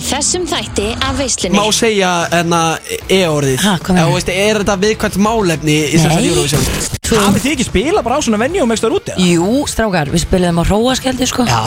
þessum 0.00 0.46
þætti 0.48 0.86
af 1.04 1.18
veislunni 1.18 1.58
Má 1.58 1.66
segja 1.76 2.10
enna 2.38 2.60
e-orðið 3.08 3.60
Ha, 3.66 3.74
hvað 3.82 3.92
Eða, 3.92 3.96
meinar? 3.96 4.08
þú 4.08 4.16
veist, 4.16 4.32
Er 4.32 4.60
þetta 4.62 4.76
viðkvæmt 4.86 5.18
málefni 5.26 5.76
í 5.84 5.96
þessar 5.98 6.14
Nei. 6.16 6.28
Eurovision? 6.30 6.66
Hafið 7.12 7.42
þið 7.44 7.52
ekki 7.52 7.66
spila 7.68 8.00
bara 8.06 8.16
á 8.16 8.20
svona 8.24 8.38
venju 8.40 8.62
og 8.64 8.68
megstar 8.70 8.94
úti? 8.96 9.12
Jú, 9.20 9.66
strákar, 9.68 10.08
við 10.14 10.22
spiliðum 10.24 10.62
á 10.62 10.64
Róaskjaldi 10.70 11.28
sko 11.28 11.44
Já, 11.44 11.60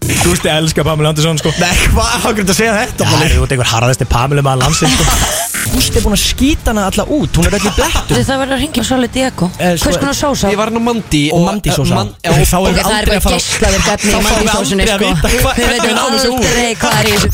Þú 0.00 0.32
veist, 0.32 0.42
ég 0.48 0.56
elska 0.56 0.82
Pamela 0.88 1.12
Andersson 1.12 1.38
sko 1.38 1.52
nei, 1.60 1.70
hvað, 1.94 2.10
hvað 2.24 2.32
er 2.32 2.40
þetta 2.40 2.56
að 2.56 2.58
segja 2.58 2.74
þetta? 2.80 3.06
Já, 3.06 3.12
Palli? 3.14 3.30
þú 3.36 3.44
ert 3.46 3.54
einhver 3.54 3.70
harðasti 3.76 4.08
Pamela 4.10 4.42
maður 4.42 4.64
landsins 4.64 4.96
sko 4.98 5.06
Gústi 5.70 5.98
er 6.00 6.02
búin 6.04 6.16
að 6.16 6.22
skýta 6.24 6.72
hana 6.72 6.86
alla 6.90 7.04
út, 7.06 7.36
hún 7.38 7.46
er 7.46 7.54
öll 7.58 7.66
í 7.68 7.72
blettum 7.76 8.16
það 8.26 8.40
verður 8.42 8.54
að 8.56 8.62
ringja 8.64 8.84
Soli 8.88 9.08
Diego 9.14 9.46
Eh, 9.58 9.76
sko- 9.78 9.84
Hvers 9.90 9.98
konar 10.02 10.16
sósa? 10.18 10.50
Ég 10.50 10.58
var 10.58 10.66
hann 10.70 10.80
á 10.80 10.84
Mandi 10.88 11.22
Og 11.32 11.44
Mandi 11.46 11.70
sósa. 11.70 11.94
man, 11.94 12.08
já, 12.24 12.30
Þá 12.30 12.56
og, 12.58 12.66
erum 12.66 12.70
Ok, 12.70 12.74
við 12.74 12.82
það 12.82 12.90
er 12.90 12.98
aldrei 12.98 13.06
bara 13.06 13.18
að 13.18 13.22
fara- 13.22 13.36
geislaður 13.36 13.82
gætni 13.86 14.10
í 14.10 14.14
Þá 14.14 14.18
fáum 14.20 14.24
við 14.26 14.50
mandisósunni 14.50 14.82
aldrei 14.82 14.90
að 14.90 14.98
sko 14.98 15.06
vita 15.10 15.28
hvað- 15.28 15.30
Við 15.30 15.40
hvernig 15.40 15.70
veitum 15.70 15.90
við 15.90 15.96
náum 16.00 16.12
þessu 16.14 16.30
út. 16.30 16.38
aldrei 16.40 16.74
hvað 16.74 16.92
er 17.00 17.06
í 17.06 17.12
þessu 17.14 17.30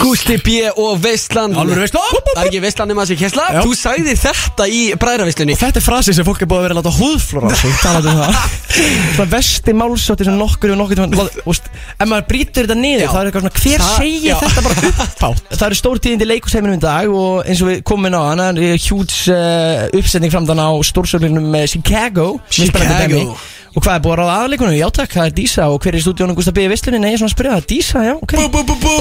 Gústi 0.00 0.36
B 0.40 0.48
og 0.80 0.96
Veistland 1.02 1.56
Alvöru 1.58 1.82
veisla? 1.84 2.00
Það 2.34 2.38
er 2.40 2.48
ekki 2.48 2.60
Veistland 2.64 2.90
nema 2.92 3.04
þessi 3.04 3.16
kessla 3.20 3.44
Já. 3.52 3.60
Þú 3.64 3.74
sagði 3.76 4.14
þetta 4.18 4.66
í 4.72 4.80
bræðraveislunni 5.00 5.54
Og 5.56 5.60
þetta 5.60 5.80
er 5.80 5.84
frasi 5.84 6.14
sem 6.16 6.26
fólk 6.26 6.42
er 6.44 6.48
búið 6.50 6.62
að 6.62 6.64
vera 6.66 6.76
að 6.76 6.80
láta 6.80 6.92
húðflóra 6.96 7.50
á 7.52 7.56
sig 7.60 7.74
talandi 7.84 8.12
um 8.12 8.20
það 8.22 8.34
Svona 8.74 9.28
vesti 9.34 9.74
málsótti 9.78 10.26
sem 10.28 10.38
nokkur 10.40 10.72
og 10.74 10.80
nokkur 10.80 11.00
tíma 11.00 11.08
Þú 11.12 11.46
veist, 11.50 11.68
ef 11.94 12.10
maður 12.10 12.26
brýtur 12.32 12.66
þetta 12.68 12.78
niður 12.80 13.04
Já. 13.04 13.08
þá 13.12 13.18
er 13.20 13.30
eitthvað 13.30 13.44
svona 13.44 13.56
hver 13.60 13.84
Það- 13.84 13.98
segir 14.00 14.28
já. 14.30 14.36
þetta 14.42 14.64
bara 14.68 14.86
uppátt 14.90 15.42
Það 15.58 15.66
eru 15.68 15.80
stór 15.82 16.02
tíðindi 16.06 16.30
leikusheiminum 16.32 16.78
í 16.78 16.84
dag 16.84 17.14
og 17.24 17.44
eins 17.44 17.64
og 17.64 17.70
við 17.72 17.82
komum 17.92 18.08
inn 18.10 18.18
á 18.18 18.22
hana 18.32 18.48
hjúts 18.80 19.20
uh, 19.32 19.84
uppsetning 20.00 20.32
framdann 20.34 20.62
á 20.64 20.70
stórsöflinum 20.88 21.46
með 21.54 21.68
Chicago 21.76 22.30
er 22.48 22.70
spennandi 22.72 23.04
Chicago. 23.04 23.20
dæmi. 23.28 23.52
Og 23.74 23.82
hvað 23.82 23.96
er 23.98 24.02
búið 24.04 24.12
að 24.14 24.18
ráða 24.20 24.34
aðleikunum? 24.44 24.74
Já 24.78 24.86
takk, 24.94 25.10
það 25.16 25.24
er 25.28 25.32
Dísa 25.34 25.64
og 25.66 25.80
hver 25.82 25.96
er 25.96 25.98
í 25.98 26.02
stúdíónu 26.04 26.34
Gústa 26.38 26.52
B. 26.54 26.62
Visslunni? 26.70 26.98
Nei, 27.02 27.08
ég 27.10 27.16
er 27.16 27.20
svona 27.24 27.32
að 27.32 27.34
spyrja 27.34 27.54
það, 27.56 27.64
Dísa, 27.72 28.02
já, 28.06 28.12
ok 28.22 28.34
Bú, 28.38 28.44
bú, 28.54 28.60
bú, 28.68 28.74
bú. 28.84 28.92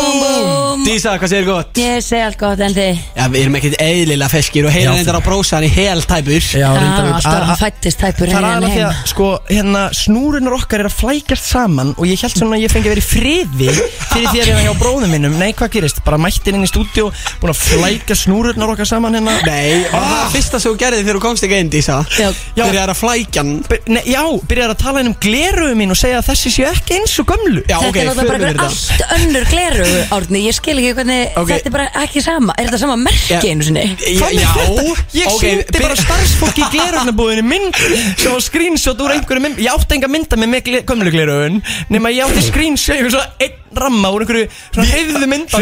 Dísa, 0.88 1.12
hvað 1.22 1.30
segir 1.30 1.46
gott? 1.46 1.78
Ég 1.78 2.00
segi 2.02 2.24
allt 2.26 2.40
gott 2.42 2.64
en 2.66 2.74
þið 2.74 3.02
Já, 3.14 3.28
við 3.30 3.38
erum 3.44 3.58
ekkert 3.60 3.76
eðlilega 3.86 4.30
feskir 4.34 4.66
og 4.66 4.74
Já, 4.74 4.88
reyndar 4.90 5.20
á 5.20 5.22
brósan 5.28 5.68
í 5.68 5.70
hel 5.76 6.02
tæpur 6.10 6.48
Já, 6.58 6.70
alltaf 6.74 7.30
að- 7.30 7.46
hann 7.52 7.60
fættist 7.62 8.02
tæpur 8.02 8.32
Það 8.34 8.40
er 8.40 8.48
aðeins 8.50 8.74
því 8.74 8.82
að 8.88 8.98
sko, 9.14 9.28
hérna, 9.52 9.84
snúrunar 9.94 10.58
okkar 10.58 10.82
er 10.84 10.90
að 10.90 10.98
flækjast 11.04 11.48
saman 11.54 11.94
og 11.94 12.10
ég 12.10 12.26
held 12.26 12.34
svona 12.42 12.58
að 12.58 12.66
ég 12.66 12.74
fengi 12.74 12.90
að 12.90 12.96
vera 12.96 13.04
í 13.04 13.08
friði 13.14 13.70
fyrir 13.78 14.28
því 14.34 14.42
að 14.42 14.50
ég 14.50 14.52
er 14.58 14.66
hjá 14.66 14.74
bróðum 14.82 15.14
minnum 15.14 15.38
Nei, 15.38 15.52
hvað 15.54 15.72
gerist? 15.78 16.02
Bara 16.04 16.18
mættin 16.18 16.58
inn 16.58 16.66
í 16.66 16.72
stúdíu 16.74 17.12
búin 17.42 17.54
að 17.54 17.62
flækja 17.62 18.18
snúrunar 18.26 18.74
okkar 18.74 18.90
saman 18.90 19.14
hérna 19.22 19.38
Nei, 19.46 19.86
var 19.94 20.10
það 20.10 20.34
fyrsta 20.34 20.60
sem 20.66 20.74
þú 20.74 20.82
gerði 20.82 21.04
þegar 21.06 21.20
þú 21.22 21.24
komst 21.30 21.46
ekki 21.48 21.62
inn, 21.62 21.72
Dísa? 21.74 22.02
Já. 22.18 22.32
Byrjar 22.58 22.90
að 22.96 23.00
flækjan 23.04 23.54
By- 23.70 23.82
Nei, 23.94 24.02
já, 24.10 24.24
byrjar 24.50 24.63
að 24.72 24.78
tala 24.84 25.00
um 25.04 25.14
gleruðu 25.20 25.76
mín 25.76 25.92
og 25.92 25.98
segja 26.00 26.18
að 26.22 26.28
þessi 26.30 26.52
séu 26.56 26.68
ekki 26.70 26.96
eins 27.00 27.14
og 27.20 27.26
gömlu. 27.34 27.62
Já, 27.68 27.78
Þetta 27.80 27.90
ok, 27.90 27.98
er 27.98 28.08
náttúrulega 28.08 28.30
bara 28.30 28.40
förum 28.40 28.48
einhver 28.48 28.72
yfir 28.72 29.04
allt 29.04 29.18
önnur 29.18 29.46
gleru, 29.52 29.88
Árni. 30.18 30.40
Ég 30.48 30.54
skil 30.58 30.78
ekki 30.80 30.94
hvernig 31.00 31.38
Ok. 31.38 31.50
þetta 31.54 31.68
er 31.72 31.76
bara 31.78 31.88
ekki 32.04 32.22
sama. 32.24 32.54
Er 32.58 32.66
þetta 32.70 32.80
sama 32.84 32.96
merki 32.96 33.34
Já. 33.34 33.40
einu 33.52 33.64
sinni? 33.64 33.84
Já, 34.00 34.20
Hvað 34.20 34.34
með 34.34 34.44
já, 34.44 34.52
þetta? 34.54 35.06
Ég 35.14 35.28
ok, 35.28 35.36
okay, 35.36 35.56
byr- 35.74 35.82
bara 35.88 35.96
starfsfólki 35.96 36.62
í 36.64 36.70
glerögnabúðinu 36.78 37.44
mynd 37.44 37.76
sem 38.18 38.32
var 38.32 38.42
screenshot 38.42 39.02
úr 39.04 39.12
einhverju 39.18 39.42
mynd 39.42 39.58
Ég 39.64 39.74
átti 39.74 39.96
enga 39.98 40.08
mynda 40.08 40.38
með 40.38 40.62
gle- 40.64 40.84
gömlu 40.88 41.12
glerögun 41.14 41.62
nema 41.90 42.10
ég 42.14 42.24
átti 42.28 42.42
screenshot 42.48 42.96
einhver 42.96 43.12
svona 43.12 43.30
einn 43.40 43.60
ramma 43.74 44.12
úr 44.14 44.22
einhverju 44.22 44.48
svona 44.74 44.88
heiðu 44.92 45.28
mynda 45.28 45.58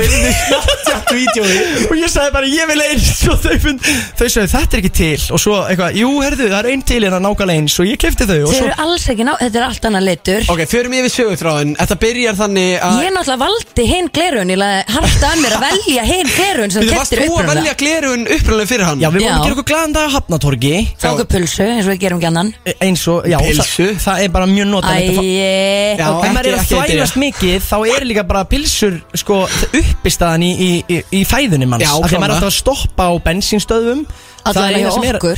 Snapchat-vídeói 0.61 1.87
og 1.89 1.95
ég 1.99 2.09
sagði 2.11 2.33
bara 2.35 2.49
ég 2.51 2.67
vil 2.71 2.81
eins 2.85 3.11
og 3.31 3.39
þau 3.43 3.55
fund 3.63 3.85
þau 4.19 4.25
sagði 4.27 4.49
þetta 4.51 4.77
er 4.77 4.81
ekki 4.81 4.91
til. 4.97 5.21
Og 5.35 5.41
svo 5.41 5.57
eitthvað, 5.65 5.97
jú 6.01 6.09
herðu 6.23 6.47
það 6.51 6.57
er 6.59 6.69
einn 6.73 6.83
til 6.91 6.99
hérna 7.05 7.21
nákvæmlega 7.23 7.61
eins. 7.61 7.77
Og 7.81 7.87
ég 7.89 7.99
kefti 8.01 8.27
þau 8.29 8.37
og 8.41 8.51
Þeir 8.51 8.59
svo 8.59 8.67
eru 8.67 8.77
alls 8.91 9.05
ekki 9.13 9.25
ná, 9.27 9.31
þetta 9.39 9.59
er 9.61 9.65
allt 9.67 9.85
annað 9.89 10.03
litur. 10.07 10.45
Ok, 10.53 10.61
förum 10.71 10.93
yfir 10.97 11.13
sögutráðin 11.15 11.71
Þetta 11.79 11.97
byrjar 12.01 12.35
þannig 12.41 12.71
að 12.85 12.99
Ég 13.05 13.13
náttúrulega 13.15 13.41
valdi 13.41 13.85
hinn 13.91 14.09
glerun 14.15 14.51
Ég 14.53 14.59
laði 14.61 14.81
harta 14.95 15.29
að 15.31 15.41
mér 15.41 15.55
að 15.57 15.63
velja 15.65 16.03
hinn 16.11 16.31
glerun 16.35 16.71
sem 16.75 16.83
Þú 16.85 16.91
varst 16.95 17.11
keftir 17.11 17.21
þú 17.21 17.25
að 17.25 17.31
upprunalega. 17.31 17.61
velja 17.61 17.75
glerun 17.81 18.25
upprunalega 18.37 18.71
fyrir 18.71 18.85
hann. 18.89 18.99
Já 19.01 19.07
við 19.09 19.17
vorum 19.21 19.27
Já. 19.27 19.33
að 19.37 19.43
gera 19.47 19.55
okkur 19.57 19.67
glaðan 19.71 19.93
dag 19.95 20.05
á 20.07 20.11
Hafnatorgi 20.15 20.73
Fáku 21.01 21.25
pulsu 21.31 21.63
eins 21.67 21.85
og 21.85 21.91
við 21.93 21.99
gerum 22.05 22.19
ekki 22.21 22.29
annan 22.31 22.53
e- 22.65 22.75
eins 22.87 23.07
og, 23.07 23.25
já, 23.31 23.37
Pilsu. 23.41 23.87
það, 23.95 24.01
það 24.05 24.23
er 24.25 24.33
bara 24.35 24.49
mjög 24.51 24.67
notalegt 24.71 25.09
að 25.11 25.17
fá- 25.17 25.25
Æi, 25.31 25.97
Já, 26.01 26.07
ok 26.11 26.25
Ef 26.25 26.33
maður 26.35 26.49
er 26.51 26.57
að 26.57 26.61
ekki- 26.61 26.77
ekki 26.81 26.91
þvælast 26.91 27.17
mikið 27.25 27.57
þá 27.71 27.77
er 27.95 28.05
líka 28.11 28.23
bara 28.27 28.43
pilsur 28.51 28.99
sko, 29.15 29.39
uppistaðan 29.81 30.43
í, 30.45 30.51
í, 30.51 30.69
í, 30.89 30.99
í 31.21 31.23
fæðunni 31.27 31.67
manns. 31.69 31.85
Já, 31.87 31.93
Af 31.97 32.09
því 32.11 32.17
að 32.17 32.23
maður 32.23 32.35
er 32.35 32.37
klálega. 32.37 32.37
alltaf 32.37 32.51
að 32.51 32.59
stoppa 32.61 33.03
á 33.07 33.13
bensínstöðum 33.25 34.05
Það 34.41 34.51
er 34.51 34.61
Allavega 34.61 34.81
hjá 34.87 34.93
sem 34.95 35.03
er- 35.05 35.19
okkur 35.19 35.37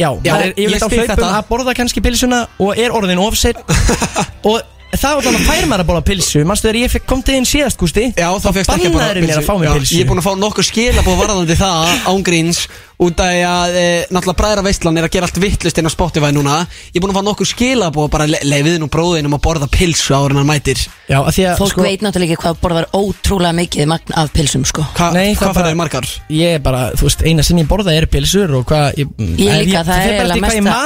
Já, 0.00 0.08
Já, 0.24 0.34
er 0.40 0.52
ég 0.56 0.60
yfirleitt 0.64 0.84
á 0.84 0.88
skil 0.88 1.02
hlaupum 1.04 1.26
að 1.28 1.48
borða 1.50 1.74
kannski 1.76 2.00
pilsuna 2.04 2.44
og 2.62 2.78
er 2.80 2.94
orðin 2.96 3.20
ofsett 3.20 3.58
og 4.48 4.62
það 4.92 5.16
var 5.16 5.24
þannig 5.26 5.40
að 5.40 5.48
fær 5.48 5.66
maður 5.68 5.82
að 5.84 5.88
borða 5.90 6.04
pilsu. 6.08 6.42
Manstu 6.48 6.68
þegar 6.68 6.78
ég 6.82 6.92
fekk- 6.92 7.06
kom 7.08 7.22
til 7.24 7.36
þín 7.36 7.48
síðast, 7.48 7.78
Gústi? 7.80 8.04
Já, 8.12 8.28
þá 8.36 8.48
fegst 8.56 8.72
ekki 8.74 8.88
að 8.88 8.96
borða 8.96 9.06
að 9.08 9.76
pilsu. 9.78 9.96
Ég 9.96 10.04
er 10.04 10.08
búin 10.10 10.20
að 10.20 10.26
fá 10.26 10.32
nokkur 10.40 10.68
skilabóð 10.68 11.20
varðandi 11.22 11.56
það 11.60 11.92
ángríns 12.12 12.60
út 13.02 13.20
af 13.22 13.32
að 13.32 13.76
e, 13.78 13.84
náttúrulega 14.14 14.38
bræðra 14.38 14.62
veistlan 14.66 14.98
er 15.00 15.06
að 15.08 15.12
gera 15.16 15.26
allt 15.28 15.40
vittlust 15.42 15.78
inn 15.80 15.88
á 15.88 15.92
Spotify 15.92 16.30
núna. 16.34 16.60
Ég 16.92 16.98
er 17.00 17.02
búin 17.04 17.12
að 17.12 17.18
fá 17.18 17.24
nokkur 17.26 17.48
skilabóð 17.50 18.10
bara 18.12 18.26
le 18.30 18.40
leiðið 18.46 18.78
nú 18.82 18.88
bróðinum 18.92 19.36
að 19.36 19.42
borða 19.46 19.68
pilsu 19.72 20.14
áður 20.14 20.34
en 20.36 20.40
hann 20.42 20.50
mætir. 20.50 20.82
Já, 21.10 21.18
af 21.20 21.34
því 21.36 21.46
að 21.50 21.58
Fólk 21.62 21.72
sko, 21.74 21.84
veit 21.86 22.04
náttúrulega 22.04 22.36
ekki 22.36 22.44
hvað 22.46 22.60
borðar 22.62 22.86
ótrúlega 22.96 23.56
mikið 23.58 23.88
magn 23.90 24.14
af 24.22 24.30
pilsum 24.36 24.64
sko. 24.68 24.84
Hva, 24.96 25.10
Nei, 25.16 25.32
það 25.34 25.42
Hvað 25.42 25.52
bara- 25.52 25.66
færðu 25.66 25.80
margar? 25.82 26.08
Ég 26.32 26.54
er 26.58 26.62
bara, 26.64 26.82
þú 26.96 27.08
veist, 27.08 27.24
eina 27.26 27.42
sem 27.46 27.58
ég 27.58 27.68
borða 27.68 27.96
er 27.96 28.06
pilsur 28.06 28.54
og 28.60 28.66
hvað 28.70 29.00
Ég, 29.02 29.08
Ég 29.18 29.66
líka, 29.66 29.82
það 29.82 29.96
er 29.96 30.02
fer 30.02 30.12
bara 30.12 30.12
eftir 30.12 30.22
eiginlega 30.22 30.46
hvað 30.46 30.56
ég 30.56 30.62
mesta- 30.62 30.78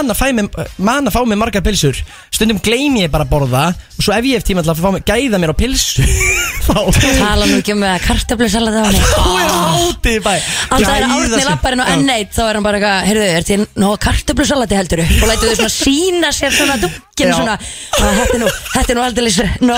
man 0.79 1.05
að, 1.05 1.11
að 1.11 1.15
fá 1.17 1.21
mér 1.27 1.41
margar 1.43 1.63
pilsur. 1.67 2.01
Stundum 2.33 2.59
gleymi 2.65 3.05
ég 3.05 3.11
bara 3.13 3.25
að 3.25 3.33
borða 3.33 3.67
Og 3.97 4.03
svo 4.05 4.13
ef 4.13 4.25
ég 4.29 4.37
hef 4.41 4.45
tíma 4.45 4.63
til 4.65 4.73
að 4.73 4.81
fá 4.83 4.91
mér, 4.93 5.05
gæða 5.09 5.39
mér 5.41 5.53
á 5.53 5.57
pilsu 5.57 6.03
Þá 6.67 6.81
Tala 7.21 7.47
nú 7.47 7.61
ekki 7.61 7.75
um 7.77 7.85
að 7.87 8.03
kartöflusalat 8.07 8.75
á 8.75 8.83
henni 8.89 9.01
Þá 9.07 9.27
er 9.41 9.53
hátíð 9.57 10.19
bæ. 10.25 10.33
Alltaf 10.75 10.97
er 10.97 11.29
sig. 11.37 11.45
lapparinn 11.47 11.83
og 11.85 11.91
N1 12.07 12.31
þá 12.37 12.43
er 12.47 12.59
hann 12.61 12.67
bara 12.67 12.79
eitthvað, 12.79 13.09
heyrðu, 13.11 13.27
er 13.37 13.47
til 13.49 13.61
ná 13.83 13.89
kartöflusalati 14.07 14.79
heldur? 14.79 15.03
Og 15.07 15.27
lætu 15.31 15.51
þau 15.51 15.57
svona 15.59 15.75
sína 15.75 16.31
sér 16.37 16.55
svona 16.55 16.77
dukkin 16.83 17.05
Já. 17.17 17.33
svona, 17.33 17.55
að 17.97 18.19
þetta 18.21 18.35
er 18.37 18.41
nú, 18.43 18.49
þetta 18.75 18.93
er 18.93 18.99
nú 18.99 19.05
aldrei 19.07 19.31
no, 19.65 19.77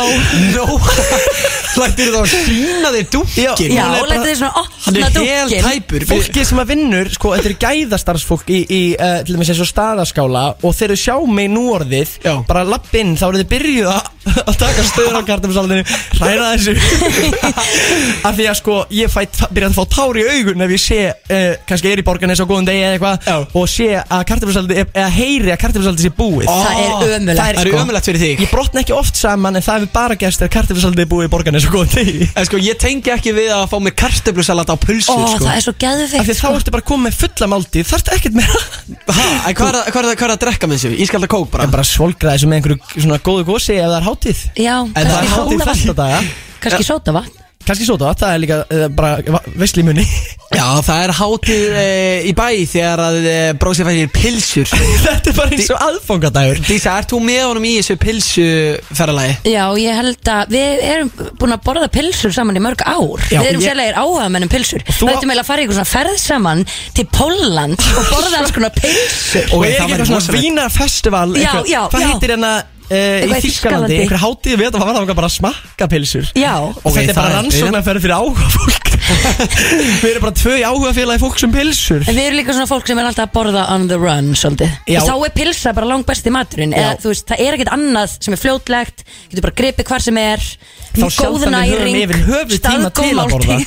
No 0.56 0.64
Hlættir 1.78 2.08
þú 2.10 2.22
að 2.24 2.32
sína 2.32 2.90
þér 2.94 3.06
dúkkin? 3.12 3.74
já, 3.76 3.84
og 3.86 4.08
bara- 4.08 4.24
þau 4.24 4.34
svona 4.40 4.52
Hann 4.58 4.98
opna 4.98 5.22
er 5.22 5.28
hel 5.28 5.48
dukkin 5.48 5.68
tæpur. 5.68 6.06
Fólki 6.10 6.44
sem 6.48 6.58
að 6.62 6.70
vinnur, 6.72 7.10
sko, 7.14 7.32
þetta 7.36 7.50
er 7.52 7.56
gæðastarfsfólk 7.64 8.50
í, 8.50 8.58
í 8.66 8.80
uh, 8.98 9.20
til 9.22 9.36
dæmis 9.36 9.52
eins 9.52 9.62
og 9.62 9.70
staðaskála 9.70 10.44
og 10.58 10.74
þeir 10.74 10.88
eru 10.90 10.98
sjá 11.04 11.14
mig 11.38 11.50
nú 11.52 11.68
orðið 11.76 12.16
Já. 12.24 12.34
bara 12.48 12.64
lapp 12.66 12.90
inn, 12.98 13.14
þá 13.20 13.28
eru 13.28 13.42
þið 13.44 13.50
byrjuð 13.54 13.90
að, 13.92 14.10
að 14.42 14.58
taka 14.64 14.86
stöður 14.90 15.18
á 15.18 15.22
kartumsaldinu 15.30 15.86
hræra 16.18 16.50
þessu. 16.56 16.74
Af 18.28 18.34
því 18.38 18.48
að 18.50 18.58
sko, 18.58 18.78
ég 18.98 19.12
fæ, 19.12 19.20
byrja 19.54 19.70
að 19.70 19.78
fá 19.78 19.84
tár 19.94 20.18
í 20.18 20.26
augun 20.34 20.66
ef 20.66 20.74
ég 20.74 20.82
sé, 20.82 21.00
uh, 21.14 21.52
kannski 21.68 21.92
er 21.92 22.02
í 22.02 22.06
borganes 22.08 22.40
á 22.40 22.46
góðum 22.48 22.66
degi 22.68 22.82
eða 22.86 22.96
eitthvað 22.96 23.56
og 23.60 23.68
sé 23.70 23.88
að 24.00 24.22
kartumsaldi, 24.30 24.78
eða 24.88 25.08
heyri 25.14 25.52
að 25.54 25.60
kartumsaldi 25.64 26.06
sé 26.06 26.12
búið. 26.18 26.48
Það 26.48 26.80
er 26.82 26.92
ömulegt. 27.18 27.38
Það 27.38 27.50
er, 27.52 27.60
sko, 27.68 27.80
ömulegt 27.84 28.08
fyrir 28.08 28.22
þig. 28.24 28.42
Ég 28.44 28.52
brotna 28.52 28.82
ekki 28.82 28.94
oft 28.96 29.20
saman 29.20 29.58
en 29.60 29.64
það 29.66 29.78
hefur 29.82 29.92
bara 29.98 30.16
gerst 30.22 30.42
þegar 30.42 30.52
kartumsaldi 30.58 31.04
er 31.04 31.10
búið 31.12 31.28
í 31.28 31.32
borganes 31.36 31.66
á 31.68 31.70
góðum 31.72 31.92
degi. 31.94 32.28
En 32.34 32.48
sko, 32.48 32.60
ég 32.64 32.78
tengi 32.80 33.12
ekki 33.14 33.34
við 33.36 33.52
að 33.54 33.64
fá 33.72 33.76
mér 33.84 33.96
kartöflusalat 34.02 34.72
á 34.72 34.76
pulsu 34.80 35.12
Ó, 35.12 35.18
sko. 35.34 35.44
það 35.44 35.54
er 35.54 35.64
svo 35.66 35.74
Af 35.74 35.78
því 35.78 35.84
geðveikt 35.84 36.28
þá 36.28 36.42
sko. 36.42 36.54
ertu 36.58 36.74
bara 36.78 36.86
komið 36.88 37.06
með 37.08 37.18
fulla 37.22 37.46
máltíð, 37.54 37.88
þarftu 37.92 38.14
ekkert 38.16 38.38
meira. 38.38 38.60
Ha, 39.08 39.26
en 39.48 39.54
hvað 39.58 39.68
er, 39.68 39.78
það- 39.78 39.90
hvað, 39.92 40.02
er, 40.02 40.08
það- 40.08 40.18
hvað 40.18 40.28
er 40.28 40.34
að 40.34 40.42
drekka 40.44 40.66
með 40.70 40.78
þessu? 40.78 40.94
Ískalda 41.04 41.28
kók 41.34 41.50
bara. 41.52 41.64
En 41.68 41.70
bara 41.74 41.84
svolgra 41.86 42.34
þessu 42.36 42.48
með 42.50 42.60
einhverju 42.60 43.02
svona 43.04 43.18
góðu 43.28 43.44
gósi 43.48 43.76
ef 43.78 43.88
það 43.88 43.98
er 44.00 44.08
hátíð. 44.08 44.40
Já, 44.58 44.76
En 44.84 44.94
það 44.94 45.18
er 45.18 45.28
kannski 46.58 46.82
hátíð 46.82 46.88
sódavatn 46.88 47.47
Kanski 47.68 47.84
sóta, 47.84 48.14
það 48.16 48.30
er 48.32 48.38
líka 48.40 48.56
uh, 48.64 48.84
bara 48.96 49.40
veisli 49.60 49.82
munni. 49.84 50.04
Já, 50.58 50.64
það 50.80 51.02
er 51.04 51.10
hátíð 51.18 51.74
e, 51.76 51.88
í 52.24 52.32
bæ 52.32 52.46
þegar 52.70 53.00
að 53.04 53.16
e, 53.28 53.34
brósi 53.60 53.84
fæðir 53.84 54.08
pilsur 54.14 54.70
Þetta 55.04 55.28
er 55.28 55.36
bara 55.36 55.52
eins 55.58 55.68
og 55.74 55.82
aðfangadagur. 55.84 56.62
Dísa, 56.64 56.94
ert 57.02 57.12
þú 57.12 57.18
með 57.26 57.42
honum 57.50 57.66
í 57.68 57.72
þessu 57.76 57.98
pilsuferðalagi? 58.00 59.34
Já, 59.52 59.64
ég 59.82 59.98
held 60.00 60.30
að 60.32 60.54
við 60.56 60.82
erum 60.88 61.10
búin 61.42 61.52
að 61.58 61.62
borða 61.68 61.90
pilsur 61.98 62.32
saman 62.34 62.56
í 62.56 62.64
mörg 62.64 62.80
ár. 62.88 63.26
Já, 63.28 63.42
Við 63.42 63.50
erum 63.50 63.62
ég- 63.62 63.68
sérlega 63.68 64.00
áhuga 64.06 64.30
mennum 64.32 64.52
pilsur 64.56 64.86
þú 64.88 65.04
Við 65.04 65.12
á- 65.12 65.14
ættum 65.18 65.28
eiginlega 65.34 65.44
að 65.44 65.50
fara 65.50 65.60
í 65.60 65.66
eitthvað 65.66 65.78
svona 65.82 65.92
ferð 65.92 66.18
saman 66.24 66.64
til 66.96 67.06
Pólland 67.18 67.84
og 67.84 68.08
borða 68.14 68.40
alls 68.40 68.56
konar 68.56 68.72
pilsur 68.80 69.52
Og 69.52 69.66
er 69.68 69.76
það 69.76 69.84
ekki 69.84 69.98
eitthvað 69.98 70.10
svona 70.14 70.40
vínarfestival 70.40 71.28
Já, 71.36 71.52
já, 71.68 71.80
Hvað 71.92 72.00
já. 72.06 72.08
heitir 72.14 72.34
hérna 72.34 72.52
í 72.88 72.98
Eitthvað 72.98 73.38
í 73.38 73.42
Þískalandi. 73.44 73.96
Einhver 74.02 74.20
hátíð, 74.22 74.54
við 74.58 74.68
að 74.68 74.78
var 74.80 74.96
það 74.96 75.10
bara 75.18 75.28
að 75.28 75.34
smakka 75.34 75.88
pilsur 75.92 76.28
Já, 76.38 76.52
Og 76.64 76.86
þetta 76.94 77.12
er 77.12 77.16
bara 77.18 77.28
er- 77.28 77.36
rannsóknarferð 77.38 78.04
fyrir 78.06 78.16
áhuga 78.16 78.48
fólk 78.54 78.88
Við 80.02 80.08
erum 80.10 80.24
bara 80.24 80.34
tvö 80.36 80.54
í 80.58 80.64
áhuga 80.66 80.92
félagi 80.96 81.22
fólk 81.22 81.38
sem 81.42 81.52
pilsur 81.52 82.02
En 82.04 82.16
við 82.16 82.22
erum 82.24 82.38
líka 82.40 82.54
svona 82.56 82.68
fólk 82.70 82.88
sem 82.88 83.00
er 83.00 83.08
alltaf 83.10 83.28
að 83.28 83.34
borða 83.36 83.66
on 83.74 83.86
the 83.90 83.98
run 84.00 84.30
svolítið. 84.38 84.72
Já. 84.88 85.00
Og 85.02 85.08
þá 85.08 85.14
er 85.28 85.34
pilsa 85.36 85.74
bara 85.76 85.90
langt 85.90 86.08
besti 86.08 86.32
maturinn. 86.34 86.74
Eða 86.76 86.96
þú 87.02 87.12
veist, 87.12 87.26
það 87.28 87.44
er 87.44 87.58
ekkert 87.58 87.72
annað 87.76 88.16
sem 88.16 88.36
er 88.36 88.42
fljótlegt 88.42 89.04
Getur 89.28 89.46
bara 89.46 89.56
gripið 89.60 89.88
hvar 89.92 90.04
sem 90.04 90.20
er. 90.22 90.48
Þá 90.96 91.06
sjaldan 91.14 91.58
við 91.60 91.74
höfum 91.76 92.00
yfir 92.02 92.24
höfuð 92.32 92.64
tíma 92.68 92.92
til 92.98 93.12
að 93.12 93.32
borða. 93.36 93.60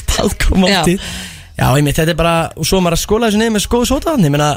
Staðgómáltíð. 0.00 1.08
Já, 1.52 1.66
einmitt, 1.76 1.98
þetta 2.00 2.14
er 2.14 2.18
bara 2.18 2.36
Og 2.56 2.66
svo 2.68 2.80
er 2.80 2.86
maður 2.86 2.98
að 2.98 3.04
skóla 3.04 3.28
þessu 3.28 3.42
niður 3.42 3.56
með 3.58 3.66
skoðu 3.66 3.88
sótaðan 3.92 4.24
Ég 4.28 4.32
meina, 4.34 4.52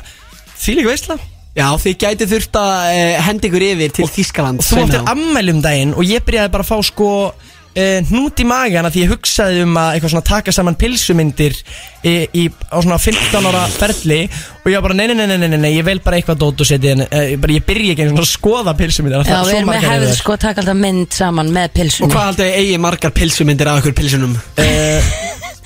því 0.56 0.77
líka 0.79 0.94
veistla 0.94 1.18
Já, 1.56 1.69
þið 1.80 1.98
gæti 2.04 2.25
þurft 2.28 2.57
að 2.60 2.72
e, 2.92 3.04
hendi 3.24 3.48
ykkur 3.48 3.63
yfir 3.69 3.92
til 3.96 4.07
Þískaland 4.12 4.63
Þú 4.66 4.81
áttir 4.84 5.12
ammæli 5.13 5.54
um 5.56 5.62
daginn 5.63 5.94
og 5.96 6.04
ég 6.07 6.25
byrjaði 6.28 6.52
bara 6.52 6.66
að 6.66 6.72
fá 6.74 6.90
sko 6.90 7.12
uh, 7.31 8.00
hnút 8.10 8.42
í 8.44 8.48
magan 8.48 8.88
að 8.88 8.96
því 8.96 9.04
ég 9.04 9.13
hugsaði 9.13 9.63
um 9.66 9.78
að 9.80 9.92
eitthvað 9.94 10.13
svona 10.13 10.28
taka 10.30 10.54
saman 10.56 10.78
pilsumyndir 10.80 11.56
í, 11.56 12.16
í, 12.28 12.46
á 12.52 12.78
svona 12.84 13.00
15 13.02 13.50
ára 13.52 13.63
ferli 13.72 14.19
og 14.28 14.68
ég 14.72 14.75
var 14.78 14.86
bara 14.88 14.98
nei, 15.00 15.06
nei, 15.12 15.16
nei, 15.22 15.38
nei, 15.38 15.48
nei, 15.48 15.60
nei 15.63 15.72
ég 15.78 15.88
vel 15.88 16.02
bara 16.04 16.19
eitthvað 16.19 16.42
dót 16.44 16.66
og 16.66 16.69
setja 16.69 16.96
en 16.96 17.06
uh, 17.06 17.31
bara 17.42 17.57
ég 17.57 17.68
byrja 17.68 17.96
ekki 17.96 18.06
einu 18.06 18.16
svona 18.16 18.28
að 18.28 18.31
skoða 18.34 18.75
pilsumyndir 18.80 19.24
Já, 19.24 19.40
við 19.48 19.60
erum 19.62 19.72
með 19.74 19.90
hefð 19.90 20.13
sko 20.19 20.38
taka 20.42 20.63
alltaf 20.63 20.81
mynd 20.81 21.16
saman 21.16 21.56
með 21.56 21.72
Og 21.72 21.80
pilsunni 21.80 22.12
hvað 22.13 22.30
haldið 22.31 22.60
eigi 22.60 22.84
margar 22.90 23.16
pilsumyndir 23.16 23.72
af 23.72 23.81
ykkur 23.84 23.98
pilsunum? 24.02 24.38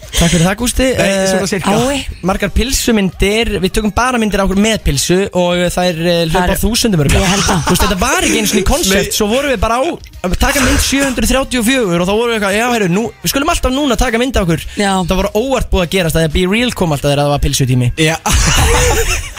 Takk 0.10 0.32
fyrir 0.34 0.46
það 0.48 0.56
Gústi 0.60 0.86
Eh, 1.00 1.46
cirka. 1.48 1.74
Ái. 1.76 2.00
Margar 2.26 2.50
pilsumyndir, 2.56 3.52
við 3.64 3.72
tökum 3.78 3.92
bara 3.96 4.18
myndir 4.20 4.42
á 4.42 4.46
okkur 4.48 4.60
með 4.60 4.82
pilsu 4.88 5.20
og 5.38 5.62
það 5.72 5.90
er 5.92 6.00
uh, 6.00 6.16
hljópa 6.26 6.42
Það 6.42 6.54
er- 6.56 6.62
þúsundum 6.64 7.04
það. 7.06 7.12
Þú 7.14 7.70
veist, 7.70 7.84
þetta 7.86 8.00
var 8.02 8.28
ekki 8.28 8.40
eins 8.42 8.54
og 8.56 8.60
í 8.60 8.66
koncept, 8.68 9.14
svo 9.16 9.28
vorum 9.32 9.54
við 9.54 9.62
bara 9.64 9.80
á 9.80 9.84
að 10.26 10.36
taka 10.42 10.60
mynd 10.66 10.82
734 10.84 12.02
og 12.02 12.08
þá 12.10 12.14
vorum 12.14 12.34
við 12.34 12.38
eitthvað, 12.40 12.58
já, 12.60 12.66
heyrðu, 12.74 12.90
nú, 12.98 13.06
við 13.24 13.32
skulum 13.34 13.54
alltaf 13.54 13.72
núna 13.76 13.96
taka 14.02 14.20
mynd 14.20 14.36
á 14.36 14.42
okkur. 14.44 14.66
Já. 14.76 14.92
Það 15.08 15.22
var 15.22 15.30
óvart 15.40 15.70
búið 15.72 15.86
að 15.88 15.92
gerast 15.96 16.20
að 16.20 16.32
Be 16.36 16.46
Real 16.52 16.74
kom 16.76 16.92
alltaf 16.92 17.12
þegar 17.14 17.24
það 17.24 17.34
var 17.38 17.44
pilsutími. 17.48 17.92
Já 18.02 18.18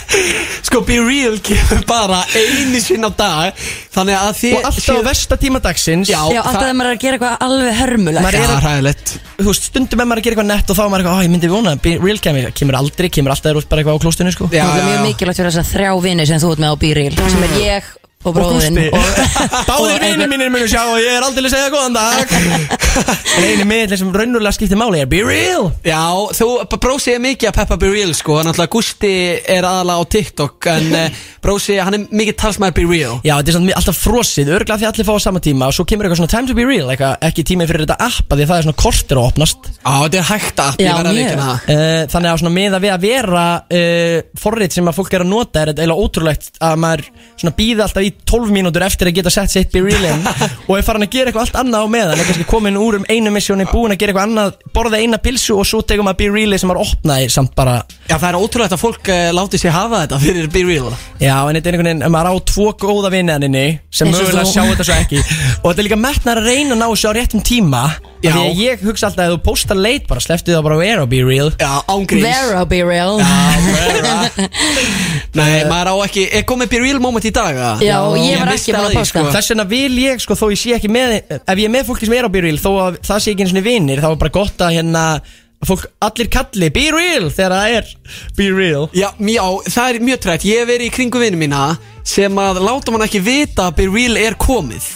Sko, 0.66 0.80
Be 0.86 0.96
Real 1.02 1.36
kemur 1.44 1.84
bara 1.88 2.20
einu 2.34 2.80
sinn 2.82 3.04
á 3.06 3.10
dag 3.14 3.54
Þannig 3.94 4.16
að 4.18 4.32
þið 4.40 4.54
Og 4.58 4.66
alltaf 4.70 4.98
á 4.98 5.02
versta 5.06 5.38
tíma 5.40 5.60
dagsins, 5.62 6.10
Já, 6.10 6.18
Já, 6.30 6.40
alltaf 6.42 6.54
það- 6.54 6.60
þegar 6.64 6.76
maður 6.80 6.90
er 6.90 6.96
að 6.96 7.02
gera 7.04 7.18
eitthvað 7.18 7.44
alveg 7.46 7.78
hörmulegt. 7.80 8.24
Maður 8.26 8.38
Já, 8.38 8.42
er 8.42 8.54
að- 8.54 8.66
ræðilegt 8.66 9.14
þú 9.40 9.46
veist, 9.50 9.68
stundum 9.70 10.00
er 10.00 10.06
maður 10.10 10.20
að 10.20 10.26
gera 10.28 10.34
eitthvað 10.36 10.50
nett 10.50 10.70
og 10.70 10.76
þá 10.76 10.82
er 10.84 10.90
maður 10.90 11.00
eitthvað, 11.04 11.18
á, 11.20 11.24
ég 11.26 11.30
myndi 11.34 11.50
vona, 11.54 11.70
að 11.76 11.82
Be 11.86 11.92
Real 12.04 12.18
kemur, 12.26 12.50
kemur 12.60 12.78
aldrei, 12.80 13.08
kemur 13.10 13.34
alltaf 13.34 13.54
þú 13.54 13.62
ert 13.64 13.68
bara 13.70 13.82
eitthvað 13.82 13.98
á 13.98 14.02
klóstinu, 14.04 14.32
sko. 14.34 14.50
Já, 14.52 14.64
Það 14.66 14.80
er 14.80 14.88
mjög 14.90 15.06
mikilvægt 15.08 15.40
fyrir 15.40 15.50
þess 15.50 15.62
að 15.64 15.72
þrjá 15.74 15.92
vini 16.04 16.26
sem 16.26 16.38
þú 16.42 16.52
ert 16.54 16.62
með 16.64 16.70
á 16.70 16.76
bíril 16.84 17.14
sem 17.30 17.42
er 17.48 17.56
ég 17.64 17.82
og 18.20 18.34
bróðin 18.37 18.76
Gústi. 18.76 18.90
Báðir 19.70 20.02
vinir 20.02 20.28
mínir 20.28 20.50
munu 20.52 20.67
sjá 20.69 20.82
og 20.84 20.99
ég 21.00 21.14
er 21.17 21.25
aldrei 21.25 21.46
að 21.49 21.55
segja 21.55 21.70
góðan 21.72 21.96
dag. 21.96 22.28
En 23.31 23.44
eini 23.46 23.64
miðl 23.64 23.94
sem 23.96 24.11
raunverulega 24.12 24.52
skiptir 24.52 24.76
máli 24.76 24.99
er 25.00 25.08
Be 25.08 25.22
Real. 25.25 25.70
Já, 25.87 26.02
þú, 26.37 26.49
Brósi 26.82 27.14
er 27.14 27.20
mikið 27.22 27.49
að 27.49 27.56
peppa 27.56 27.76
Be 27.81 27.88
Real 27.94 28.12
sko. 28.19 28.40
Náttúrulega 28.44 28.72
Gusti 28.75 29.12
er 29.38 29.64
aðalega 29.64 30.02
á 30.02 30.05
TikTok 30.12 30.69
En 30.75 30.87
uh, 30.99 31.20
Brósi, 31.44 31.78
hann 31.81 31.96
er 31.96 32.02
mikið 32.12 32.37
talsmaður 32.43 32.76
Be 32.76 32.84
Real. 32.90 33.14
Já, 33.25 33.38
þetta 33.38 33.49
er 33.49 33.56
svona 33.56 33.78
alltaf 33.81 33.96
frosið, 34.02 34.52
örglega 34.58 34.81
því 34.82 34.87
allir 34.90 35.06
fá 35.08 35.14
á 35.16 35.20
sama 35.25 35.40
tíma 35.40 35.70
og 35.70 35.75
svo 35.78 35.84
kemur 35.88 36.05
eitthvað 36.05 36.20
svona 36.20 36.34
time 36.34 36.46
to 36.50 36.56
be 36.58 36.64
real, 36.69 36.88
eitthvað, 36.93 37.14
ekki 37.31 37.43
tími 37.49 37.64
fyrir 37.70 37.87
þetta 37.87 38.02
appa 38.11 38.37
því 38.37 38.44
það 38.50 38.58
er 38.58 38.64
svona 38.66 38.81
kortir 38.82 39.16
að 39.16 39.28
opnast. 39.31 39.61
Já, 39.78 39.94
þetta 40.05 40.19
er 40.20 40.28
hægt 40.28 40.58
að 40.61 40.73
Já, 40.84 40.93
að 41.00 41.08
uh, 41.16 42.05
Þannig 42.11 42.28
að 42.28 42.37
svona 47.81 48.09
að 48.10 48.26
að 48.26 48.50
er 48.50 48.50
að 48.50 48.50
er 48.50 48.50
að 48.50 48.50
í 48.50 48.50
12 48.50 48.54
mínútur 48.54 48.84
eftir 48.86 49.10
að 49.10 49.16
geta 49.18 49.30
sett 49.32 49.50
sitt 49.50 49.72
be 49.72 49.82
real 49.84 50.04
in 50.04 50.26
og 50.68 50.76
er 50.76 50.84
farin 50.86 51.06
að 51.06 51.12
gera 51.14 51.30
eitthvað 51.30 51.46
allt 51.46 51.58
annað 51.62 51.86
á 51.86 51.88
meðan. 51.94 52.20
Er 52.20 52.28
kannski 52.28 52.46
komin 52.48 52.78
úr 52.80 52.98
um 53.00 53.06
einu 53.08 53.32
missjóni, 53.34 53.66
búin 53.70 53.94
að 53.94 54.00
gera 54.02 54.14
eitthvað 54.14 54.28
annað 54.28 54.54
borða 54.74 55.00
eina 55.00 55.18
pilsu 55.22 55.56
og 55.58 55.66
svo 55.68 55.82
tegum 55.82 56.08
maður 56.08 56.20
be 56.20 56.30
real 56.34 56.58
sem 56.58 56.70
maður 56.70 56.84
opnaði 56.86 57.30
samt 57.32 57.54
bara 57.58 57.80
Já, 58.10 58.16
það 58.18 58.28
er 58.30 58.38
ótrúlegt 58.40 58.76
að 58.76 58.82
fólk 58.82 59.10
uh, 59.12 59.30
láti 59.36 59.60
sig 59.60 59.74
hafa 59.74 60.04
þetta 60.04 60.20
fyrir 60.22 60.48
Be 60.50 60.64
Real 60.66 60.88
Já, 61.20 61.36
en 61.46 61.56
þetta 61.56 61.70
er 61.70 61.76
einhvern 61.76 61.90
veginn, 61.90 62.06
maður 62.10 62.34
á 62.34 62.34
tvo 62.50 62.68
góða 62.80 63.12
vinnaninni 63.14 63.66
sem 63.94 64.10
mögulega 64.10 64.46
sjá 64.48 64.64
þetta 64.66 64.86
svo 64.88 64.96
ekki. 64.96 65.20
Og 65.62 65.68
þetta 65.70 65.82
er 65.82 65.88
líka 65.88 66.00
metnar 66.00 66.40
að 66.40 66.50
reyna 66.50 66.74
að 66.74 66.82
ná 66.82 66.88
þessu 66.88 67.12
á 67.12 67.16
réttum 67.16 67.44
tíma 67.46 67.84
Já. 68.20 68.32
því 68.34 68.40
að 68.50 68.58
ég 68.61 68.82
hugsa 68.84 69.08
alltaf 69.08 69.25
að 69.25 69.31
þú 69.32 69.38
postar 69.46 69.78
leit 69.81 70.05
bara 70.11 70.20
slepptu 70.20 70.52
það 70.52 70.64
bara 70.67 70.76
að 70.76 70.82
vera 70.84 71.05
og 71.06 71.11
be 71.12 71.20
real 71.25 71.49
Já, 71.56 71.70
ángríns 71.88 72.26
Vera 72.28 72.64
bíril 72.69 73.14
Nei, 75.38 75.64
maður 75.70 75.93
á 75.93 75.94
ekki 76.06 76.25
Er 76.40 76.44
komið 76.49 76.70
Be 76.72 76.81
Real 76.82 77.00
moment 77.02 77.26
í 77.28 77.32
dag? 77.34 77.55
eða? 77.56 77.72
Já, 77.84 77.96
ég 78.20 78.40
var 78.43 78.52
ekki 78.55 78.75
af 78.75 78.87
að 78.88 78.96
posta. 78.99 79.11
sko. 79.12 79.25
Þess 79.37 79.52
vegna 79.55 79.67
vil 79.70 79.93
ég, 80.02 80.22
sko, 80.25 80.37
þó 80.38 80.46
ég 80.52 80.61
sé 80.61 80.75
ekki 80.76 80.90
með 80.93 81.17
ef 81.20 81.55
ég 81.55 81.67
er 81.69 81.72
með 81.75 81.87
fólki 81.90 82.08
sem 82.08 82.17
er 82.19 82.28
á 82.28 82.31
be 82.32 82.43
real 82.44 82.58
þó 82.61 82.70
að 82.87 82.99
það 83.06 83.22
sé 83.25 83.34
ekki 83.34 83.46
eins 83.46 83.55
og 83.56 83.64
vinir, 83.67 84.02
þá 84.02 84.08
er 84.12 84.19
bara 84.25 84.34
gott 84.37 84.64
að 84.66 84.75
hérna 84.76 85.05
að 85.61 85.69
fólk, 85.69 85.84
allir 86.08 86.31
kalli 86.32 86.70
be 86.76 86.87
real 86.94 87.28
þegar 87.32 87.55
það 87.56 87.76
er 87.78 87.90
be 88.38 88.49
real 88.56 88.87
Já, 88.96 89.08
já, 89.32 89.44
það 89.76 89.90
er 89.94 90.00
mjög 90.11 90.23
trætt 90.26 90.46
Ég 90.49 90.62
hef 90.62 90.70
verið 90.73 90.88
í 90.88 90.94
kringu 90.96 91.23
vinnu 91.23 91.40
mína 91.40 91.64
sem 92.11 92.40
að 92.43 92.62
láta 92.64 92.93
mann 92.94 93.05
ekki 93.06 93.20
vita 93.23 93.69
að 93.69 93.76
Be 93.81 93.88
Real 93.93 94.16
er 94.20 94.37
komið 94.40 94.87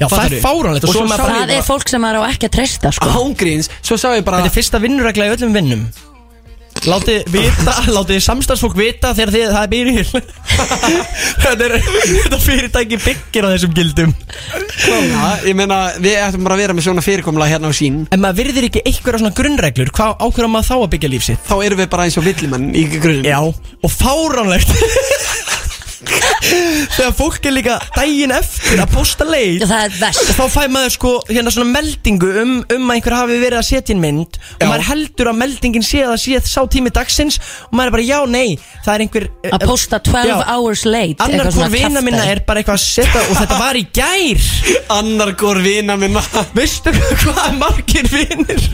Já, 0.00 0.08
það 0.10 0.24
er 0.26 0.40
fáránlegt. 0.42 0.88
og 0.88 0.96
svo 0.96 1.04
maður 1.06 1.22
bara 1.28 1.36
Það 1.44 1.54
er 1.58 1.68
fólk 1.68 1.92
sem 1.92 2.02
maður 2.02 2.24
á 2.26 2.30
ekki 2.32 2.48
að 2.50 2.56
treysta 2.58 2.90
sko. 2.96 3.12
Ángríns, 3.20 3.70
svo 3.84 3.98
sá 4.00 4.08
ég 4.16 4.24
bara 4.26 4.40
Þetta 4.42 4.50
er 4.50 4.56
fyrsta 4.58 4.80
vinnuregla 4.82 5.28
í 5.30 5.34
öllum 5.36 5.54
vinnum. 5.54 5.86
Látið 6.84 7.28
vita, 7.30 7.72
látið 7.96 8.18
samstagsfólk 8.24 8.74
vita 8.76 9.12
þegar 9.14 9.30
þið, 9.30 9.44
það 9.54 9.62
er 9.62 9.70
byrjil 9.70 10.06
Þetta 11.44 11.68
er, 11.68 11.74
þetta 11.78 12.40
fyrirtæki 12.42 12.98
byggir 13.04 13.46
á 13.46 13.48
þessum 13.54 13.76
gildum. 13.78 14.12
Já, 14.82 15.22
ég 15.46 15.54
meina, 15.56 15.78
við 16.02 16.18
ættum 16.18 16.44
bara 16.44 16.58
að 16.58 16.62
vera 16.64 16.76
með 16.76 16.88
svona 16.88 17.04
fyrirkomlega 17.06 17.54
hérna 17.54 17.70
á 17.70 17.74
sín 17.78 18.02
En 18.10 18.20
maður 18.24 18.40
virðir 18.42 18.66
ekki 18.68 18.82
einhverja 18.90 19.22
svona 19.22 19.36
grunnreglur, 19.38 19.92
hvað 19.94 20.16
ákveður 20.26 20.50
maður 20.56 20.68
þá 20.68 20.74
að 20.80 20.90
byggja 20.96 21.12
líf 21.14 21.26
sitt? 21.30 21.46
Þá 21.46 21.54
erum 21.70 21.80
við 21.84 21.90
bara 21.94 22.08
eins 22.08 22.18
og 22.20 22.26
villimenn 22.26 22.66
í 22.74 22.84
grunn 22.98 23.24
Já, 23.30 23.38
og 23.46 23.94
fáránlegt 23.94 24.74
Þegar 26.04 27.14
fólk 27.16 27.46
er 27.48 27.54
líka 27.56 27.76
daginn 27.96 28.32
eftir 28.34 28.80
að 28.82 28.92
posta 28.94 29.26
leit 29.26 29.62
Já, 29.62 29.66
það 29.70 29.84
er 29.86 29.94
verst 30.00 30.30
Og 30.30 30.36
þá 30.36 30.44
fæ 30.54 30.60
maður 30.74 30.92
sko 30.94 31.12
hérna 31.30 31.52
svona 31.54 31.72
meldingu 31.72 32.30
um, 32.42 32.52
um 32.74 32.84
að 32.90 32.98
einhver 32.98 33.16
hafi 33.16 33.38
verið 33.42 33.58
að 33.60 33.66
setja 33.70 33.94
inn 33.94 34.02
mynd 34.04 34.38
Já. 34.38 34.58
Og 34.58 34.66
maður 34.68 34.86
heldur 34.90 35.30
að 35.32 35.38
meldingin 35.40 35.86
sé 35.86 36.04
að 36.04 36.12
það 36.12 36.22
sé 36.24 36.52
sá 36.52 36.60
tími 36.74 36.94
dagsins 36.94 37.40
Og 37.70 37.76
maður 37.78 37.90
er 37.90 37.96
bara 37.96 38.06
já, 38.06 38.18
nei, 38.30 38.54
það 38.84 38.94
er 38.94 39.06
einhver 39.06 39.28
Að 39.50 39.66
posta 39.72 40.02
12 40.10 40.30
Já. 40.30 40.36
hours 40.54 40.86
late 40.88 41.28
Annar 41.28 41.52
svona 41.54 41.72
vina 41.74 42.04
minna 42.04 42.24
er 42.30 42.44
bara 42.46 42.62
eitthvað 42.62 42.80
að 42.80 42.86
setja 42.86 43.26
Og 43.28 43.36
þetta 43.40 43.60
var 43.64 43.80
í 43.80 43.86
gær 44.00 44.48
Annar 45.00 45.36
gór 45.40 45.62
vina 45.64 45.98
minna 46.00 46.24
Veistu 46.56 46.92
hvað 47.24 47.56
margir 47.60 48.10
vinir 48.12 48.68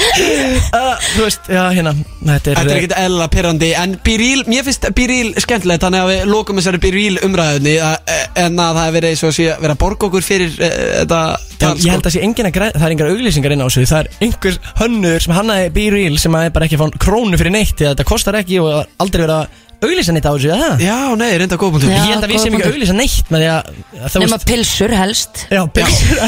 uh, 0.76 0.94
Þú 1.14 1.24
veist, 1.24 1.48
já 1.50 1.62
hérna 1.74 1.92
Þetta 1.94 2.34
er, 2.34 2.58
Þetta 2.60 2.64
er 2.64 2.72
ekkert 2.76 2.94
eðla 3.00 3.26
perrandi 3.32 3.70
En 3.80 3.94
Bíril, 4.04 4.42
mér 4.50 4.64
finnst 4.66 4.86
Bíril 4.96 5.30
skemmtilegt 5.42 5.84
Þannig 5.84 6.04
að 6.04 6.10
við 6.12 6.24
lokum 6.30 6.60
þessari 6.60 6.80
Bíril 6.82 7.20
umræðunni 7.26 7.76
að- 7.84 8.12
En 8.40 8.58
að 8.60 8.76
það 8.78 8.82
hefur 8.84 8.96
verið 8.98 9.16
svo 9.20 9.30
að 9.30 9.36
sé 9.38 9.46
Verið 9.60 9.74
að 9.76 9.80
borga 9.84 10.08
okkur 10.10 10.26
fyrir 10.26 10.52
uh, 10.58 10.76
þetta 11.00 11.20
tal, 11.60 11.72
ég 11.84 11.94
held 11.96 12.06
að 12.10 12.14
sé 12.16 12.24
engin 12.24 12.48
að 12.50 12.54
græða, 12.56 12.76
það 12.80 12.86
er 12.88 12.94
engar 12.96 13.10
auglýsingar 13.14 13.54
inn 13.56 13.64
á 13.64 13.68
þessu 13.68 13.88
Það 13.90 14.04
er 14.04 14.12
einhver 14.28 14.60
hönnur 14.80 15.24
sem 15.26 15.34
hannaði 15.36 15.72
Be 15.76 15.88
Real 15.96 16.20
sem 16.22 16.36
að 16.38 16.46
er 16.48 16.54
bara 16.56 16.68
ekki 16.70 16.78
að 16.80 16.84
fá 16.86 17.02
krónu 17.06 17.40
fyrir 17.40 17.54
neitt 17.56 17.74
því 17.76 17.88
að 17.88 17.92
þetta 17.96 18.08
kostar 18.12 18.38
ekki 18.40 18.60
og 18.64 18.70
er 18.78 18.88
aldrei 19.04 19.24
verið 19.26 19.36
að 19.42 19.58
auglýsa 19.80 20.12
neitt 20.12 20.26
á 20.28 20.32
þessu, 20.34 20.50
eða 20.52 20.66
það? 20.70 20.82
Já, 20.84 20.96
nei, 21.20 21.28
reynda 21.40 21.56
góð 21.60 21.70
punktur. 21.74 21.90
Ég 21.90 22.02
held 22.04 22.24
að 22.24 22.30
við 22.30 22.36
góða 22.36 22.42
sem 22.44 22.52
ekki 22.52 22.60
punktur. 22.60 22.74
auglýsa 22.76 22.96
neitt 22.98 23.30
með 23.32 23.40
því 23.40 23.48
að, 23.50 23.70
að 24.00 24.10
þú 24.14 24.20
Nema 24.24 24.38
pilsur 24.50 24.94
helst 25.00 25.40
Já, 25.50 25.60
pilsur 25.76 26.20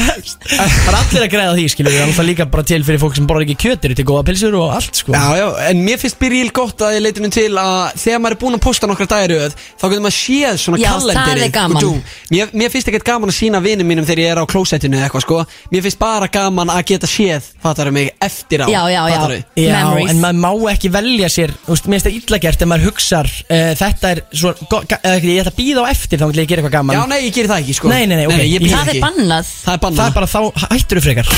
Það 0.43 0.87
er 0.89 0.97
allir 0.97 1.23
að 1.23 1.29
græða 1.33 1.53
því, 1.57 1.65
skilur 1.73 1.93
við 1.93 1.99
Það 1.99 2.03
er 2.03 2.11
alltaf 2.13 2.27
líka 2.29 2.47
bara 2.53 2.65
til 2.71 2.79
fyrir 2.87 3.01
fólk 3.03 3.17
sem 3.17 3.27
borðar 3.29 3.45
ekki 3.45 3.57
kjötur 3.63 3.93
til 3.99 4.05
góða 4.09 4.23
pilsur 4.29 4.57
og 4.57 4.73
allt, 4.77 4.99
sko 5.03 5.13
Já, 5.13 5.23
já, 5.37 5.45
en 5.69 5.83
mér 5.85 6.01
finnst 6.01 6.19
Bíril 6.23 6.49
gott 6.55 6.81
að 6.85 6.95
ég 6.97 7.03
leitinu 7.05 7.29
til 7.33 7.51
að 7.61 7.93
þegar 8.03 8.23
maður 8.23 8.35
er 8.35 8.41
búinn 8.43 8.57
að 8.57 8.63
posta 8.65 8.89
nokkra 8.89 9.07
dagir 9.13 9.35
auð 9.37 9.55
þá 9.61 9.85
getur 9.85 10.03
maður 10.07 10.17
séð 10.17 10.59
svona 10.63 10.81
Já, 10.81 10.89
kalenderi 10.89 11.43
það 11.43 11.45
er 11.47 11.53
gaman. 11.57 11.83
Ú, 11.83 11.93
mér, 12.33 12.53
mér 12.63 12.73
finnst 12.73 12.89
ekkert 12.91 13.07
gaman 13.07 13.29
að 13.33 13.37
sína 13.37 13.61
vinum 13.63 13.89
mínum 13.93 14.07
þegar 14.07 14.23
ég 14.23 14.33
er 14.33 14.41
á 14.41 14.45
klósettinu 14.49 14.97
eða 14.97 15.07
eitthvað 15.09 15.25
sko 15.27 15.39
Mér 15.73 15.85
finnst 15.85 16.01
bara 16.01 16.29
gaman 16.33 16.73
að 16.73 16.83
geta 16.93 17.09
séð, 17.09 17.49
fattar 17.63 17.91
mig, 17.93 18.11
eftir 18.23 18.63
á 18.63 18.67
Já, 18.71 18.81
já, 18.89 19.01
já. 19.03 19.17
fattarðu? 19.17 19.39
Já, 19.59 19.73
Memories. 19.77 20.11
en 20.13 20.21
maður 20.23 20.41
má 20.43 20.71
ekki 20.73 20.93
velja 20.93 21.29
sér 21.33 21.53
þú 21.65 21.75
veist, 21.75 21.89
Mér 21.89 21.99
finnst 21.99 22.09
það 22.09 22.17
illa 22.21 22.41
gert 22.47 22.63
ef 22.65 22.71
maður 22.73 22.87
hugsar 22.91 23.31
uh, 23.49 23.73
Þetta 23.79 24.11
er 24.15 24.21
svo, 24.31 24.53
go, 24.71 24.81
ga, 24.89 24.99
eða, 25.03 25.17
ekki, 25.19 25.33
ég 25.35 25.43
ætla 25.43 25.53
að 25.53 25.59
býða 25.61 25.83
á 25.83 25.85
eftir 25.93 26.21
þá 26.21 26.25
vil 26.31 26.41
ég 26.43 26.49
gera 26.51 26.63
eitthvað 26.63 26.75
gaman. 26.77 26.97
Já, 26.97 27.03
nei, 27.11 27.19
ég 27.27 27.35
gerir 27.37 27.51
það 27.53 27.63
ekki 27.65 27.77
sko. 27.79 27.91
Nei, 27.93 28.03
nei, 28.07 28.17
nei, 28.21 28.27
ok. 28.29 28.43
ég 28.47 28.63
býð 28.63 28.75
Það 28.75 28.83
er 28.83 28.93
ekki. 28.93 29.03
bannað. 29.07 29.51
Það 29.53 29.73
er 29.73 29.79
Það 29.79 29.83
bannað 29.87 30.05
er 30.11 30.17
bara 30.19 30.31
þá, 30.33 30.39
hættur 30.73 30.99
þú 31.01 31.05
frekar. 31.07 31.33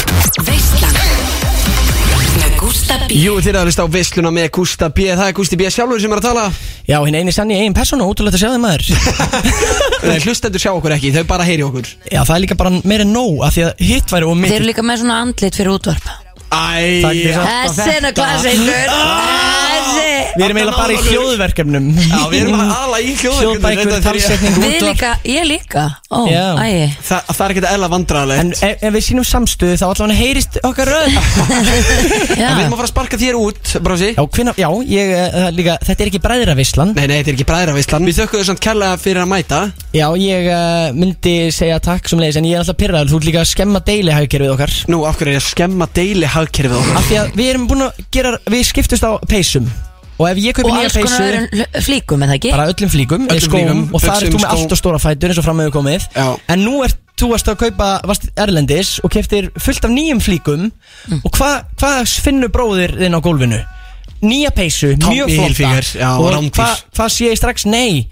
Veislan. 0.49 1.01
Með 2.35 2.55
Gústa 2.59 2.95
B. 2.99 3.15
Jú, 3.15 3.33
þið 3.39 3.49
er 3.53 3.57
að 3.61 3.69
hlusta 3.69 3.83
á 3.85 3.89
Visluna 3.95 4.31
með 4.35 4.49
Gústa 4.57 4.89
B. 4.91 5.05
Það 5.15 5.29
er 5.29 5.35
Gústi 5.37 5.59
B. 5.59 5.69
Sjálfur 5.71 6.01
sem 6.03 6.11
er 6.15 6.19
að 6.19 6.25
tala. 6.27 6.43
Já, 6.85 6.97
hinn 7.07 7.15
eini 7.15 7.31
sann 7.33 7.53
í 7.53 7.57
eigin 7.61 7.75
persónu, 7.77 8.05
ótrúlegt 8.11 8.35
að 8.35 8.43
sjá 8.43 8.51
þeim 8.51 8.65
maður. 8.65 8.83
Nei, 10.09 10.19
Hlustendur 10.25 10.61
sjá 10.61 10.73
okkur 10.75 10.97
ekki, 10.97 11.13
þau 11.15 11.23
bara 11.31 11.47
heyri 11.47 11.63
okkur. 11.65 11.87
Já, 12.11 12.19
það 12.27 12.35
er 12.35 12.43
líka 12.43 12.59
bara 12.59 12.75
meira 12.83 13.07
en 13.07 13.15
nóg 13.15 13.39
af 13.47 13.55
því 13.55 13.65
að 13.69 13.87
hitt 13.87 14.13
væri 14.13 14.27
og 14.27 14.35
Þeir 14.35 14.43
mitt 14.43 14.57
eru 14.59 14.69
líka 14.69 14.85
með 14.85 15.01
svona 15.05 15.21
andlit 15.23 15.57
fyrir 15.61 15.73
útvarp 15.77 16.11
Þessi 16.51 17.89
er 17.95 18.11
klassikur 18.15 18.93
Þessi. 19.75 20.11
Við 20.35 20.43
erum 20.45 20.57
eiginlega 20.59 20.77
bara 20.79 20.95
í 20.95 21.01
hljóðverkefnum. 21.05 21.85
Já, 21.95 22.21
við 22.31 22.41
erum 22.41 22.61
að 22.63 22.71
ala 22.75 22.99
í 22.99 23.11
hljóðverkefni 23.19 24.15
Hljóðbækur, 24.15 24.65
Við 24.65 24.77
líka, 24.83 25.11
ég 25.29 25.45
líka. 25.47 25.83
Ó, 26.09 26.25
Já. 26.29 26.55
æ 26.59 26.95
Þa, 27.03 27.17
Það 27.29 27.43
er 27.45 27.53
ekkert 27.53 27.67
eðla 27.69 27.87
En 27.87 27.93
vandræðilegt 27.93 28.63
ef, 28.63 28.83
ef 28.87 28.93
við 28.95 29.05
sínum 29.05 29.27
samstöðu 29.27 29.77
þá 29.79 29.85
allavega 29.87 30.17
heyrist 30.19 30.59
okkar 30.65 30.91
röð 30.91 31.15
Já, 32.41 32.49
En 32.49 32.57
Við 32.57 32.63
erum 32.65 32.75
að 32.75 32.79
fara 32.79 32.87
að 32.87 32.91
sparka 32.91 33.19
þér 33.21 33.39
út, 33.39 33.73
brási 33.85 34.11
Já, 34.11 34.21
hvinna, 34.37 34.55
já, 34.59 34.67
ég, 34.91 35.13
uh, 35.15 35.47
líka, 35.55 35.77
þetta 35.87 36.05
er 36.05 36.11
ekki 36.11 36.23
bræðravislan 36.25 36.93
Nei, 36.95 37.05
nei, 37.05 37.15
þetta 37.19 37.33
er 37.33 37.37
ekki 37.37 37.47
bræðravislan 37.51 38.07
Við 38.09 38.19
þökkum 38.21 38.43
þau 38.43 38.49
samt 38.51 38.63
kærlega 38.65 38.99
fyrir 39.01 39.23
að 39.23 39.31
mæta. 39.31 39.61
Já, 39.95 40.07
ég 40.19 40.49
uh, 40.51 40.91
myndi 40.95 41.35
segja 41.55 41.81
takk 41.83 42.11
sem 42.11 42.21
leiðis 42.21 42.39
En 42.41 42.49
ég 42.49 42.59
er 42.59 42.63
alltaf 42.63 42.79
pyrraður, 42.79 43.11
þú 43.11 43.21
ert 43.21 43.29
líka 43.29 43.43
að 43.43 43.51
skemma 43.51 43.81
deilihagkerfið 43.85 44.53
okkar. 44.55 44.75
Nú, 44.91 45.01
af 45.07 45.19
hverju 45.19 45.33
er 45.33 45.37
ég 45.39 45.43
að 45.43 45.49
skemma 45.49 45.89
deili 45.95 46.29
hagkerfið 46.35 46.77
okkur 46.79 46.99
Af 47.01 47.09
því 47.09 47.17
að 47.23 47.35
við 47.39 47.49
erum 47.53 47.67
búin 47.71 47.83
að 47.87 47.99
gera, 48.15 48.31
við 48.51 48.63
skiptust 48.69 49.05
á 49.07 49.11
peysum 49.29 49.67
Og 50.15 50.29
ef 50.29 50.37
ég 50.39 50.55
kaupi 50.55 50.69
og 50.71 50.77
nýja 50.77 50.87
alls 50.87 50.93
konar 50.95 51.09
peysu 51.11 51.23
öðrum 51.27 51.47
hl- 51.51 51.81
flíkum, 51.83 52.21
er 52.23 52.29
það 52.31 52.37
ekki? 52.39 52.51
Bara 52.55 52.67
öllum 52.71 52.91
flíkum, 52.93 53.23
Öllum 53.25 53.35
öllum 53.35 53.47
skóm 53.49 53.65
flíkum, 53.65 53.81
Og 53.97 54.03
það 54.05 54.13
er 54.13 54.13
buxum, 54.15 54.31
þú 54.31 54.37
með 54.39 54.45
skóm. 54.45 54.53
allt 54.55 54.75
og 54.75 54.79
stóra 54.79 54.99
fætur 55.03 55.33
eins 55.33 55.39
og 55.41 55.45
fram 55.49 55.57
með 55.59 55.71
komið 55.75 56.05
Já. 56.15 56.27
En 56.55 56.63
nú 56.63 56.75
er 56.85 56.93
þú 57.19 57.29
varst 57.33 57.49
að 57.51 57.57
kaupa, 57.65 57.89
varst 58.07 58.29
erlendis 58.45 58.93
og 59.03 59.11
keftir 59.11 59.49
fullt 59.59 59.87
af 59.87 59.91
nýjum 59.91 60.21
flíkum 60.23 60.69
og 61.19 61.35
hvað 61.35 61.55
hva 61.83 61.91
finnur 62.07 62.51
bróðir 62.55 62.95
þinn 63.01 63.15
á 63.15 63.19
gólfinu? 63.27 63.59
Nýja 64.23 64.53
peysu, 64.55 64.93
Tommy 64.95 65.19
mjög 65.19 65.33
Hilfiger, 65.35 65.83
flotta 65.83 65.99
já, 65.99 66.09
og 66.15 66.31
rándýr. 66.31 66.55
hvað 66.55 66.85
hva 66.95 67.09
sé 67.11 67.27
ég 67.27 67.37
strax? 67.39 67.65
Nei 67.67 68.07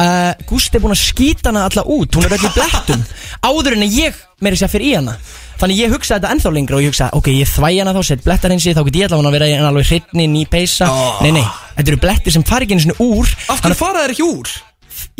uh, 0.00 0.32
Gústi 0.48 0.80
er 0.80 0.84
búin 0.84 0.96
að 0.96 1.02
skýta 1.04 1.52
hana 1.52 1.66
alla 1.68 1.84
út 1.84 2.16
hún 2.16 2.24
er 2.26 2.32
öll 2.38 2.48
í 2.48 2.52
blettum 2.56 3.04
áður 3.52 3.76
en 3.76 3.84
að 3.86 3.98
ég 4.00 4.20
meiri 4.42 4.56
sér 4.60 4.72
fyrir 4.72 4.88
í 4.88 4.94
hana 4.96 5.18
þannig 5.62 5.78
ég 5.84 5.94
hugsaði 5.94 6.18
þetta 6.20 6.32
ennþá 6.36 6.52
lengra 6.58 6.76
og 6.80 6.82
ég 6.84 6.92
hugsaði 6.92 7.18
ok, 7.22 7.30
ég 7.38 7.52
þvæ 7.54 7.70
hana 7.78 7.94
þá, 7.94 8.02
sett 8.10 8.24
blettar 8.26 8.54
hinsi 8.56 8.74
þá 8.74 8.82
get 8.90 8.98
ég 9.00 9.06
allavega 9.12 9.30
að 9.30 9.38
vera 9.38 9.48
í 9.48 9.54
en 9.60 9.70
alveg 9.70 9.88
hrytni, 9.92 10.26
ný 10.34 10.42
peysa 10.50 10.90
Oh. 10.92 11.22
nei, 11.22 11.30
nei, 11.38 11.46
þetta 11.78 11.88
eru 11.94 12.02
blettir 12.02 12.34
sem 12.34 12.42
fari 12.44 12.66
ekki 12.66 12.76
einu 12.76 12.84
sinni 12.88 12.98
úr 13.06 13.30
Af 13.48 13.62
hverju 13.62 13.78
fara 13.78 14.02
þær 14.04 14.16
ekki 14.16 14.26
úr? 14.26 14.50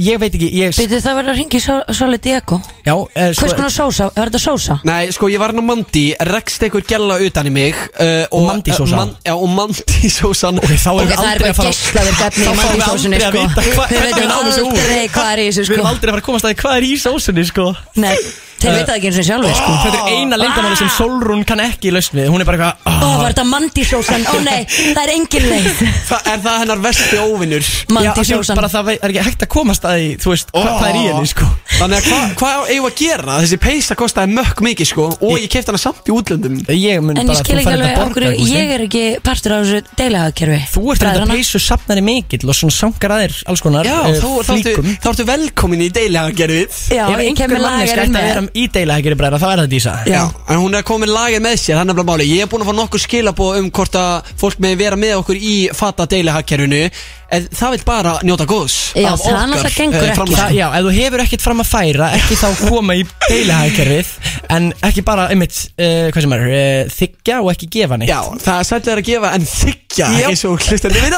ég 0.03 0.17
veit 0.19 0.33
ekki, 0.35 0.47
ég 0.57 0.73
Býtu 0.73 0.99
það 1.05 1.17
verður 1.19 1.33
að 1.33 1.39
ringi 1.39 1.59
Solid 1.95 2.23
Diego 2.25 2.57
já, 2.87 2.93
uh, 2.95 3.09
Hvers 3.37 3.53
konar 3.55 3.73
sósa? 3.73 4.07
Er 4.17 4.31
þetta 4.31 4.41
sósa? 4.41 4.77
Nei, 4.89 5.11
sko, 5.13 5.29
ég 5.29 5.41
var 5.43 5.53
hann 5.53 5.61
á 5.61 5.67
Mandi, 5.69 6.05
rekst 6.31 6.65
einhver 6.65 6.85
gælla 6.89 7.19
utan 7.27 7.51
í 7.51 7.53
mig 7.53 7.77
uh, 8.01 8.25
Og 8.33 8.47
Mandi-sósa? 8.49 8.95
uh, 8.95 9.01
man, 9.03 9.13
Já, 9.27 9.35
og 9.37 9.51
Mandi-sósan 9.53 10.59
Ok, 10.63 10.73
þá 10.81 10.91
Ok, 10.95 11.03
erum 11.03 11.11
við 11.11 11.19
það 11.19 11.29
er 11.29 11.33
aldrei 11.33 11.53
bara 11.53 11.53
að 11.53 11.59
fara 11.59 11.69
geislaður 11.69 12.25
efni 12.27 12.43
í 12.43 12.47
Þá 12.47 12.53
fáum 12.53 12.73
við 12.73 12.81
mandísósunni 12.83 13.21
aldrei 13.21 13.27
að 13.27 13.33
sko 13.33 13.43
vita 13.43 13.67
hvað- 13.67 13.93
Við 13.93 13.99
hvernig 13.99 14.07
veitum 14.07 14.23
við 14.23 14.31
náum 14.33 14.47
þessu 14.49 14.63
úr. 14.65 14.73
aldrei 14.73 15.09
hvað 15.17 15.33
er 15.33 15.43
í 15.43 15.47
þessu 15.51 15.63
Við 15.63 15.77
erum 15.77 15.85
sko 15.87 15.93
aldrei 15.93 16.09
að 16.09 16.15
fara 16.15 16.23
að 16.23 16.29
komast 16.31 16.45
að 16.45 16.53
því 16.55 16.61
hvað 16.63 16.77
er 16.81 16.89
í 16.89 16.95
sósunni 17.05 17.45
sko 17.53 17.67
Nei, 18.03 18.17
þeir 18.63 18.77
veit 18.77 18.89
það 18.89 18.97
ekki 18.97 19.11
eins 19.11 19.21
og 19.23 19.27
sjálfur 19.29 19.57
sko 19.59 19.77
Þetta 19.83 20.01
er 20.03 20.17
eina 20.17 20.39
lendamáli 20.41 20.79
sem 20.81 20.91
Solrún 20.97 21.45
kann 21.49 21.63
ekki 21.65 21.93
lausn 21.95 22.19
við 22.21 22.31
Hún 22.33 22.45
er 22.45 22.49
bara 22.49 22.71
eitthvað 22.71 22.93
Ó, 22.93 23.09
ah. 23.09 23.17
var 23.23 23.35
þetta 23.35 23.47
mandísósan? 23.51 24.27
Ó 24.31 24.37
nei, 24.45 24.63
það 24.69 25.03
er 25.03 25.15
engin 25.17 25.49
leið 25.51 25.83
Þa, 26.11 26.21
Er 26.33 26.43
það 26.47 26.59
hennar 26.63 26.83
vesti 26.87 27.21
óvinnur? 27.23 27.67
Já, 27.67 27.93
Mandísósan 27.99 28.61
bara 28.61 28.73
það 28.73 28.89
vei- 28.93 28.99
er 28.99 29.15
ekki 29.15 29.27
hægt 29.29 29.47
að 29.47 29.53
komast 29.57 29.89
að 29.89 29.99
því 29.99 30.11
Þú 30.23 30.35
veist, 30.35 30.55
hva, 30.55 30.65
hvað 30.79 30.89
er 30.91 31.01
í 31.01 31.05
henni 31.11 31.33
sko 31.33 31.51
Þannig 31.73 31.99
að 31.99 32.05
hvað 32.07 32.33
hva 32.39 32.51
eigum 32.71 32.87
að 32.87 32.95
gera? 33.01 33.37
Þessi 33.43 33.57
peysa 33.63 33.95
kostaði 33.99 34.35
mökk 34.37 34.61
mikið 34.63 34.89
sko 34.93 35.07
Og 35.25 35.33
ég 35.41 35.49
kefti 35.51 35.73
hana 35.73 35.81
samt 35.83 36.07
í 36.07 36.13
útlöndum. 36.15 36.59
Ég 36.71 37.01
mun 37.03 37.17
En 37.19 37.27
bara 37.27 37.35
ég 37.35 37.41
skil 37.43 37.57
ekki 37.59 37.73
alveg 37.73 38.01
okkur, 38.05 38.27
ég 38.53 38.73
er 38.77 38.85
ekki 38.87 39.03
partur 39.25 39.55
af 39.57 39.65
þessu 39.65 39.81
deilahagkerfi 39.99 40.59
Þú 40.75 40.83
ert 40.95 41.03
þetta 41.07 41.27
peysu 41.33 41.61
safnari 41.65 42.05
mikill 42.07 42.45
og 42.53 42.59
svona 42.59 42.77
sangar 42.77 43.15
að 43.17 43.25
þér 43.25 43.39
alls 43.53 43.65
konar 43.65 43.89
Já, 43.89 43.97
eh, 43.99 44.19
þá, 44.21 44.29
þá, 44.29 44.53
ertu, 44.53 44.59
flíkum. 44.63 44.93
þá 45.03 45.09
ertu 45.13 45.27
velkomin 45.33 45.83
í 45.83 45.89
deilagerfið 45.97 46.79
Já, 46.93 47.03
Ef 47.09 47.17
ég 47.17 47.25
einhver 47.25 47.41
kemur 47.43 47.65
manneska 47.67 47.97
lagarinn 47.97 48.13
ætti 48.13 48.23
að 48.23 48.29
með 48.29 48.29
vera 48.31 48.45
í 48.63 48.67
deilahækjari 48.77 49.19
bræðra 49.23 49.43
þá 49.43 49.49
er 49.53 49.63
það 49.65 49.73
dísa. 49.75 49.97
Já, 50.13 50.23
en 50.53 50.63
hún 50.63 50.79
er 50.79 50.87
komin 50.93 51.13
lagið 51.17 51.43
með 51.49 51.57
sér, 51.65 51.81
hann 51.83 51.91
er 51.95 51.99
bara 51.99 52.11
máli 52.13 52.29
Ég 52.31 52.47
er 52.47 52.53
búin 52.53 52.63
að 52.63 52.71
fá 52.71 52.79
nokkur 52.79 53.03
skilabóð 53.03 53.59
um 53.63 53.71
hvort 53.75 53.99
að 53.99 54.31
fólk 54.45 54.63
með 54.63 54.79
vera 54.85 55.01
með 55.01 55.17
okkur 55.23 55.41
í 55.43 55.57
fata 55.77 56.07
deilihagkerfinu 56.11 56.85
En 57.33 57.47
það 57.49 57.71
vil 57.73 57.85
bara 57.89 58.13
njóta 58.27 58.45
góðs 58.49 58.75
Já, 58.93 59.09
af 59.09 59.23
það 59.23 59.31
okkar, 59.33 59.47
náttúrulega 59.49 59.77
gengur 59.77 59.97
eh, 59.97 60.03
ekki. 60.05 60.17
framleiðslu. 60.19 60.43
Það, 60.43 60.57
já, 60.59 60.67
ef 60.69 60.85
þú 60.85 60.91
hefur 60.99 61.23
ekkert 61.25 61.45
fram 61.47 61.63
að 61.63 61.69
færa, 61.71 62.09
ekki 62.19 62.37
þá 62.37 62.49
koma 62.69 62.97
í 62.99 63.05
deilahækkerfið 63.29 64.11
En 64.53 64.67
ekki 64.85 65.05
bara, 65.07 65.25
einmitt, 65.33 65.61
uh, 65.81 66.11
hvað 66.13 66.27
sem 66.27 66.35
er, 66.37 66.45
uh, 66.45 66.91
þykja 66.93 67.39
og 67.41 67.49
ekki 67.55 67.69
gefa 67.73 67.99
neitt 68.03 68.13
Já, 68.13 68.19
það 68.45 68.59
er 68.59 68.69
sætlega 68.69 69.01
að 69.01 69.09
gefa 69.09 69.31
en 69.39 69.47
þykja 69.49 70.11
Já. 70.13 70.29
eins 70.29 70.45
og 70.49 70.67
hlustandi 70.67 71.05
við 71.07 71.17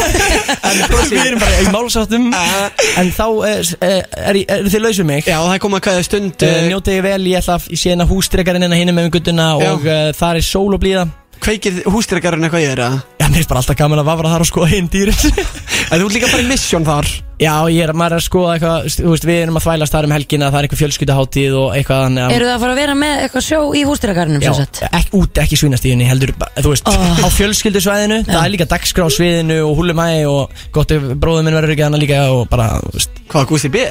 En 0.70 0.82
við 1.10 1.24
erum 1.24 1.42
bara 1.42 1.58
í 1.58 1.68
málsáttum 1.74 2.28
En 3.00 3.12
þá 3.16 3.26
er, 3.50 3.72
er, 3.90 4.40
er 4.44 4.68
þið 4.70 4.84
lausum 4.86 5.10
mig 5.10 5.26
Já, 5.26 5.38
það 5.40 5.56
er 5.56 5.64
komið 5.66 5.80
að 5.80 5.86
kvæða 5.88 6.06
stund 6.06 6.46
uh, 6.46 6.60
Njótið 6.70 6.98
þið 7.00 7.08
vel, 7.08 7.22
ég 7.32 7.42
ætla 7.42 7.58
að 7.58 7.70
sé 7.74 7.90
hérna 7.90 8.06
hústrekarinn 8.10 8.68
hérna 8.68 8.78
hinum 8.78 9.00
með 9.00 9.10
guttuna 9.16 9.50
Já. 9.58 9.72
Og 9.72 9.88
uh, 9.90 10.04
þar 10.20 10.38
er 10.38 10.46
sól 10.46 10.70
og 10.76 10.82
blíða 10.84 11.08
Kveikir 11.40 11.78
hústyrkarinn 11.88 12.44
eitthvað 12.44 12.64
ég 12.66 12.74
er 12.76 12.82
að 12.84 12.98
Já, 13.20 13.26
mér 13.32 13.40
er 13.44 13.48
bara 13.48 13.60
alltaf 13.62 13.76
gaman 13.78 14.00
að 14.02 14.08
vafra 14.10 14.30
þar 14.34 14.42
og 14.44 14.48
skoða 14.50 14.68
hinn 14.74 14.88
dýrin 14.92 15.16
En 15.90 15.98
þú 15.98 16.06
ert 16.06 16.14
líka 16.16 16.28
bara 16.30 16.42
í 16.44 16.48
mission 16.50 16.84
þar 16.86 17.08
Já, 17.40 17.54
ég 17.72 17.80
er, 17.86 17.92
maður 17.96 18.14
er 18.18 18.20
að 18.20 18.26
skoða 18.26 18.50
eitthvað 18.58 18.88
Þú 19.00 19.12
veist, 19.14 19.24
við 19.30 19.38
erum 19.46 19.56
að 19.56 19.64
þvælast 19.64 19.94
þar 19.96 20.08
um 20.08 20.12
helgina 20.14 20.50
Það 20.52 20.58
er 20.60 20.66
eitthvað 20.68 20.80
fjölskyldaháttíð 20.82 21.56
og 21.62 21.70
eitthvað 21.78 22.02
þannig 22.04 22.24
að- 22.26 22.34
Eru 22.36 22.48
það 22.50 22.54
að 22.58 22.64
fara 22.64 22.74
að 22.76 22.80
vera 22.82 22.96
með 23.00 23.22
eitthvað 23.24 23.46
sjó 23.48 23.60
í 23.72 23.84
hústýragarnum 23.88 24.44
Já, 24.44 24.50
sem 24.50 24.58
sagt? 24.60 24.82
ekki, 25.00 25.12
út 25.22 25.40
ekki 25.44 25.58
svínastíðinni 25.62 26.08
heldur, 26.10 26.34
ba- 26.42 26.50
þú 26.60 26.74
veist, 26.74 26.90
Oh. 26.92 27.24
á 27.24 27.28
fjölskyldusvæðinu 27.38 28.18
Það 28.28 28.44
er 28.44 28.52
líka 28.52 28.68
dagskrá 28.74 29.08
á 29.08 29.10
sviðinu 29.16 29.58
og 29.64 29.72
húlumæ 29.80 30.08
og 30.28 30.62
gott 30.76 30.92
ef 30.92 31.08
bróður 31.16 31.46
minn 31.48 31.56
verður 31.56 31.72
ekki 31.78 31.86
hana 31.88 32.00
líka 32.04 32.20
og 32.34 32.44
bara, 32.52 32.68
þú 32.84 32.92
veist 32.98 33.22
Hvað, 33.32 33.48
Gústi 33.54 33.72
B? 33.72 33.86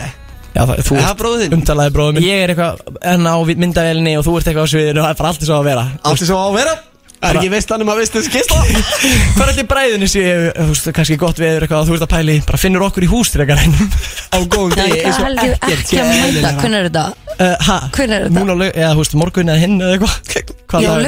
Já, 0.53 0.61
það, 0.65 0.83
þú 0.85 0.95
Er 0.99 1.17
þinn? 1.41 1.57
umtalaði 1.57 1.95
bróður 1.97 2.13
minn 2.19 2.25
Ég 2.29 2.43
er 2.45 2.53
eitthvað 2.53 3.01
enn 3.15 3.25
á 3.29 3.35
myndavélinni 3.49 4.13
og 4.19 4.25
þú 4.29 4.37
ert 4.37 4.49
eitthvað 4.49 4.69
á 4.69 4.73
sviðinu 4.73 5.01
og 5.01 5.05
það 5.05 5.13
er 5.15 5.19
bara 5.23 5.29
allt 5.33 5.45
svo 5.49 5.57
að 5.59 5.67
vera 5.69 5.83
Allt 6.09 6.21
er 6.25 6.29
svo 6.29 6.39
að 6.45 6.55
vera 6.59 6.73
Það 7.19 7.29
er 7.29 7.37
ekki 7.41 7.51
veist 7.51 7.71
hann 7.73 7.83
um 7.83 7.89
að 7.91 7.97
veist 7.99 8.13
þessi 8.15 8.31
kistla 8.31 8.59
Hvað 9.35 9.41
er 9.43 9.49
þetta 9.49 9.63
í 9.63 9.67
bræðinu 9.73 10.07
sé, 10.11 10.21
þú 10.55 10.67
veist, 10.69 10.89
kannski 10.95 11.17
gott 11.19 11.41
við 11.41 11.49
eitthvað 11.57 11.81
og 11.81 11.89
þú 11.89 11.95
ert 11.97 12.05
að 12.05 12.11
pæli, 12.13 12.35
bara 12.47 12.59
finnur 12.61 12.85
okkur 12.87 13.05
í 13.05 13.09
hústrekarinn 13.11 13.75
Á 14.35 14.37
góðum 14.39 14.75
Það 14.77 14.83
degi 14.85 14.99
er 15.01 15.09
eins 15.09 15.19
og 15.19 15.27
Helgi 15.27 15.49
ekkert 15.51 15.83
ekki 15.83 15.99
að 15.99 16.11
mæta, 16.13 16.53
hvernig 16.61 16.79
er 16.79 16.89
þetta? 16.89 17.05
uh, 17.35 17.55
Ha? 17.67 17.77
Hvenær 17.97 18.15
er 18.15 18.27
þetta? 18.29 18.39
Á 18.39 18.67
eða 18.71 18.91
þú 18.95 19.03
veist, 19.03 19.17
morgun 19.23 19.51
eða 19.51 19.63
hinn 19.65 19.77
eða 19.83 19.97
eitthvað 19.97 20.15
Hvað 20.71 20.87
Já, 20.87 20.91
er? 20.95 21.03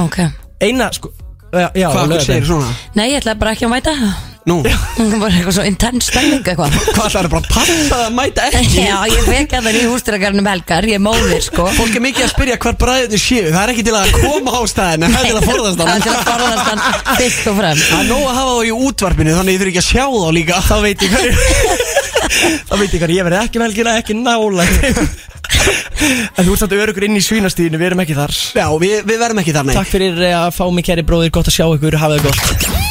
ok 0.00 0.20
Eina, 0.64 0.90
sko, 0.98 1.10
já, 1.54 1.66
já 1.78 1.88
svona? 2.50 2.74
Nei, 2.98 3.06
ég 3.12 3.20
ætla 3.22 3.34
bara 3.38 3.54
ekki 3.54 3.68
að 3.68 3.74
mæta 3.76 3.94
Nú, 4.44 4.58
Það 4.60 5.14
var 5.22 5.32
eitthvað 5.32 5.54
svo 5.56 5.62
intense 5.64 6.10
stemning 6.10 6.42
eitthvað. 6.44 6.74
Hvað 6.92 7.06
ætlar 7.08 7.28
bara 7.32 7.40
að 7.40 7.46
passa 7.54 8.00
að 8.04 8.10
mæta 8.12 8.44
ekki? 8.50 8.82
Já, 8.84 8.98
ég 9.08 9.22
fekk 9.24 9.54
að 9.56 9.68
það 9.68 9.78
í 9.78 9.84
hústýragarnum 9.88 10.48
helgar 10.50 10.84
Ég 10.90 10.98
er 10.98 11.02
móðir, 11.04 11.40
sko. 11.46 11.64
Fólk 11.78 11.96
er 11.96 12.04
mikið 12.04 12.26
að 12.26 12.32
spyrja 12.34 12.58
hvar 12.60 12.76
bræðinu 12.82 13.20
séu. 13.22 13.46
Það 13.48 13.62
er 13.62 13.72
ekki 13.72 13.84
til 13.88 13.96
að 13.96 14.12
koma 14.18 14.52
á 14.52 14.62
staðinu 14.68 15.08
Það 15.14 15.22
er 15.22 15.30
til 15.30 15.38
að 15.40 15.48
forðast 15.48 15.80
Það 15.80 15.86
er 15.86 15.92
hann 15.94 16.04
til 16.04 16.12
að 16.12 16.28
forðast 16.28 16.68
hann 16.68 16.82
fyrst 17.22 17.48
og 17.48 17.56
fremst. 17.62 17.88
Það 17.88 18.02
er 18.02 18.10
nóg 18.12 18.24
að 18.28 18.36
hafa 18.40 18.52
þá 18.52 18.68
í 18.68 18.74
útvarpinu 18.90 19.36
Þannig 19.38 19.56
ég 19.56 19.62
þurfi 19.64 19.72
ekki 19.72 19.82
að 19.84 19.88
sjá 19.88 20.04
þá 20.12 20.28
líka. 20.36 20.60
Þá 20.68 20.76
veit 20.84 21.06
ég 21.06 21.16
hverju 21.16 21.32
Þá 22.68 22.74
veit 22.82 22.92
ég 22.92 23.00
hverju, 23.00 23.16
ég 23.16 23.28
verði 23.30 23.40
ekki 23.40 23.60
um 23.60 23.64
helgina, 23.64 23.96
ekki 24.02 24.18
nála 24.20 24.68
En 26.34 26.44
þú 26.44 26.54
ert 26.54 26.60
samt 26.64 26.74
örugur 26.76 27.06
inn 27.06 27.16
í 27.16 27.22
svínastíðinu, 27.24 27.78
við 27.80 27.90
erum 27.92 28.02
ekki 28.04 28.16
þar. 28.16 28.34
Já, 28.58 28.66
við, 28.80 28.96
við 29.06 29.20
verðum 29.22 29.40
ekki 29.44 29.54
þar 29.56 29.68
nei 29.68 29.76
Takk 29.76 29.92
fyrir 29.92 30.24
eh, 30.24 30.36
að 30.36 30.50
fá 30.56 30.64
mig 30.74 30.88
kæri 30.88 31.04
bróðir, 31.06 31.32
gott 31.36 31.52
að 31.52 31.56
sjá 31.60 31.66
ykkur, 31.68 32.00
hafa 32.00 32.18
það 32.18 32.26
gott 32.28 32.84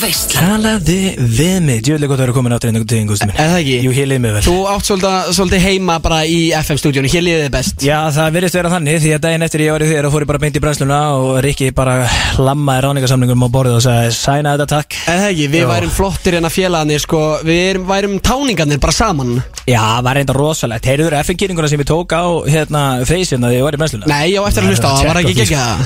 og 0.00 0.06
Veislan 0.06 0.30
Talaði 0.40 0.98
við 1.18 1.56
mig. 1.64 1.80
Djöðlega 1.84 2.10
gott 2.10 2.20
að 2.20 2.24
vera 2.24 2.34
komin 2.36 2.54
áttur 2.54 2.70
einhvern 2.70 2.88
tíðin, 2.88 3.08
Gústi 3.10 3.26
minn. 3.28 3.36
Er 3.36 3.50
það 3.50 3.58
ekki? 3.60 3.74
Jú, 3.84 3.90
hér 3.96 4.08
liðið 4.08 4.22
mig 4.24 4.32
vel. 4.36 4.42
Þú 4.46 4.54
átt 4.70 4.88
svolítið, 4.88 5.30
svolítið 5.36 5.64
heima 5.66 5.96
bara 6.00 6.20
í 6.24 6.38
FM-stúdíónu 6.56 7.10
Hér 7.10 7.24
liðið 7.26 7.42
þið 7.44 7.52
best. 7.56 7.84
Já, 7.84 7.96
það 8.14 8.30
virðist 8.36 8.56
vera 8.56 8.72
þannig 8.72 9.00
Því 9.00 9.12
að 9.16 9.22
daginn 9.26 9.46
eftir 9.46 9.64
ég 9.64 9.74
var 9.74 9.84
í 9.84 9.88
þér 9.90 10.08
og 10.08 10.14
fór 10.14 10.24
ég 10.24 10.30
bara 10.30 10.40
beint 10.44 10.56
í 10.56 10.62
brennsluna 10.64 11.00
Og 11.18 11.28
Rikki 11.44 11.70
bara 11.76 11.96
lammaði 12.40 12.84
ráningasamlingum 12.86 13.44
á 13.44 13.48
borðið 13.52 13.76
og 13.76 13.84
sagði 13.84 14.14
Sæna 14.16 14.54
þetta 14.56 14.68
takk. 14.70 14.98
Er 15.10 15.20
það 15.20 15.34
ekki? 15.34 15.48
Við 15.54 15.64
Já. 15.64 15.68
værum 15.74 15.94
flottir 15.98 16.38
en 16.38 16.48
að 16.48 16.54
félagarnir 16.56 17.04
sko. 17.04 17.22
Við 17.44 17.60
erum, 17.66 17.86
værum 17.90 18.16
táningarnir 18.24 18.80
bara 18.80 18.96
saman. 18.96 19.34
Já, 19.68 19.80
það 19.80 20.04
var 20.08 20.18
reynda 20.20 20.36
rosalegt. 20.36 20.88
Heyrður 20.88 21.18
FN-kýringuna 21.20 21.70
sem 21.70 21.82
ég 21.82 21.90
tók 21.90 22.14
á 22.16 22.24
hérna 22.48 22.82
feysina 23.08 23.50
þegar 23.50 23.58
ég 23.58 23.66
var 23.68 23.76
í 23.76 23.80
brennsluna? 23.82 24.10
Nei, 24.10 24.32
ég 24.32 24.40
á 24.40 24.44
eftir 24.48 24.64
að 24.64 24.72
hlusta 24.72 24.90
á 24.90 24.94
það, 24.96 25.10
var 25.10 25.20
ekki? 25.20 25.36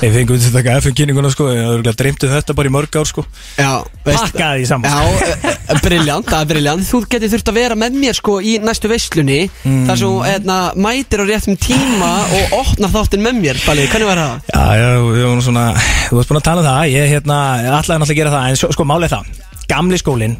Ég 0.04 0.14
fengið 0.14 0.44
til 0.44 0.54
þetta 0.54 0.78
FN-kýringuna 0.84 1.32
sko. 1.34 1.48
Ég 1.52 1.68
hafði 1.68 1.96
dreymtið 2.04 2.34
þetta 2.38 2.56
bara 2.58 2.70
í 2.70 2.74
mörg 2.74 2.98
ár 3.00 3.10
sko. 3.10 3.24
Já, 3.58 3.70
Pakkaði 4.04 4.60
því 4.60 4.66
saman. 4.68 4.90
Já, 4.90 4.98
e, 5.24 5.52
e, 5.72 5.76
briljant, 5.84 6.26
það 6.28 6.40
er 6.44 6.48
briljant 6.50 6.84
Þú 6.84 6.98
getur 7.14 7.30
þurft 7.32 7.50
að 7.50 7.56
vera 7.56 7.76
með 7.80 7.94
mér 8.02 8.18
sko 8.18 8.34
í 8.44 8.56
næstu 8.60 8.90
veislunni 8.92 9.38
Mm. 9.64 9.84
Þar 9.88 9.96
sem 9.96 10.08
þú 10.10 10.16
hérna, 10.26 10.56
mætir 10.76 11.22
á 11.22 11.24
réttum 11.24 11.56
tíma 11.60 12.10
og 12.36 12.52
opnar 12.58 12.90
þáttinn 12.92 13.22
með 13.24 13.38
mér 13.40 13.60
Bali, 13.64 13.86
hvernig 13.88 14.08
var 14.10 14.20
það? 14.20 14.34
Já, 14.52 14.64
já, 14.76 14.88
við 15.08 15.24
vorum 15.24 15.40
svona 15.46 15.64
Þú 16.10 16.18
varst 16.18 16.32
búin 16.32 16.40
að 16.40 16.46
tala 16.48 16.60
um 16.60 16.68
það 16.68 16.90
Ég 16.92 17.08
hérna, 17.14 17.38
ætlaði 17.78 18.02
náttúrulega 18.02 18.18
gera 18.18 18.34
það 18.34 18.48
En 18.50 18.60
sko, 18.76 18.86
málið 18.90 19.14
það 19.14 19.30
Gamli 19.72 20.00
skólinn 20.02 20.36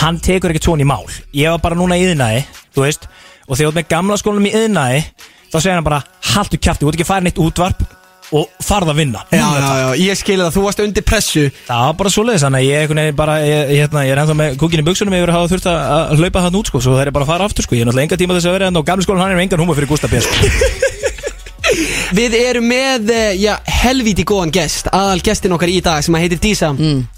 Hann 0.00 0.18
tekur 0.18 0.50
ekkert 0.50 0.66
svona 0.66 0.82
í 0.82 0.88
mál 0.90 1.06
Ég 1.36 1.54
var 1.54 1.62
bara 1.62 1.78
núna 1.78 1.98
í 2.00 2.08
yðnaði 2.08 2.42
Þú 2.74 2.86
veist 2.86 3.06
Og 3.46 3.54
þegar 3.54 3.62
þú 3.62 3.70
ert 3.70 3.78
með 3.78 3.88
gamla 3.94 4.18
skólanum 4.18 4.48
í 4.50 4.54
yðnaði 4.58 5.04
Þá 5.52 5.56
segir 5.60 5.76
hann 5.78 5.86
bara 5.86 6.02
Haltu 6.34 6.58
kjafti 6.58 6.82
Þú 6.82 6.90
ert 6.90 6.98
ekki 6.98 7.06
að 7.06 7.12
fara 7.12 7.26
neitt 7.28 7.38
útvarp 7.46 7.86
Og 8.34 8.48
farð 8.66 8.90
að 8.90 8.98
vinna. 8.98 9.20
Já, 9.30 9.44
já, 9.46 9.68
já, 9.78 9.88
ég 10.02 10.18
skilði 10.18 10.42
það, 10.46 10.54
þú 10.56 10.64
varst 10.64 10.82
undir 10.82 11.04
pressu. 11.06 11.44
Það 11.68 11.84
var 11.86 11.98
bara 12.00 12.12
svoleiðis 12.16 12.46
Þannig 12.46 12.64
að 12.64 12.66
ég, 12.66 12.88
veginn 12.90 13.20
bara, 13.20 13.36
ég, 13.46 13.60
ég, 13.70 13.84
hérna, 13.84 14.02
ég 14.08 14.16
er 14.16 14.22
ennþá 14.24 14.36
með 14.40 14.58
kúkin 14.62 14.82
í 14.82 14.86
buksunum 14.88 15.14
Yfir 15.14 15.30
að 15.30 15.38
hafa 15.38 15.52
þurft 15.52 15.70
að 15.70 16.24
hlaupa 16.24 16.42
hann 16.46 16.58
út 16.58 16.72
sko 16.72 16.82
Svo 16.82 16.96
það 16.96 17.04
er 17.04 17.14
bara 17.14 17.28
að 17.28 17.32
fara 17.34 17.46
aftur 17.46 17.68
sko. 17.68 17.78
Ég 17.78 17.86
er 17.86 17.90
náttúrulega 17.90 18.10
enga 18.10 18.20
tíma 18.24 18.38
þess 18.38 18.50
að 18.50 18.58
vera 18.58 18.72
En 18.72 18.82
á 18.82 18.88
gamli 18.90 19.06
skólan 19.06 19.22
hann 19.22 19.36
er 19.36 19.44
engan 19.46 19.62
húma 19.62 19.78
fyrir 19.78 19.92
Gústa 19.94 20.10
B 20.10 20.18
sko. 20.26 20.82
Við 22.16 22.34
erum 22.38 22.64
með, 22.64 23.10
eh, 23.12 23.34
já, 23.36 23.58
helvíti 23.68 24.24
góðan 24.24 24.52
gest 24.54 24.88
Aðal 24.94 25.20
gestin 25.26 25.52
okkar 25.52 25.68
í 25.68 25.82
dag 25.84 26.04
sem 26.04 26.14
að 26.16 26.24
heitir 26.24 26.40
Dísa. 26.40 26.70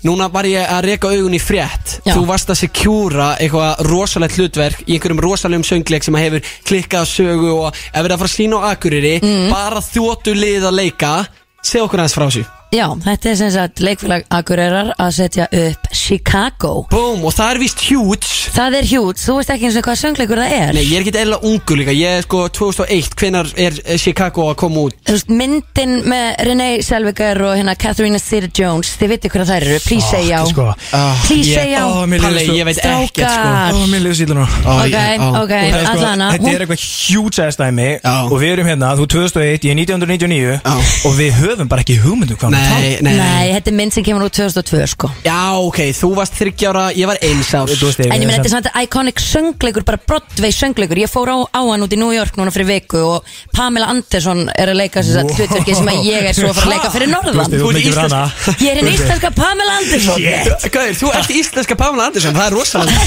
Núna 0.02 0.26
var 0.32 0.48
ég 0.48 0.66
að 0.66 0.88
reka 0.88 1.12
augun 1.12 1.36
í 1.36 1.40
frétt. 1.42 2.00
Já. 2.02 2.14
Þú 2.16 2.26
varst 2.26 2.50
að 2.50 2.60
sekjúra 2.64 3.28
eitthvað 3.38 3.84
rosalegt 3.86 4.36
hlutverk 4.40 4.82
Í 4.88 4.96
einhverjum 4.96 5.22
rosalegum 5.22 5.66
söngleik 5.70 6.02
sem 6.02 6.18
að 6.18 6.24
hefur 6.26 6.52
klikkað 6.64 7.06
sögu 7.14 7.54
Og 7.54 7.68
ef 7.70 7.94
við 7.94 8.04
erum 8.04 8.16
að 8.16 8.22
fara 8.24 8.32
að 8.32 8.36
sína 8.38 8.58
á 8.58 8.66
Akureyri 8.74 9.16
Bara 9.52 9.80
þjótu 9.80 10.34
lið 10.34 10.66
að 10.66 10.78
leika. 10.82 11.16
Segð 11.62 11.86
okkur 11.86 12.02
aðeins 12.02 12.18
frá 12.18 12.26
þessu 12.26 12.57
Já, 12.68 12.84
þetta 13.00 13.30
er 13.30 13.36
sem 13.40 13.48
sagt 13.54 13.80
leikfélag 13.80 14.26
Akureyrar 14.28 14.90
að 15.00 15.12
setja 15.16 15.46
upp 15.56 15.86
Chicago. 15.96 16.72
Búm, 16.92 17.22
og 17.24 17.32
það 17.32 17.54
er 17.54 17.60
vist 17.62 17.84
huge. 17.88 18.28
Það 18.52 18.74
er 18.76 18.88
hjút, 18.90 19.20
þú 19.22 19.36
veist 19.38 19.52
ekki 19.54 19.68
eins 19.70 19.78
og 19.80 19.86
hvað 19.86 19.96
söngleikur 20.02 20.40
það 20.42 20.52
er. 20.58 20.72
Nei, 20.76 20.82
ég 20.84 20.98
er 20.98 21.06
ekki 21.06 21.14
eðla 21.22 21.38
ungu 21.48 21.78
líka. 21.80 21.94
Ég 21.96 22.18
er 22.18 22.26
sko 22.26 22.42
2001, 22.58 23.08
hvenar 23.22 23.48
er 23.56 23.78
eh, 23.86 23.96
Chicago 24.00 24.50
að 24.52 24.58
koma 24.60 24.82
út? 24.84 24.98
Þú 25.08 25.16
veist, 25.16 25.32
myndin 25.32 25.94
með 26.12 26.26
Renee 26.50 26.82
Selviger 26.84 27.40
og 27.48 27.54
hérna 27.56 27.76
Catherine 27.78 28.20
Zeta-Jones 28.20 28.92
Þið 29.00 29.12
veitir 29.14 29.32
hverja 29.32 29.48
þær 29.48 29.66
eru, 29.70 29.80
please 29.86 30.10
say 30.12 30.28
já. 30.28 30.42
sko. 30.52 30.68
Please 31.24 31.48
ég- 31.48 31.56
say 31.56 31.72
já. 31.72 31.82
Líður 32.04 32.26
Palli, 32.26 32.44
ég 32.58 32.68
veit 32.68 32.82
ekkert 32.84 33.32
sko. 33.32 33.32
Strákar. 33.32 33.72
Ó, 33.72 33.88
mér 33.94 34.04
liður 34.04 34.20
síðan 34.20 34.42
Ok, 34.44 34.98
ok, 35.40 35.56
er 35.56 35.78
sko, 35.78 35.94
allana 35.94 36.30
Þetta 36.36 36.52
er 36.52 36.66
eitthvað 36.66 36.84
dæmi 37.62 37.88
Já. 37.96 38.14
Og 38.28 38.36
við 38.42 38.52
erum 38.52 38.68
hérna, 38.68 38.92
þú 38.98 39.08
2001, 39.16 39.64
ég 39.64 39.72
er 39.72 39.80
1999 39.80 40.60
Já. 40.60 40.76
Og 41.08 41.16
við 41.18 41.36
höfum 41.40 41.68
bara 41.70 41.84
ekki 41.86 41.98
hugmyndu 42.02 42.36
hvað 42.36 42.52
við 42.52 42.57
Nei, 42.58 42.90
nei, 43.02 43.14
nei. 43.18 43.46
Þetta 43.58 43.70
er 43.72 43.76
mynd 43.78 43.92
sem 43.94 44.04
kemur 44.06 44.22
úr 44.26 44.32
2002 44.34 44.86
sko. 44.94 45.06
Já, 45.24 45.38
ok, 45.64 45.78
þú 45.98 46.08
varst 46.18 46.34
þryggjára, 46.38 46.84
ég 46.98 47.06
var 47.10 47.18
eins 47.24 47.50
árs. 47.58 47.72
En 48.04 48.14
ég 48.14 48.26
meina 48.28 48.36
þetta 48.38 48.48
er 48.48 48.52
svona 48.54 48.72
iconic 48.84 49.18
söngleikur, 49.22 49.82
bara 49.88 50.00
Broadway 50.08 50.52
söngleikur. 50.54 50.98
Ég 51.02 51.10
fór 51.10 51.28
á, 51.32 51.36
á 51.50 51.60
hann 51.64 51.82
út 51.84 51.92
í 51.94 51.98
New 52.00 52.12
York 52.14 52.34
núna 52.38 52.50
fyrir 52.54 52.68
viku 52.68 52.98
Og 53.08 53.18
Pamela 53.54 53.86
Anderson 53.92 54.40
er 54.54 54.68
að 54.72 54.76
leika 54.82 54.96
þess 55.02 55.16
að 55.22 55.26
hlutverki 55.36 55.72
sem 55.78 55.88
að 55.90 55.96
ég 56.06 56.20
er 56.30 56.34
svo 56.36 56.48
að 56.50 56.56
fara 56.58 56.66
að 56.68 56.72
leika 56.76 56.90
fyrir 56.94 57.08
norðan. 57.12 57.34
þú 57.34 57.38
ert 57.42 57.48
ert 57.48 57.58
mikið 57.58 57.68
fyrir 57.68 57.82
íslensk. 57.88 58.14
hana. 58.14 58.26
Ég 58.58 58.68
er 58.70 58.76
hinn 58.80 58.92
íslenska 58.92 59.28
Pamela 59.38 59.72
Anderson. 59.78 60.18
Gauður, 60.78 60.94
þú 61.02 61.08
ert 61.18 61.30
íslenska 61.38 61.74
Pamela 61.78 62.02
Andersson, 62.08 62.34
það 62.38 62.46
er 62.46 62.52
rosalega 62.58 62.96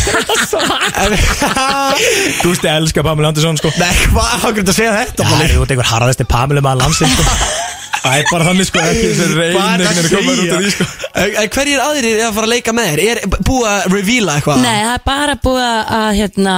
Þú 2.42 2.48
veist, 2.52 2.64
ég 2.66 2.72
elska 2.76 3.04
Pamela 3.06 3.28
Andersson 3.32 3.58
sko. 3.60 3.70
Nei, 3.78 3.92
hvað, 4.12 4.30
hvað 4.42 4.52
er 4.52 4.56
þetta 4.62 4.74
að 4.74 4.78
segja 4.80 4.94
þetta? 5.00 5.22
Það 5.32 5.44
er 5.48 5.52
út 5.62 5.74
einhver 5.76 5.90
harðasti 5.92 6.26
Pamela 6.32 6.62
maður 6.66 6.80
landsins 6.86 7.14
sko 7.18 7.24
Það 8.02 8.16
er 8.18 8.26
bara 8.32 8.46
þannig 8.48 8.66
sko, 8.66 8.80
ekki 8.82 9.10
þessi 9.12 9.36
reyn 9.38 9.56
Hvað 9.56 9.82
er 9.82 9.90
að 9.92 10.08
koma 10.12 10.32
út 10.32 10.40
að 10.42 10.52
af 10.52 10.62
því 10.62 10.72
sko 10.74 10.86
Hverjir 11.56 11.82
aðrir 11.84 12.08
er 12.18 12.24
að 12.26 12.34
fara 12.38 12.48
að 12.48 12.52
leika 12.56 12.74
með 12.74 12.88
þér? 12.92 13.02
Er 13.12 13.20
búið 13.46 13.68
að 13.72 13.84
reveala 13.94 14.36
eitthvað? 14.40 14.62
Nei, 14.64 14.78
það 14.82 14.94
er 14.96 15.04
bara 15.06 15.36
búið 15.44 15.68
að 16.00 16.08
hérna, 16.18 16.56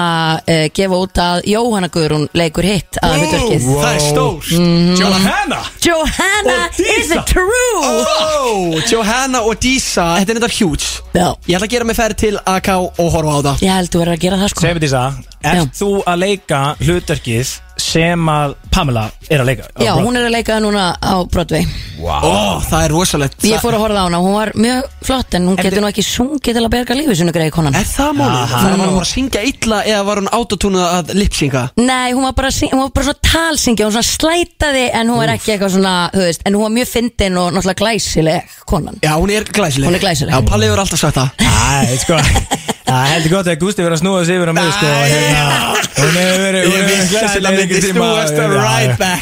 uh, 0.54 0.64
gefa 0.78 1.00
út 1.04 1.22
að 1.24 1.42
Jóhanna 1.52 1.90
Guðrún 1.94 2.26
leikur 2.40 2.68
hitt 2.70 3.00
að 3.04 3.18
hlutverkið 3.20 3.68
Wow. 3.68 3.82
Það 3.84 3.94
er 3.98 4.06
stórt 4.08 4.52
Mhm. 4.54 4.96
Johanna 5.02 5.60
Johanna 5.84 6.56
Og 6.64 6.78
Dísa. 6.78 7.00
is 7.00 7.12
it 7.12 7.26
true? 7.28 7.84
Oh, 7.84 8.80
Johanna 8.92 9.42
og 9.44 9.60
Dísa, 9.64 10.08
þetta 10.22 10.32
er 10.36 10.40
þetta 10.40 10.52
huge 10.60 10.88
Já, 11.14 11.28
Ég 11.48 11.58
ætla 11.58 11.68
að 11.68 11.74
gera 11.76 11.86
mig 11.86 11.96
ferð 11.98 12.18
til 12.24 12.38
AK 12.46 12.70
og 12.78 13.12
horfa 13.14 13.36
á 13.36 13.40
það 13.50 13.64
ég 13.68 13.76
held 13.78 13.92
þú 13.94 14.00
verður 14.04 14.16
að 14.18 14.24
gera 14.26 14.38
það 14.44 14.50
sko 14.54 14.62
Segðu 14.66 14.78
mér 14.80 14.86
Dísa, 14.88 15.04
Já. 15.44 15.52
ert 15.54 15.78
þú 15.82 15.92
að 16.08 16.18
leika 16.24 16.62
hlutverkið 16.80 17.54
sem 17.94 18.30
að 18.34 18.56
Pamela 18.74 19.04
er 19.30 19.42
að 19.44 19.50
leika? 19.52 19.68
Já, 19.86 19.92
hún 20.02 20.16
er 20.18 20.26
að 20.28 20.34
leika 20.34 20.56
núna 20.64 20.86
á 20.98 21.14
Broadway. 21.30 21.66
Ó, 22.04 22.60
það 22.66 22.82
er 22.88 22.92
rosalegt. 22.92 23.44
Ég 23.48 23.62
fór 23.64 23.76
að 23.78 23.84
horfa 23.86 24.02
á 24.02 24.06
hana, 24.10 24.20
hún 24.20 24.34
var 24.36 24.50
mjög 24.60 24.88
flott 25.08 25.36
En 25.38 25.46
hún 25.48 25.56
getur 25.56 25.80
nú 25.84 25.88
ekki 25.88 26.04
sungið 26.04 26.58
til 26.58 26.64
að 26.66 26.72
berga 26.74 26.98
lífi 26.98 27.16
Sunu 27.16 27.32
greið 27.36 27.52
konan. 27.56 27.78
Er 27.80 27.86
það 27.88 28.18
málið? 28.18 28.42
Þannig 28.52 28.74
að 28.74 28.82
hún 28.90 28.98
var 28.98 29.06
að 29.06 29.12
syngja 29.14 29.44
illa 29.48 29.80
eða 29.88 30.02
var 30.10 30.22
hún 30.24 30.30
autotúnuð 30.40 30.84
að 30.90 31.14
lipsynga? 31.22 31.64
Nei, 31.80 32.10
hún 32.18 32.28
var 32.28 32.36
bara, 32.42 32.52
syng- 32.52 32.74
hún 32.74 32.84
var 32.84 32.92
bara 32.98 33.08
svona 33.08 33.30
talsingja 33.30 33.88
Hún 33.88 33.96
svona 33.96 34.10
slætaði 34.10 34.84
en 35.00 35.14
hún 35.14 35.22
var 35.22 35.34
ekki 35.38 35.56
eitthvað 35.56 35.76
svona 35.78 35.96
þú 36.18 36.26
veist, 36.28 36.44
En 36.50 36.58
hún 36.60 36.66
var 36.68 36.76
mjög 36.82 36.92
fyndin 36.92 37.40
og 37.40 37.54
náttúrulega 37.56 37.82
glæsileg 37.86 38.60
konan. 38.68 39.00
Já, 39.06 39.14
hún 39.16 39.32
er 39.38 39.48
glæsileg. 39.48 39.88
Hún 39.88 39.96
er 40.02 40.04
glæsileg. 40.04 40.34
Já, 40.36 40.42
Palli 40.50 40.68
hefur 40.68 40.84
alltaf 40.84 41.00
sagt 41.00 41.22
það. 41.22 41.30
Æ, 41.40 41.98
sko 42.04 42.20
Það 42.84 43.06
heldur 43.14 43.32
gott 43.32 43.48
að 43.48 43.60
Gústi 43.62 43.80
verið 43.86 43.96
að 43.96 44.02
snúa 44.02 44.22
sig 44.28 44.36
yfir 44.38 44.50
á 44.52 44.54
mig 44.58 44.66
sko 44.76 44.88
Æ, 44.92 44.96
hérna, 45.08 45.46
Hún 45.94 46.16
hefur 46.20 46.40
verið 46.44 46.64
hún 46.68 46.74
hefur 46.74 46.88
myndi 46.90 47.16
einhvern 47.64 47.84
tíma. 47.88 48.08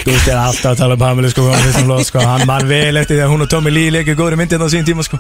Gústi 0.08 0.30
er 0.34 0.40
alltaf 0.42 0.72
að 0.72 0.78
tala 0.82 0.94
um 0.98 1.02
Pamela 1.04 1.30
sko, 1.30 1.42
finnst 1.52 1.78
hún 1.78 1.86
flott, 1.92 2.08
sko. 2.10 2.20
hann 2.26 2.44
man 2.50 2.64
vel 2.72 2.96
eftir 3.02 3.16
því 3.20 3.24
að 3.28 3.32
hún 3.36 3.44
og 3.46 3.50
Tommy 3.54 3.72
Lee 3.76 3.92
leikir 3.94 4.16
góðri 4.18 4.40
myndin 4.42 4.64
á 4.66 4.68
sín 4.74 4.82
tíma 4.88 5.04
sko. 5.06 5.20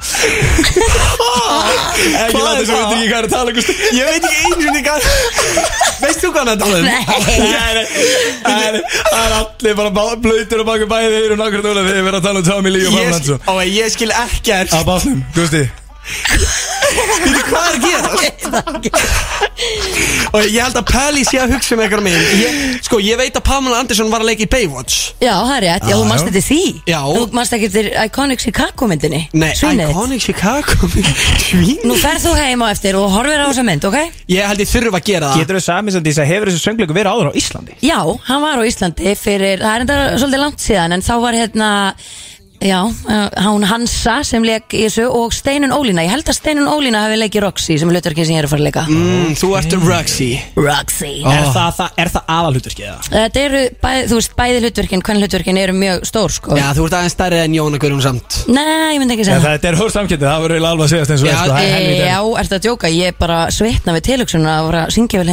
Ekki 2.02 2.42
láta 2.42 2.58
þess 2.58 2.72
að 2.72 2.78
veit 2.82 2.92
ekki 2.96 3.08
hvað 3.12 3.20
er 3.20 3.26
að 3.28 3.34
tala 3.36 3.50
Gústi. 3.60 3.74
Ég 3.94 4.04
veit 4.10 4.24
ekki 4.26 4.40
einu 4.42 4.62
sinni 4.66 4.82
hvað 4.88 5.00
Veist 6.02 6.20
þú 6.24 6.28
hvað 6.34 6.42
hann 6.42 6.50
er 6.50 6.56
að 6.56 6.62
tala 6.66 6.76
um? 6.82 6.86
Nei, 6.90 7.02
Það 8.42 8.60
er- 8.66 8.82
allir 9.38 9.74
bara 9.78 9.92
blautir 10.26 10.58
og 10.64 10.68
baka 10.72 10.86
bæði 10.90 11.08
þeir 11.14 11.32
og 11.36 11.40
nákvæmlega 11.44 11.84
við 11.86 11.96
erum 12.02 12.16
að 12.18 12.26
tala 12.26 12.38
um 12.42 12.46
Tommy 12.50 12.70
Lee 12.74 12.86
og 12.90 12.94
Pamela 12.98 13.18
Veitu 16.92 17.44
hvað 17.48 17.66
er 17.68 17.76
að 17.76 17.82
gera? 17.86 18.10
Og 20.32 20.46
ég 20.48 20.62
held 20.64 20.78
að 20.80 20.86
Palli 20.90 21.24
sé 21.28 21.40
að 21.42 21.52
hugsa 21.56 21.76
um 21.76 21.82
eitthvað 21.84 22.04
minn 22.06 22.16
ég, 22.40 22.60
Sko, 22.86 23.00
ég 23.04 23.18
veit 23.20 23.36
að 23.38 23.44
Pamela 23.46 23.82
Anderson 23.84 24.10
var 24.12 24.24
að 24.24 24.30
leika 24.32 24.46
í 24.46 24.50
Baywatch 24.52 24.98
Já, 25.22 25.34
það 25.36 25.54
er 25.58 25.64
rétt, 25.68 25.86
já, 25.92 25.96
þú 25.98 26.06
já. 26.08 26.16
eftir 26.18 26.46
því 26.48 26.60
Já. 26.92 27.00
Þú 27.12 27.26
manst 27.38 27.56
ekki 27.58 27.68
eftir 27.70 27.90
Iconic 28.06 28.44
Chicago 28.46 28.90
myndinni 28.92 29.22
Nei, 29.38 29.52
Svínið 29.60 29.84
þitt. 29.84 29.94
Iconic 29.94 30.26
Chicago 30.26 30.90
Svín 31.46 31.86
Nú 31.92 31.98
ferð 32.02 32.26
þú 32.26 32.34
heim 32.40 32.66
á 32.66 32.68
eftir 32.72 32.98
og 33.00 33.12
horfir 33.14 33.44
á 33.44 33.46
þessa 33.52 33.68
mynd, 33.68 33.88
ok? 33.92 34.00
Ég 34.32 34.50
held 34.52 34.64
ég 34.66 34.72
þurfa 34.72 35.02
að 35.02 35.08
gera 35.12 35.32
það 35.34 35.44
Getur 35.44 35.60
þú 35.60 35.64
samið 35.68 35.98
sem 35.98 36.08
því 36.08 36.16
að 36.26 36.32
hefur 36.32 36.52
þessu 36.52 36.64
söngleiku 36.66 36.98
verið 36.98 37.14
áður 37.16 37.32
á 37.32 37.34
Íslandi? 37.42 37.78
Já, 37.86 38.00
hann 38.32 38.44
var 38.48 38.60
á 38.60 38.64
Íslandi 38.72 39.16
fyrir, 39.20 39.62
það 39.62 39.78
er 39.78 39.86
enda 39.86 40.02
svolítið 40.18 40.46
langt 40.46 40.66
síðan 40.66 40.98
En 40.98 41.06
þá 41.06 41.14
var 41.28 41.38
hérna, 41.38 41.70
já, 42.62 42.80
uh, 42.86 43.28
hún 43.48 43.66
Hansa 43.68 44.20
sem 44.28 44.44
leik 44.46 44.74
í 44.78 44.84
þessu 44.86 45.08
Og 45.12 45.34
Steinun 45.36 45.74
Ólína, 45.76 46.04
ég 46.06 46.12
held 46.14 46.28
að 46.30 46.38
Steinun 46.38 46.70
Ólína 46.70 47.04
hafi 47.06 47.18
leikið 47.20 47.44
Roxy 47.46 47.78
Sem 47.82 47.90
er 47.90 47.98
hlutverkið 47.98 48.28
sem 48.30 48.36
ég 48.36 48.42
er 48.44 48.48
að 48.48 48.54
fara 48.54 48.62
að 48.62 48.68
leika. 48.70 48.84
Mm, 48.88 49.34
Þú 49.42 49.50
ert 49.58 49.72
Roxy. 49.82 50.30
Roxy. 50.56 51.12
Er 51.26 51.48
það, 51.56 51.72
það, 51.80 51.90
er 52.04 52.12
það 52.16 52.24
aðalhuturskið 52.36 52.86
eða? 52.88 53.00
Þetta 53.12 53.40
eru, 53.46 53.62
bæði, 53.86 54.02
þú 54.12 54.16
veist, 54.20 54.34
bæði 54.38 54.58
hlutverkin, 54.62 55.04
hvern 55.08 55.22
hlutverkin 55.22 55.62
eru 55.62 55.74
mjög 55.78 55.98
stór, 56.12 56.32
sko. 56.38 56.50
Já, 56.60 56.68
þú 56.78 56.82
ert 56.88 56.96
aðeins 57.00 57.16
stærri 57.18 57.38
en 57.42 57.58
Jóna 57.58 57.78
Guðrún 57.82 58.04
samt. 58.06 58.30
Nei, 58.52 58.94
ég 58.96 59.02
myndi 59.02 59.14
ekki 59.18 59.26
Ja, 59.26 59.32
segja. 59.32 59.42
það 59.42 59.56
þetta 59.58 59.68
er 59.72 59.80
hór 59.82 59.92
samkjöndið, 59.96 60.28
það 60.30 60.42
verður 60.46 60.68
alveg 60.72 60.86
að 60.86 60.92
segast 60.96 61.12
eins 61.12 61.22
og 61.22 61.28
Já, 61.28 61.32
er, 61.32 61.38
sko, 61.42 61.52
það 61.52 61.64
er 61.72 61.72
Já, 62.02 62.20
ertu 62.42 62.56
að 62.58 62.64
djóka, 62.68 62.88
ég 62.92 63.06
er 63.12 63.16
bara 63.20 63.40
svitna 63.52 63.92
við 63.98 64.04
tilhugsunum 64.10 64.52
að 64.52 64.66
vera 64.70 64.82
að 64.86 64.94
syngja 64.98 65.18
vel 65.22 65.30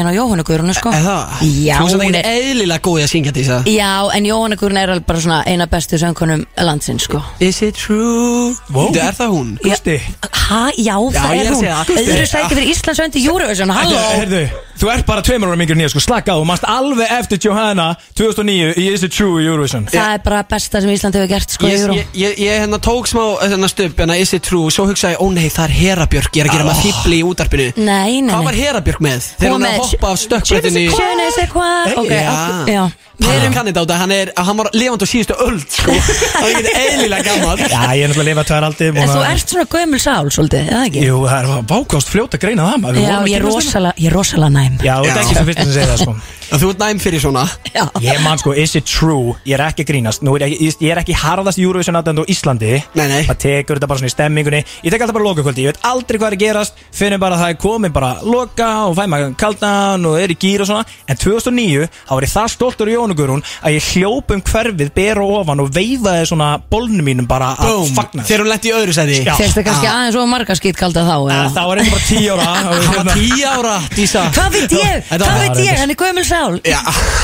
hérna 7.18 7.38
sko 7.38 7.48
Er? 7.48 7.48
Já, 7.48 7.48
er 7.48 7.48
er, 7.48 7.48
já, 7.48 7.48
en 7.48 7.48
er 7.48 7.48
sko 7.48 7.48
Is 7.48 7.62
it 7.62 7.74
true? 7.74 8.54
Wow. 8.70 8.94
Er 8.96 9.14
það 9.14 9.28
hún? 9.34 9.58
Gústi 9.62 10.00
Ha, 10.48 10.70
já, 10.76 10.96
það 10.96 11.32
ég 11.34 11.40
er 11.40 11.46
er 11.46 11.52
hún 11.52 11.60
segja 11.60 11.76
það. 11.84 11.98
Öðru 11.98 12.26
sæti 12.26 12.48
fyrir 12.54 12.68
Íslandsvendi 12.72 13.20
Eurovision, 13.28 13.70
halló 13.70 13.98
Herðu, 14.16 14.38
þú 14.80 14.90
ert 14.94 15.04
bara 15.06 15.20
tveimur 15.26 15.50
ára 15.50 15.58
mingur 15.60 15.76
nýja, 15.76 15.90
sko, 15.92 16.00
slaka 16.00 16.32
á, 16.32 16.40
mannst 16.48 16.64
alveg 16.64 17.10
eftir 17.18 17.38
Johanna 17.44 17.88
2009 18.16 18.72
í 18.80 18.86
Is 18.94 19.02
It 19.04 19.12
True 19.12 19.42
í 19.42 19.48
Eurovision 19.48 19.84
Það 19.92 20.14
er 20.14 20.22
bara 20.24 20.42
besta 20.48 20.80
sem 20.80 20.92
Ísland 20.94 21.18
hefur 21.18 21.28
gert, 21.28 21.52
sko, 21.52 21.68
í 21.68 21.74
Ég, 21.74 21.82
Euro 21.84 21.98
ég, 21.98 22.06
ég, 22.16 22.38
ég 22.46 22.62
hérna 22.64 22.80
tók 22.80 23.10
smá 23.10 23.24
hérna 23.44 23.68
stubb 23.68 24.00
hérna 24.00 24.16
Is 24.16 24.32
it 24.32 24.46
true? 24.48 24.70
Svo 24.72 24.86
hugsaði 24.88 25.18
ég, 25.18 25.20
ó 25.20 25.26
nei, 25.36 25.50
það 25.52 25.64
er 25.68 25.76
Herabjörk 25.82 26.32
Ég 26.40 26.44
er 26.46 26.48
að 26.48 26.56
gera 26.56 26.68
maður 26.70 26.86
fýbli 26.86 27.18
í 27.20 27.26
útarpinu 27.28 27.68
Nei, 27.76 28.20
nei, 28.22 28.32
Hvað 28.32 28.40
nei 28.40 28.48
var 28.48 28.58
Herabjörk 28.62 29.04
með? 29.04 29.28
Þegar 29.36 29.52
Hún 29.52 29.60
hún 29.60 29.68
er 29.68 29.68
að 29.68 29.76
með- 29.76 29.92
hoppa 29.92 30.14
af 30.14 30.22
stökkbreytinni 30.24 30.86
Je 30.88 31.12
ne 31.20 31.28
sais 31.36 31.52
quoi 31.52 31.94
Ok, 31.98 32.08
Já. 32.08 32.64
já 32.72 32.82
Við 33.18 33.34
erum 33.34 33.50
kannið 33.56 33.74
á 33.74 33.82
þetta, 33.82 33.94
hann, 33.98 34.12
er, 34.14 34.28
hann 34.38 34.58
var 34.60 34.68
lifandi 34.78 35.02
á 35.02 35.08
síðustu 35.10 35.34
öld 35.42 35.64
sko. 35.74 35.90
Hann 36.38 36.52
er 36.54 36.68
ekki 36.70 37.07
eðlilega 37.08 37.32
gammal 37.32 37.58
Já, 37.58 37.80
ég 37.96 38.04
er 38.04 38.10
náttúrulega 38.10 38.22
að 38.22 38.28
lifa 38.28 38.44
tvær 38.48 38.66
aldi 38.68 38.88
En 38.88 39.10
þú 39.12 39.22
ert 39.28 39.52
svona 39.52 39.66
gömul 39.72 40.00
sál, 40.02 40.30
svolítið, 40.34 40.68
eða 40.72 40.82
ekki? 40.88 41.04
Jú, 41.06 41.20
það 41.28 41.38
er 41.38 41.68
vákást 41.72 42.12
fljóta 42.12 42.38
að 42.38 42.44
greina 42.44 42.66
það 42.68 42.82
maður, 42.82 42.98
við 42.98 43.04
Já, 43.04 43.08
vorum 43.08 43.22
að 43.22 43.30
ég 43.30 43.38
er 43.38 43.46
kynnast 43.46 43.68
rosalega, 43.68 43.94
ég 43.98 44.08
er 44.10 44.16
rosalega 44.18 44.52
næm. 44.58 44.76
Já, 44.84 44.94
þú 44.98 45.08
ert 45.08 45.16
Já. 45.18 45.22
ekki 45.22 45.38
sem 45.38 45.48
fyrst 45.48 45.62
sem 45.62 45.72
segja 45.76 45.88
það, 45.88 46.02
sko. 46.02 46.16
Þú 46.48 46.68
ert 46.72 46.80
næm 46.80 47.00
fyrir 47.02 47.20
svona. 47.20 47.44
Já, 47.74 47.82
Ég 48.00 48.20
man 48.24 48.40
sko, 48.40 48.52
is 48.56 48.74
it 48.78 48.86
true, 48.88 49.34
ég 49.44 49.58
er 49.58 49.64
ekki 49.66 49.84
að 49.84 49.90
grínast. 49.92 50.22
Nú 50.24 50.34
er 50.38 50.46
ég, 50.46 50.54
ég, 50.64 50.76
ég 50.80 50.92
er 50.94 51.00
ekki 51.02 51.16
harðast 51.20 51.60
Eurovision 51.60 51.98
aðdænd 51.98 52.22
á 52.24 52.30
Íslandi. 52.32 52.70
Nei, 52.96 53.04
nei. 53.10 53.22
Það 53.28 53.40
tekur 53.44 53.78
þetta 53.78 53.90
bara 53.90 54.00
svona 54.00 54.08
í 54.08 54.14
stemmingunni. 54.14 54.62
Ég 54.86 54.94
tek 54.94 55.04
alltaf 55.04 55.18
bara 55.18 55.26
lokakvöldi, 55.28 55.66
ég 55.66 55.74
veit 55.74 55.88
aldrei 55.90 56.20
hvað 56.22 56.30
er 56.32 56.36
að 56.38 56.44
gerast. 56.44 56.80
Finnum 56.98 57.20
bara 57.20 57.36
að 57.36 57.42
það 57.44 57.52
er 57.52 57.58
komin 57.62 57.92
bara 57.94 58.10
loka 58.24 58.68
Og 58.88 58.96
fæ 58.96 59.04
maður 59.12 59.34
kaldan 59.38 60.06
og 60.08 60.16
er 60.22 60.32
í 60.32 60.38
gýr 60.40 60.64
og 60.64 60.70
svona. 60.70 60.86
En 61.08 61.20
2009, 61.20 61.84
þá 62.08 62.14
var 62.16 62.26
ég 62.26 62.32
það 62.32 62.48
stoltur 62.54 62.90
í 62.90 62.96
Jónugurún 62.96 63.44
Að 63.60 63.76
ég 63.76 63.90
hljóp 63.92 64.32
um 64.34 64.42
hverfið 64.48 64.92
Bera 64.96 65.26
ofan 65.38 65.62
og 65.62 65.70
veifaði 65.76 66.24
svona 66.32 66.48
Bólnum 66.98 67.06
mínum 67.06 67.26
bara 67.30 67.52
að 67.54 67.92
fagna 67.94 68.24
þegar 68.26 68.42
hún 68.42 68.48
lendi 68.50 68.68
í 68.68 68.72
öðru 68.74 68.94
sæti. 68.96 69.18
Já. 69.22 69.34
fyrst 69.38 69.56
það 69.58 69.64
kannski 69.68 69.88
aðeins 69.90 70.16
og 70.18 70.28
marga 70.28 70.54
skýt 70.58 70.78
kalda 70.78 71.02
þá 71.06 71.14
Eh, 71.18 71.34
eða? 71.34 71.50
Það 71.58 71.68
var 71.68 71.78
eitthvað 71.78 71.94
bara 71.94 72.06
10 72.08 72.30
ára. 72.32 72.46
Hérna- 72.58 72.96
var 72.98 73.14
tíu 73.14 73.46
ára, 73.52 73.74
Dísa. 73.94 74.22
Hvað 74.34 74.56
veit 74.56 74.74
ég? 74.78 75.04
Hvað 75.12 75.38
veit 75.42 75.60
ég? 75.62 75.78
Hann 75.78 75.92
er 75.94 75.98
gömul 76.02 76.24
sál. 76.26 76.58
Já, 76.66 76.80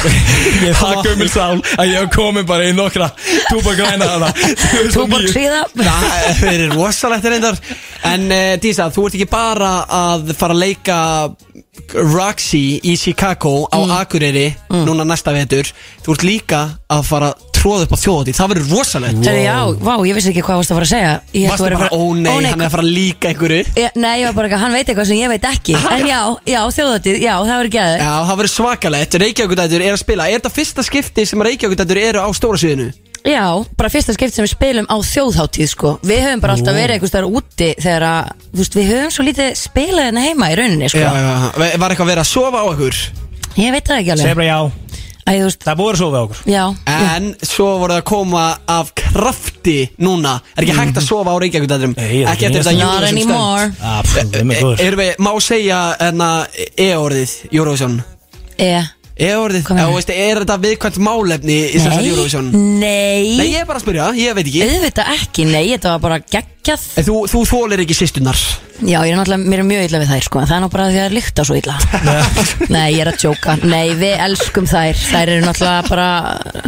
Ég 0.64 0.68
er 0.70 0.78
það 0.78 1.00
gömul 1.08 1.28
sál 1.32 1.58
að 1.74 1.90
ég 1.90 1.98
hef 1.98 2.12
komið 2.14 2.46
bara 2.52 2.68
í 2.68 2.74
nokkra 2.76 3.08
túbak 3.50 3.78
græna 3.80 4.08
hana 4.14 4.30
Túborg 4.94 5.28
síða 5.32 5.64
það 5.74 6.44
er 6.52 6.64
rosalegt 6.76 7.28
reyndar. 7.30 7.58
En 8.04 8.28
uh, 8.30 8.54
Dísa, 8.62 8.90
þú 8.94 9.08
ert 9.08 9.18
ekki 9.18 9.28
bara 9.32 9.72
að 9.88 10.34
fara 10.38 10.54
að 10.54 10.62
leika 10.62 10.98
Roxy 11.94 12.80
í 12.82 12.94
Chicago 12.98 13.66
á 13.70 13.78
Akureyri 14.00 14.54
Núna 14.70 15.04
næsta 15.06 15.32
vetur. 15.34 15.68
Þú 16.04 16.14
ert 16.16 16.24
líka 16.26 16.60
að 16.90 17.02
fara 17.08 17.28
að 17.32 17.50
tróða 17.54 17.86
upp 17.86 17.94
á 17.94 17.98
þjóðati 18.02 18.34
Það 18.36 18.50
verður 18.52 18.72
rosalegt. 18.74 19.20
Herri, 19.24 19.44
Já, 19.46 19.56
vá, 19.80 19.94
ég 20.04 20.16
vissi 20.18 20.30
ekki 20.32 20.42
hvað 20.44 20.58
varst 20.60 20.72
að 20.74 20.78
fara 20.78 20.88
að 20.88 20.92
segja. 20.94 21.12
Ég 21.32 21.44
hélt 21.44 21.52
Varstu 21.52 21.64
þú 21.64 21.68
værir 21.68 21.78
bara, 21.78 21.86
að 21.86 21.94
fara- 21.94 22.00
ó 22.00 22.18
nei, 22.24 22.48
hann 22.50 22.60
er 22.60 22.66
að 22.68 22.74
fara 22.74 22.84
að 22.84 22.92
líka 22.98 23.30
einhverju. 23.30 23.60
Ég- 23.84 23.96
Nei, 23.96 24.14
ég 24.20 24.26
var 24.28 24.34
bara 24.34 24.48
ekki, 24.50 24.58
hann 24.64 24.72
veit 24.76 24.86
eitthvað 24.88 25.06
sem 25.06 25.16
ég 25.22 25.28
veit 25.32 25.48
ekki. 25.48 25.74
En 25.94 26.06
já, 26.06 26.20
já, 26.46 26.60
þjóðatið, 26.76 27.16
já, 27.24 27.34
það 27.40 27.56
verður 27.62 27.74
geðið 27.78 27.98
Já, 28.04 28.12
það 28.28 28.36
verður 28.42 28.54
svakalegt. 28.54 29.18
Reykjavíkudættur 29.24 29.80
er 29.88 29.92
að 29.94 30.02
spila. 30.04 30.28
Er 30.28 30.38
þetta 30.40 30.52
fyrsta 30.58 30.82
skipti 30.84 31.26
sem 31.26 31.40
Reykjavíkudættur 31.48 31.96
eru 32.04 32.20
á 32.20 32.28
stóra 32.36 32.58
sviðinu? 32.60 32.92
Já, 33.24 33.64
bara 33.78 33.88
fyrsta 33.88 34.12
skipt 34.12 34.34
sem 34.36 34.44
við 34.44 34.50
spilum 34.52 34.86
á 34.92 34.96
þjóðháttíð 35.00 35.68
sko. 35.72 35.92
Við 36.04 36.18
höfum 36.26 36.42
bara 36.44 36.56
alltaf 36.58 36.76
verið 36.76 36.98
einhvers 36.98 37.12
staðar 37.14 37.28
úti 37.32 37.68
þegar 37.80 38.04
að, 38.04 38.32
þú 38.52 38.60
veist, 38.60 38.74
við 38.76 38.90
höfum 38.92 39.12
svo 39.14 39.24
lítið 39.24 39.54
spilað 39.56 40.08
hérna 40.10 40.24
heima 40.26 40.48
í 40.52 40.56
rauninni 40.60 40.90
sko. 40.92 41.00
Já, 41.00 41.08
já, 41.16 41.76
var 41.80 41.94
eitthvað 41.94 42.10
verið 42.10 42.20
að 42.24 42.28
sofa 42.34 42.60
á 42.60 42.64
okkur 42.68 42.98
Ég 43.54 43.70
veit 43.72 43.86
það 43.88 44.00
ekki 44.02 44.12
alveg. 44.12 44.34
Bara 44.34 44.48
já. 44.50 44.58
Æ, 45.24 45.30
þú 45.38 45.44
veist, 45.46 45.62
Það 45.64 45.72
er 45.72 45.78
búið 45.78 45.94
að 45.94 46.00
sofa 46.02 46.20
á 46.20 46.24
okkur. 46.26 46.40
Já, 46.52 46.64
En 47.14 47.28
svo 47.48 47.68
voru 47.80 47.94
það 47.94 48.00
að 48.02 48.08
koma 48.10 48.42
af 48.74 48.90
krafti 49.00 49.76
núna. 50.04 50.34
Er 50.52 50.66
ekki 50.66 50.74
hægt 50.76 51.00
að 51.00 51.06
sofa 51.06 51.32
á 51.32 51.36
Reykjavík 51.40 51.70
Nei, 51.70 52.10
ég 52.18 52.26
er 52.26 52.32
Ekki 52.34 52.44
ekki 52.44 52.48
eftir 52.50 52.60
þetta 52.60 52.74
not 52.76 52.84
Eurovision 52.84 53.16
anymore. 53.16 53.70
stönd 53.70 53.86
Ah, 53.88 54.02
pff, 54.02 54.18
við 54.18 54.36
erum 54.36 54.52
góður. 54.58 54.84
Erum 54.84 55.00
við, 55.00 55.14
má 55.24 55.32
segja 55.40 55.80
enna 56.10 56.28
E-orðið, 56.76 57.32
Eurovision? 57.54 57.96
E 58.60 58.68
E-orðið, 59.14 59.62
Hvað 59.62 59.76
já, 59.78 59.84
meinarðu? 59.84 59.94
veist, 60.00 60.08
er 60.10 60.38
þetta 60.42 60.54
viðkvæmt 60.64 60.96
málefni 61.06 61.54
í 61.54 61.76
þessari 61.76 62.00
Nei, 62.02 62.08
Eurovision? 62.10 62.48
nei, 62.80 63.36
Nei, 63.38 63.44
ég 63.52 63.60
er 63.60 63.68
bara 63.68 63.78
að 63.78 63.84
spyrja, 63.84 64.08
ég 64.18 64.34
veit 64.34 64.48
ekki. 64.50 64.62
Auðvitað 64.66 65.12
ekki, 65.14 65.44
nei, 65.52 65.62
þetta 65.70 65.92
var 65.92 66.00
bara 66.02 66.18
geggjað. 66.34 66.86
En 66.98 67.06
þú, 67.06 67.14
þú 67.30 67.42
þólir 67.52 67.82
ekki 67.84 67.94
sýstunar 67.94 68.40
Já, 68.82 68.98
ég 69.06 69.12
er 69.14 69.20
náttúrulega, 69.20 69.46
mér 69.52 69.62
er 69.62 69.68
mjög 69.68 69.84
illa 69.86 70.00
við 70.02 70.10
þær 70.10 70.24
sko 70.26 70.40
en 70.42 70.48
Það 70.50 70.56
er 70.56 70.62
nú 70.64 70.70
bara 70.72 70.86
því 70.88 70.96
að 70.96 70.98
það 70.98 71.06
er 71.06 71.14
lykta 71.14 71.44
svo 71.46 71.58
illa. 71.60 71.76
Nei, 72.74 72.88
ég 72.90 73.00
er 73.04 73.10
að 73.12 73.20
djóka. 73.22 73.54
Nei, 73.62 73.86
við 74.02 74.14
elskum 74.26 74.66
þær. 74.66 74.98
Þær 75.04 75.32
eru 75.36 75.46
náttúrulega 75.46 75.88
bara 75.92 76.08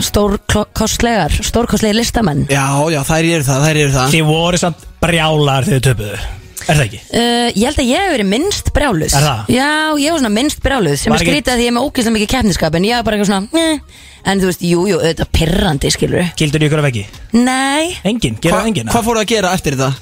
stórkostlegar 0.07 1.35
Stórkostlegir 1.51 1.99
listamenn. 1.99 2.47
Já, 2.53 2.67
já, 2.95 3.01
þær 3.11 3.31
eru 3.35 3.47
það, 3.51 3.67
þær 3.67 3.81
eru 3.83 3.95
það. 3.99 4.15
Þið 4.15 4.29
voru 4.31 4.61
samt 4.63 4.87
brjálar 5.03 5.67
þegar 5.67 5.83
þið 5.83 5.87
töpuðu 5.91 6.46
Er 6.67 6.75
það 6.81 6.85
ekki? 6.89 7.01
Uh, 7.15 7.49
ég 7.55 7.65
held 7.69 7.79
að 7.83 7.91
ég 7.93 8.01
hef 8.03 8.13
verið 8.17 8.29
minnst 8.33 8.71
brjáluð 8.75 9.13
Er 9.15 9.23
það? 9.27 9.51
Já, 9.55 9.69
ég 10.03 10.11
var 10.15 10.19
svona 10.23 10.33
minnst 10.35 10.63
brjáluð 10.65 10.97
sem 10.99 11.13
Var 11.13 11.21
er 11.21 11.23
ekki- 11.27 11.35
skrítið 11.37 11.53
að 11.53 11.61
því 11.61 11.67
ég 11.67 11.71
er 11.71 11.77
með 11.77 11.87
ógeðslega 11.87 12.17
mikið 12.17 12.31
keppniskap 12.35 12.75
en 12.81 12.89
ég 12.89 12.97
var 12.99 13.07
bara 13.07 13.17
eitthvað 13.17 13.31
svona 13.31 13.63
eh. 13.63 14.03
En 14.27 14.41
þú 14.43 14.49
veist, 14.51 14.65
jú, 14.67 14.81
jú, 14.91 14.99
þetta 15.05 15.23
er 15.23 15.31
pirrandi, 15.39 15.91
skilur 15.95 16.27
Kildur 16.41 16.65
ykkur 16.67 16.83
af 16.83 16.89
ekki? 16.91 17.05
Nei, 17.39 17.95
Engin, 18.11 18.39
gera 18.43 18.59
það 18.65 18.71
engin 18.73 18.91
Hvað 18.91 19.07
fóru 19.07 19.23
að 19.23 19.31
gera 19.31 19.53
eftir 19.55 19.77
þetta? 19.79 19.93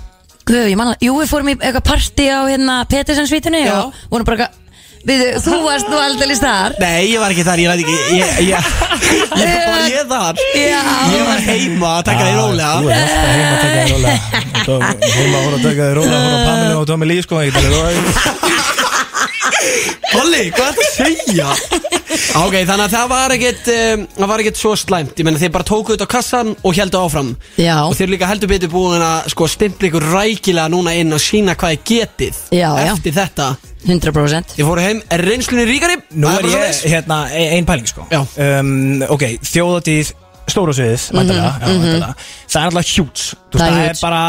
guð, 0.49 0.67
ég 0.73 0.77
manna 0.81 0.97
Jú, 1.05 1.13
við 1.21 1.29
fórum 1.31 1.49
í 1.53 1.55
eitthvað 1.59 1.85
partí 1.89 2.27
á 2.33 2.41
hérna 2.49 2.79
Petersen-svítunni 2.89 3.63
Já. 3.65 3.75
og 3.85 3.93
vorum 4.13 4.25
bara 4.29 4.37
eitthvað 4.49 4.61
Við, 5.05 5.21
þú 5.45 5.57
varst 5.67 5.89
nú 5.93 5.97
aldrei 6.01 6.33
þar. 6.41 6.73
Nei, 6.81 7.03
ég 7.13 7.21
var 7.21 7.29
ekki 7.35 7.45
þar, 7.45 7.61
ég 7.61 7.69
ræði 7.69 7.83
ekki 7.85 7.97
Ég, 8.17 8.29
ég, 8.49 8.65
ég 9.37 9.59
var 9.69 9.85
ég 9.93 10.05
þar. 10.09 10.35
Já. 10.57 10.81
Ég 11.13 11.23
var 11.29 11.41
heima 11.45 11.89
að 11.99 12.03
taka 12.09 12.23
því 12.25 12.33
Þú 12.33 12.39
rólega 12.41 12.73
er 12.89 12.97
alltaf 13.03 13.29
heima 13.29 13.53
að 13.53 13.61
taka 13.61 13.77
þér 13.77 13.89
rólega. 13.93 14.19
Heima 14.65 15.37
að 15.37 15.45
voru 15.45 15.57
að 15.59 15.65
taka 15.69 15.83
þér 15.85 15.97
rólega 16.01 16.21
Fór 16.25 16.33
á 16.33 16.47
Pamilu 16.49 16.75
og 16.81 16.87
Tommy 16.89 17.07
Lee 17.11 17.23
sko 17.27 17.35
Ég 17.45 17.53
Holli, 20.15 20.43
hvað 20.55 20.69
er 20.69 20.77
þetta 20.79 20.85
að 20.85 20.95
segja? 20.95 21.51
ok, 22.45 22.55
þannig 22.69 22.85
að 22.85 22.93
það 22.95 23.07
var 23.11 23.35
ekkit 23.35 23.69
um, 23.75 24.03
Það 24.19 24.31
var 24.31 24.43
ekkit 24.45 24.61
svo 24.61 24.73
slæmt 24.79 25.19
Ég 25.21 25.27
menna 25.27 25.41
þeir 25.43 25.53
bara 25.57 25.67
tóku 25.67 25.95
þetta 25.95 26.07
á 26.07 26.15
kassan 26.15 26.53
og 26.63 26.77
heldu 26.79 27.01
áfram 27.01 27.31
Já. 27.59 27.77
Og 27.89 27.95
þeir 27.97 28.07
eru 28.07 28.15
líka 28.15 28.29
heldur 28.31 28.53
betur 28.53 28.73
búin 28.73 29.03
að 29.05 29.31
sko, 29.35 29.49
stimpla 29.51 29.89
ykkur 29.91 30.07
rækilega 30.15 30.71
núna 30.73 30.95
inn 31.01 31.15
og 31.17 31.23
sína 31.25 31.57
hvað 31.59 31.77
er 31.77 31.83
getið 31.91 32.43
Já, 32.55 32.69
já. 32.79 32.91
Eftir 32.95 33.17
þetta 33.19 33.49
100% 33.85 34.55
Þið 34.57 34.69
fóru 34.71 34.85
heim, 34.87 35.03
er 35.13 35.25
reynslunni 35.29 35.67
ríkari 35.69 35.99
Nú 36.15 36.29
Það 36.31 36.37
er 36.39 36.47
bara 36.47 36.53
ég 36.53 36.55
svoleiðis. 36.55 36.85
hérna 36.95 37.19
e- 37.37 37.49
ein 37.59 37.67
pæling 37.69 37.91
sko 37.91 38.07
Já. 38.13 38.21
um, 38.47 39.03
Ok, 39.13 39.27
þjóðatíð 39.51 40.15
Stóra 40.45 40.75
sviðið, 40.77 41.05
væntanlega, 41.17 41.53
já, 41.61 41.67
væntanlega. 41.73 42.15
Það 42.53 42.61
er 42.61 42.67
alltaf 42.69 42.91
hjúts 42.95 43.23
Mhm, 43.55 43.61
Það 43.61 43.69
er 43.69 43.75
Það 43.75 43.89
er 43.89 43.99
bara 44.03 44.23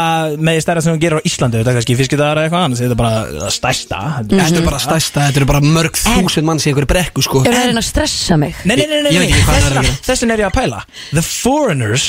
með 0.46 0.58
stærra 0.62 0.82
sem 0.84 0.94
hún 0.94 1.00
gerir 1.02 1.18
á 1.18 1.26
Íslandi 1.26 1.58
Þetta 1.58 1.72
er 1.72 1.76
kannski 1.80 1.96
fiskidagar 1.98 2.38
eða 2.38 2.44
eitthvað 2.46 2.64
annars 2.66 2.80
Þetta 2.84 2.94
er 2.94 3.00
bara 3.00 3.50
stærsta 3.56 3.98
Þetta 4.22 4.60
er 4.60 4.66
bara 4.68 4.78
stærsta, 4.84 5.24
þetta 5.26 5.40
eru 5.42 5.48
bara 5.50 5.62
mörg 5.66 5.98
þúsund 5.98 6.46
manns 6.46 6.66
í 6.66 6.70
einhverju 6.70 6.90
brekku 6.92 7.24
sko 7.26 7.42
Er 7.42 7.50
það 7.50 7.58
að 7.58 7.66
reyna 7.72 7.82
að 7.82 7.88
stressa 7.90 8.38
mig? 8.38 8.54
Nei, 8.64 8.76
nei, 8.76 8.86
nei, 8.86 9.00
nei, 9.02 9.10
nei. 9.18 9.26
er 9.26 9.66
gera. 9.74 9.82
Þessin 10.06 10.32
er 10.36 10.44
ég 10.44 10.48
að 10.48 10.56
pæla 10.60 10.80
The 11.10 11.24
Foreigners 11.26 12.06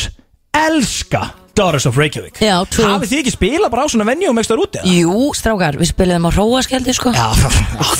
elska 0.57 1.23
Daughters 1.57 1.87
of 1.89 1.97
Reykjavík 1.97 2.37
Já, 2.43 2.55
true. 2.69 2.85
Hafið 2.87 3.11
þið 3.11 3.21
ekki 3.23 3.33
spilað 3.33 3.71
bara 3.73 3.85
á 3.85 3.87
svona 3.91 4.05
venju 4.07 4.29
og 4.31 4.35
megstar 4.37 4.61
úti? 4.61 4.81
eða? 4.81 4.93
Jú, 4.93 5.23
strákar, 5.37 5.77
við 5.81 5.89
spiliðum 5.91 6.27
á 6.27 6.31
róaskeldi 6.37 6.93
sko 6.97 7.13
Já, 7.17 7.27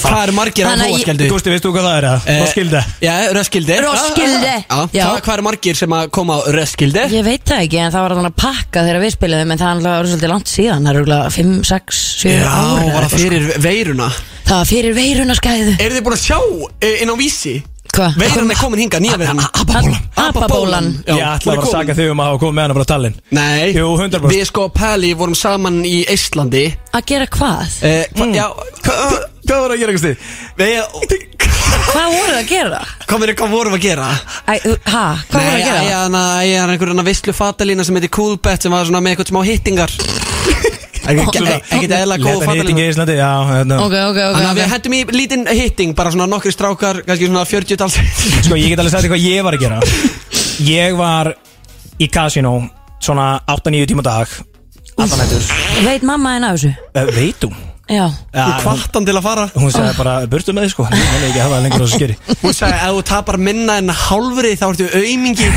Hvað 0.08 0.22
eru 0.24 0.36
margir 0.38 0.68
á 0.68 0.70
Þannig 0.72 0.86
að 0.86 0.88
ég- 0.88 0.96
hóaskjöldu? 0.98 1.30
Gústi, 1.34 1.54
veistu 1.54 1.72
hvað 1.74 1.88
það 1.88 1.98
er 1.98 2.08
það? 2.08 2.28
Hvað 2.38 2.52
skildi? 2.54 2.82
Já, 3.08 3.14
Röskildi 3.38 3.78
Roskilde. 3.88 4.54
Já, 4.68 4.78
Já. 4.94 5.06
hvað 5.10 5.22
hvað 5.28 5.34
eru 5.38 5.46
margir 5.50 5.76
sem 5.82 5.96
að 5.98 6.10
koma 6.18 6.38
á 6.38 6.40
Röskildi? 6.58 7.04
Ég 7.18 7.26
veit 7.28 7.44
það 7.48 7.64
ekki, 7.66 7.82
en 7.82 7.92
það 7.96 8.06
var 8.08 8.16
þannig 8.18 8.34
að 8.34 8.40
pakka 8.46 8.86
þegar 8.88 9.02
við 9.04 9.16
spiliðum 9.18 9.52
En 9.52 9.62
það 9.62 9.68
er 9.68 9.92
alveg 9.98 10.12
svolítið 10.12 10.34
langt 10.34 10.52
síðan 10.54 10.88
Það 10.88 10.92
er 10.94 11.02
alveg 11.04 11.32
5, 11.38 11.54
6, 11.72 12.02
7 12.22 12.34
Já, 12.38 12.52
ára 12.54 12.94
var 12.94 13.08
það 13.08 13.18
fyrir 13.18 13.48
veiruna 13.68 14.10
Það 14.48 14.58
var 14.62 14.70
fyrir 14.70 14.94
veiruna 14.96 15.36
skæðu 15.36 15.74
Eru 15.78 15.98
þið 15.98 16.06
búin 16.08 16.16
að 16.18 16.24
sjá 16.24 16.38
eh, 16.82 17.02
inn 17.04 17.12
á 17.12 17.16
vísi? 17.20 17.56
Hvað? 17.98 18.18
Veiran 18.22 18.52
er 18.54 18.60
komin 18.60 18.82
hinga, 18.84 19.00
nýja 19.02 19.18
veiran 19.18 19.40
Apabólan. 19.42 19.96
Apabólan. 20.22 20.90
Já, 21.08 21.16
Ég 21.16 21.24
ætla 21.32 21.54
er 21.54 21.58
bara 21.58 21.66
að 21.66 21.72
saka 21.72 21.96
þig 21.98 22.12
um 22.14 22.20
að 22.22 22.28
hafa 22.30 22.42
komið 22.44 22.58
með 22.58 22.68
hana 22.68 22.76
frá 22.78 22.86
Tallinn 22.92 23.16
Nei, 23.34 23.72
Jú, 23.74 23.88
100%. 23.98 24.28
Við 24.34 24.44
sko 24.52 24.68
Peli 24.76 25.10
vorum 25.18 25.38
saman 25.38 25.80
í 25.88 25.96
Íslandi 26.14 26.66
Að 26.94 27.08
gera 27.10 27.30
hvað? 27.34 27.80
eh, 27.82 28.06
hva, 28.14 28.30
Já, 28.38 28.46
Hvað 28.86 29.18
hvað 29.48 29.64
var 29.64 29.74
að 29.74 29.82
gera, 29.82 29.98
við 29.98 31.26
Hvað 31.88 32.12
voru 32.12 32.32
það 32.32 32.40
að 32.40 32.50
gera? 32.52 32.80
Hvað 33.08 33.22
verður, 33.24 33.38
hvað 33.40 33.54
vorum 33.56 33.74
við 33.74 33.80
að 33.80 33.86
gera? 33.88 34.08
Æ, 34.48 34.54
uh, 34.58 34.78
ha, 34.94 35.06
hvað 35.32 35.48
voru 35.48 35.58
að 35.58 35.66
gera? 35.66 36.02
Nei, 36.14 36.48
ég 36.52 36.60
er 36.62 36.74
einhverjana 36.74 37.06
veistlu 37.08 37.36
fatalína 37.36 37.86
sem 37.88 37.98
heitir 37.98 38.14
Coolbet 38.14 38.66
sem 38.68 38.74
var 38.76 38.86
svona 38.88 39.02
með 39.04 39.16
eitthvað 39.16 39.32
smá 39.34 39.42
hittingar 39.48 39.96
Ekkert 41.08 41.94
eðla 41.98 42.18
góð 42.20 42.42
Leta 42.42 42.56
hitting 42.58 42.80
í 42.82 42.86
Íslandi, 42.92 43.16
já 43.20 43.30
hérna. 43.52 43.78
Ok, 43.84 43.94
ok, 43.94 44.18
ok, 44.18 44.38
Þannig 44.38 44.50
að 44.50 44.58
við 44.60 44.72
hendum 44.74 44.96
í 44.98 45.00
lítinn 45.16 45.46
hitting 45.48 45.96
Bara 45.98 46.12
svona 46.14 46.28
nokkri 46.32 46.52
strákar, 46.56 47.00
kannski 47.08 47.30
svona 47.30 47.46
40 47.48 47.80
tals 47.80 47.96
Sko, 48.44 48.58
ég 48.60 48.74
get 48.74 48.82
alveg 48.84 48.94
sagt 48.96 49.06
þér 49.08 49.14
hvað 49.16 49.28
ég 49.28 49.46
var 49.48 49.58
að 49.58 49.64
gera 49.64 49.80
Ég 50.68 50.98
var 51.00 51.32
í 52.02 52.10
kasino 52.12 52.54
Svona 53.00 53.30
8-9 53.48 53.88
tíma 53.94 54.04
á 54.04 54.10
dag 54.10 54.36
Allan 54.98 55.24
hættur 55.24 55.50
Veit 55.86 56.04
mamma 56.08 56.36
en 56.40 56.48
af 56.50 56.58
þessu? 56.58 56.74
uh, 56.98 57.12
Veit 57.16 57.48
hún? 57.48 57.56
Hún, 57.88 58.56
Kvartan 58.64 59.06
til 59.08 59.16
að 59.16 59.24
fara. 59.24 59.46
hún 59.56 59.72
sagði 59.72 59.94
bara, 59.98 60.14
burtu 60.28 60.54
með 60.56 60.68
þið 60.68 60.72
sko. 60.74 60.88
Hún 60.92 60.98
er 61.00 61.28
ekki 61.30 61.40
að 61.40 61.46
hafa 61.46 61.56
það 61.56 61.64
lengur 61.66 61.80
á 61.80 61.86
þessu 61.86 62.00
skeri. 62.02 62.16
Hún 62.42 62.56
sagði, 62.58 62.80
ef 62.84 62.98
þú 62.98 63.04
tapar 63.08 63.38
minna 63.40 63.78
en 63.80 63.94
hálfrið 63.96 64.60
þá 64.60 64.66
ertu 64.68 64.90
aumingi 65.00 65.48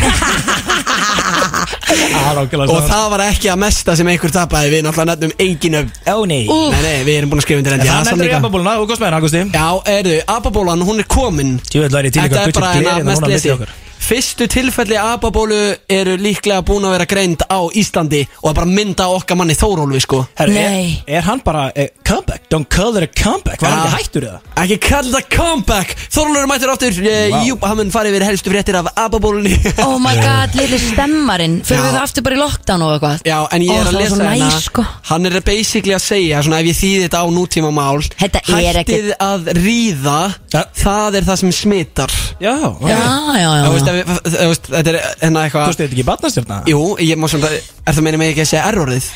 Og 2.70 2.86
það 2.86 3.04
var 3.10 3.24
ekki 3.26 3.50
að 3.50 3.60
mesta 3.64 3.96
sem 3.98 4.10
einhver 4.12 4.32
tapaði. 4.34 4.70
Við 4.76 4.86
náttúrulega 4.86 5.18
nefnum 5.18 5.34
engin 5.46 5.78
öfn 5.80 5.90
Ó 6.06 6.16
nei. 6.30 6.46
Nei, 6.46 6.80
nei, 6.84 6.96
við 7.08 7.18
erum 7.18 7.34
búin 7.34 7.42
að 7.42 7.46
skrifa 7.48 7.62
undir 7.64 7.76
endi 7.76 7.90
Það 7.90 8.24
er 8.24 8.32
jafnabóluna, 8.36 8.78
þú 8.78 8.88
góðst 8.90 9.02
með 9.02 9.08
hana, 9.10 9.20
Augusti. 9.20 9.44
Já, 9.50 9.68
erðu, 9.98 10.16
Ababólan, 10.38 10.86
hún 10.86 11.02
er 11.02 11.10
komin. 11.10 11.54
Þetta 11.66 11.86
er 11.86 11.90
bara 11.90 12.10
budget 12.46 12.62
eina 12.62 12.90
gleri 12.90 13.08
mest 13.10 13.30
lesi. 13.34 13.89
Fyrstu 14.00 14.46
tilfelli 14.50 14.96
Ababólu 14.98 15.58
eru 15.92 16.14
líklega 16.18 16.62
búin 16.66 16.86
að 16.88 16.94
vera 16.96 17.06
greind 17.10 17.42
á 17.46 17.60
Íslandi 17.76 18.22
Og 18.40 18.50
að 18.50 18.56
bara 18.60 18.68
mynda 18.70 19.06
okkar 19.12 19.36
manni 19.38 19.54
Þórólfi, 19.58 20.00
sko 20.06 20.22
Herru, 20.38 20.54
Nei. 20.56 21.02
er, 21.04 21.18
er 21.20 21.26
hann 21.28 21.42
bara 21.44 21.66
eh, 21.76 21.90
comeback? 22.06 22.48
Don't 22.50 22.66
call 22.72 22.96
it 22.96 23.04
a 23.04 23.10
comeback 23.22 23.60
Var 23.62 23.70
hann 23.70 23.84
ekki 23.90 24.00
hættur 24.00 24.26
eða? 24.30 24.40
Ekki 24.64 24.78
kalla 24.86 25.12
þetta 25.20 25.36
comeback 25.36 25.92
Þórólfur 26.08 26.40
er 26.42 26.48
mættur 26.50 26.72
áttur 26.74 27.00
wow. 27.04 27.44
Jú, 27.46 27.58
hann 27.62 27.78
mun 27.82 27.92
farið 27.94 28.16
við 28.16 28.26
helstu 28.30 28.54
fréttir 28.54 28.80
af 28.80 28.90
Ababólunni 28.96 29.54
Oh 29.86 29.98
my 30.02 30.16
god, 30.18 30.56
lili 30.58 30.80
stemmarinn 30.82 31.60
Fyrir 31.68 31.86
við 31.90 32.00
aftur 32.00 32.26
bara 32.26 32.38
í 32.38 32.42
lockdown 32.42 32.86
og 32.88 32.96
eitthvað 32.96 33.28
Já, 33.28 33.38
en 33.52 33.66
ég 33.68 33.70
Ó, 33.70 33.78
er 33.78 33.84
það 33.84 33.92
að 33.92 33.92
var 33.92 34.00
lesa 34.00 34.16
svo 34.16 34.30
hérna 34.30 34.50
næs, 34.50 34.66
sko. 34.70 34.86
Hann 35.12 35.30
er 35.30 35.38
basically 35.46 35.94
að 35.98 36.04
segja 36.08 36.42
Svona 36.48 36.62
ef 36.64 36.70
ég 36.72 36.80
þýði 36.80 37.04
þetta 37.06 37.22
á 37.22 37.26
nútíma 37.36 37.70
mál 37.76 38.00
Þetta 38.16 38.44
er 38.48 38.80
Hættið 38.80 39.12
að 39.20 39.52
ríða 39.60 40.18
Ja. 40.50 40.64
Það 40.74 41.20
er 41.20 41.26
það 41.28 41.36
sem 41.44 41.52
smitar 41.54 42.14
Já, 42.42 42.54
Já, 42.82 42.90
já, 42.90 42.96
já, 43.38 43.50
já. 43.60 43.89
Þú 43.90 44.50
Þetta 44.70 44.90
er 44.92 44.98
hérna 45.20 45.40
Þú 45.40 45.46
eitthvað 45.46 45.66
veist, 45.70 45.80
þetta 45.80 45.94
ekki 45.96 46.06
barnastjörna? 46.10 46.58
Jú, 46.70 46.80
ég 47.04 47.20
má 47.20 47.26
svona 47.30 47.50
Er 47.50 47.96
það 47.96 48.04
meina 48.06 48.20
mig 48.20 48.32
ekki 48.34 48.44
að 48.44 48.50
segja 48.50 48.64
R-orðið? 48.70 49.06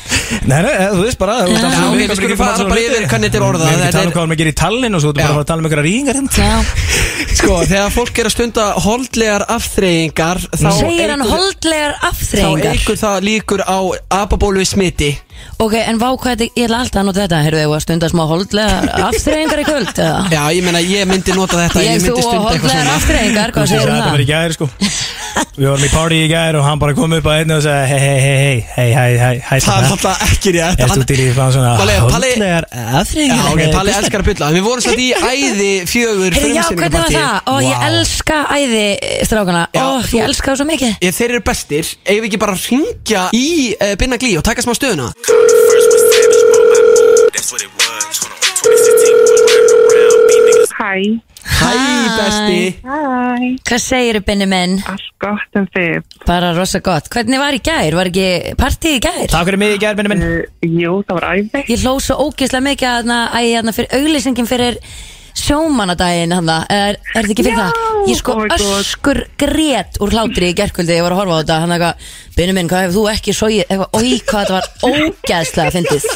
Nei, 0.49 0.57
nei, 0.65 0.71
eh, 0.73 0.89
þú 0.91 1.01
veist 1.05 1.19
bara 1.21 1.35
þú 1.45 1.53
við 1.95 2.05
erum 2.05 2.17
skulum 2.19 2.39
fara 2.39 2.65
bara 2.69 2.81
yfir 2.81 3.05
hvernig 3.05 3.29
þetta 3.29 3.39
er 3.39 3.45
orðað. 3.45 3.65
Við 3.65 3.75
erum 3.75 3.85
ekki 3.85 3.89
að 3.89 3.95
tala 3.95 4.05
um 4.05 4.09
er- 4.09 4.15
hvað 4.15 4.21
við 4.21 4.25
erum 4.25 4.35
að 4.35 4.41
gera 4.41 4.53
í 4.53 4.57
Tallinn 4.61 4.95
og 4.95 5.01
svo 5.03 5.11
þú 5.11 5.15
bara 5.15 5.25
Já. 5.25 5.29
að 5.29 5.35
fara 5.35 5.45
að 5.45 5.49
tala 5.51 5.59
um 5.59 5.67
einhverja 5.69 5.85
rýðingar 5.85 6.15
hérna 6.19 6.31
Já. 6.35 6.55
Sko, 7.35 7.53
þegar 7.69 7.93
fólk 7.93 8.19
er 8.19 8.25
að 8.29 8.33
stunda 8.35 8.65
holdlegar 8.85 9.45
afþreyingar 9.55 10.41
Þá 10.55 10.69
Segir 10.79 11.13
hann 11.13 11.25
holdlegar 11.29 11.93
Þá 11.95 12.07
afþreyingar 12.09 12.71
eigur 12.73 12.99
það 13.01 13.17
líkur 13.29 13.61
á 13.65 13.77
ababólu 14.23 14.65
smiti 14.65 15.11
Ok, 15.57 15.73
en 15.79 15.99
vá 16.01 16.09
hvað 16.19 16.33
þetta, 16.35 16.47
ég 16.59 16.65
ætla 16.67 16.79
alltaf 16.83 16.99
að 17.01 17.05
nota 17.07 17.21
þetta. 17.23 17.37
Heyrðu, 17.45 17.59
ég 17.63 17.69
var 17.71 17.79
að 17.79 17.85
stunda 17.85 18.09
smá 18.11 18.23
holdlegar 18.27 18.89
afþreyingar 19.07 19.61
í 19.61 19.65
kvöld 19.69 19.91
eða? 19.95 20.17
Já, 20.35 20.41
ég 20.57 20.65
meina, 20.65 20.81
ég 20.83 21.07
myndi 21.07 21.35
nota 21.37 21.61
þetta 21.61 21.83
Ég, 21.85 21.91
Ég 21.95 22.01
þú 22.03 22.09
myndi 22.09 22.15
og 22.15 22.25
stunda 22.25 22.35
eitthvað 22.35 22.51
holdlegar 22.51 22.81
svona. 22.81 22.95
afþreyingar, 22.99 23.53
hvað 23.55 23.63
Þú 23.63 23.71
segir 23.71 23.87
um 23.87 23.95
þetta 23.95 24.15
verið 24.15 24.25
í 24.25 24.31
það? 24.31 24.35
gær 24.35 24.57
sko. 24.57 24.69
Við 25.55 25.67
vorum 25.69 25.83
í 25.85 25.89
party 25.91 26.17
í 26.19 26.27
gær 26.31 26.55
og 26.59 26.63
hann 26.67 26.79
bara 26.79 26.93
kom 26.95 27.13
upp 27.15 27.25
að 27.31 27.37
einni 27.41 27.53
og 27.55 27.61
sagði 27.63 27.87
hei, 27.87 27.99
hei, 27.99 28.19
hei, 28.19 28.35
hei, 28.35 28.59
hei, 28.75 28.91
hei, 28.95 29.13
hei, 29.19 29.37
hei 29.49 29.59
Það 29.63 29.77
er 29.85 29.93
alltaf 29.95 30.23
ekki 30.25 30.51
rétt. 30.55 30.81
Erstu 30.83 30.95
Hann- 30.99 31.05
til 31.07 31.17
í 31.23 31.27
fann 31.35 31.51
svona 31.55 31.71
Palli- 31.79 31.95
Palli- 32.11 32.31
Hóndlegar 32.31 32.67
Já, 32.71 32.83
aðþrengar 32.99 33.47
ok, 33.53 33.61
Palli 33.75 33.93
elskar 33.95 34.23
að 34.23 34.29
bylla 34.29 34.49
við 34.55 34.65
vorum 34.67 34.83
satt 34.85 34.99
í 34.99 35.07
æði 35.31 35.69
fjögur 35.91 36.35
Heyrðu, 36.35 36.51
já, 36.55 36.63
hvernig 36.71 36.97
var 36.99 37.15
það? 37.15 37.39
Ó, 37.47 37.53
ég 37.63 37.85
elska 37.89 38.39
æði 38.55 38.83
strákana. 39.29 39.63
Já, 39.75 39.83
Ó, 39.85 39.91
þú- 40.03 40.19
ég 40.19 40.27
elska 40.29 40.51
það 40.51 40.59
svo 40.61 40.67
mikið. 40.71 40.95
Ég, 41.07 41.15
þeir 41.19 41.29
eru 41.35 41.43
bestir, 41.51 41.91
eigum 42.03 42.23
við 42.25 42.29
ekki 42.31 42.41
bara 42.43 42.55
að 42.55 42.67
ringja 42.71 43.23
í 43.35 43.45
uh, 43.79 43.95
Binna 44.03 44.19
Glí 44.19 44.33
og 44.39 44.43
taka 44.47 44.63
smá 44.65 44.75
stöðuna 44.75 45.07
First 45.25 45.87
was 45.93 46.03
Savage, 46.13 46.43
but 46.53 46.63
my 46.71 46.81
move, 46.85 47.33
that's 47.33 47.49
what 47.51 47.61
it 47.65 47.71
was. 47.81 48.13
Hold 48.21 48.33
on, 48.35 48.41
2016 48.61 49.15
was 49.25 49.41
running 49.47 49.69
around, 49.73 50.19
beat 50.29 50.43
niggas 50.47 50.73
Hæ, 50.77 50.91
Hæ, 51.45 51.71
besti 52.19 52.59
Hæ, 52.85 52.99
Hvað 53.65 53.81
segir 53.81 54.19
Benni 54.27 54.45
minn? 54.51 54.75
allt 54.85 55.07
gott 55.23 55.57
en 55.57 55.65
þið. 55.73 56.03
Bara 56.27 56.51
rosa 56.57 56.79
gott 56.85 57.09
Hvernig 57.13 57.41
var 57.41 57.57
í 57.57 57.61
gær? 57.65 57.97
Var 57.97 58.09
ekki 58.11 58.27
partíð 58.59 58.97
í 58.99 59.01
gær? 59.07 59.25
Takk 59.33 59.47
fyrir 59.49 59.61
mig 59.63 59.73
í 59.77 59.81
gerð, 59.81 59.97
minni 60.03 60.13
minn 60.13 60.25
Uh, 60.25 60.69
jú, 60.83 60.93
það 61.07 61.19
var 61.19 61.27
æði. 61.33 61.65
Ég 61.73 61.81
hló 61.85 61.95
svo 62.03 62.19
ógeðslega 62.27 62.65
mikið 62.69 62.89
að 62.91 62.97
þarna, 63.01 63.19
æ, 63.33 63.41
þarna 63.57 63.75
fyrir 63.79 63.97
auglýsingin 63.99 64.49
fyrir 64.51 64.79
sjómanadaginn 65.45 66.33
hann 66.35 66.49
er, 66.49 66.65
er 66.97 66.97
þetta 67.15 67.33
ekki 67.33 67.45
fyrir 67.45 67.57
Já, 67.57 67.65
það? 67.65 68.07
Ég 68.09 68.19
sko 68.19 68.33
oh 68.35 68.41
my 68.41 68.49
God. 68.51 68.63
öskur 68.79 69.19
grét 69.41 69.99
úr 70.03 70.13
hlátri 70.15 70.49
í 70.51 70.55
gerkvöldi 70.57 70.97
ég 70.97 71.05
var 71.05 71.15
að 71.15 71.21
horfa 71.21 71.37
á 71.37 71.39
þetta. 71.41 71.59
Hann 71.63 71.75
eitthvað, 71.75 72.09
Binu 72.35 72.55
minn, 72.57 72.69
hvað 72.71 72.83
hefur 72.85 72.97
þú 72.97 73.05
ekki 73.13 73.35
sóið 73.37 73.61
eitthvað, 73.65 74.01
oi, 74.01 74.17
hvað 74.25 74.41
þetta 74.41 74.57
var 74.57 74.65
ógeðslega 74.89 75.75
fyndið. 75.77 76.09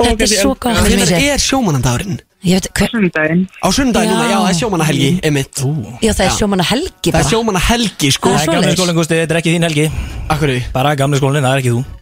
Þetta 0.00 0.26
er 0.26 0.32
svo 0.34 0.52
gott 0.56 0.82
fyrir 0.84 1.00
mig 1.00 1.08
Hvernig 1.10 1.30
er 1.34 1.44
sjómanandagurinn? 1.44 2.18
Ég 2.40 2.56
veit, 2.56 2.68
hver, 2.72 2.88
Sundaginn. 2.94 3.40
Á 3.60 3.68
sundaginn 3.68 4.08
Já. 4.08 4.16
núna, 4.16 4.28
já, 4.30 4.36
það 4.40 4.50
er 4.50 4.58
sjómanahelgi, 4.60 5.08
einmitt. 5.28 5.60
Já 6.00 6.12
það 6.16 6.24
er 6.24 6.36
sjómana 6.38 6.64
helgi 6.70 7.10
Það 7.10 7.10
er 7.10 7.16
bara. 7.18 7.30
sjómanahelgi, 7.34 8.12
sko. 8.16 8.30
Það 8.30 8.38
Það 8.38 8.46
er 8.46 8.54
gamli 8.56 8.76
skólinn, 8.78 8.96
Gusti, 9.00 9.18
þetta 9.20 9.34
er 9.36 9.40
ekki 9.42 9.52
þín 9.56 9.66
helgi. 9.68 9.88
Akkur 10.32 10.52
Bara 10.72 10.94
gamli 10.96 11.20
skólinn, 11.20 11.44
það 11.44 11.58
er 11.58 11.64
ekki 11.64 11.74
þú 11.76 11.99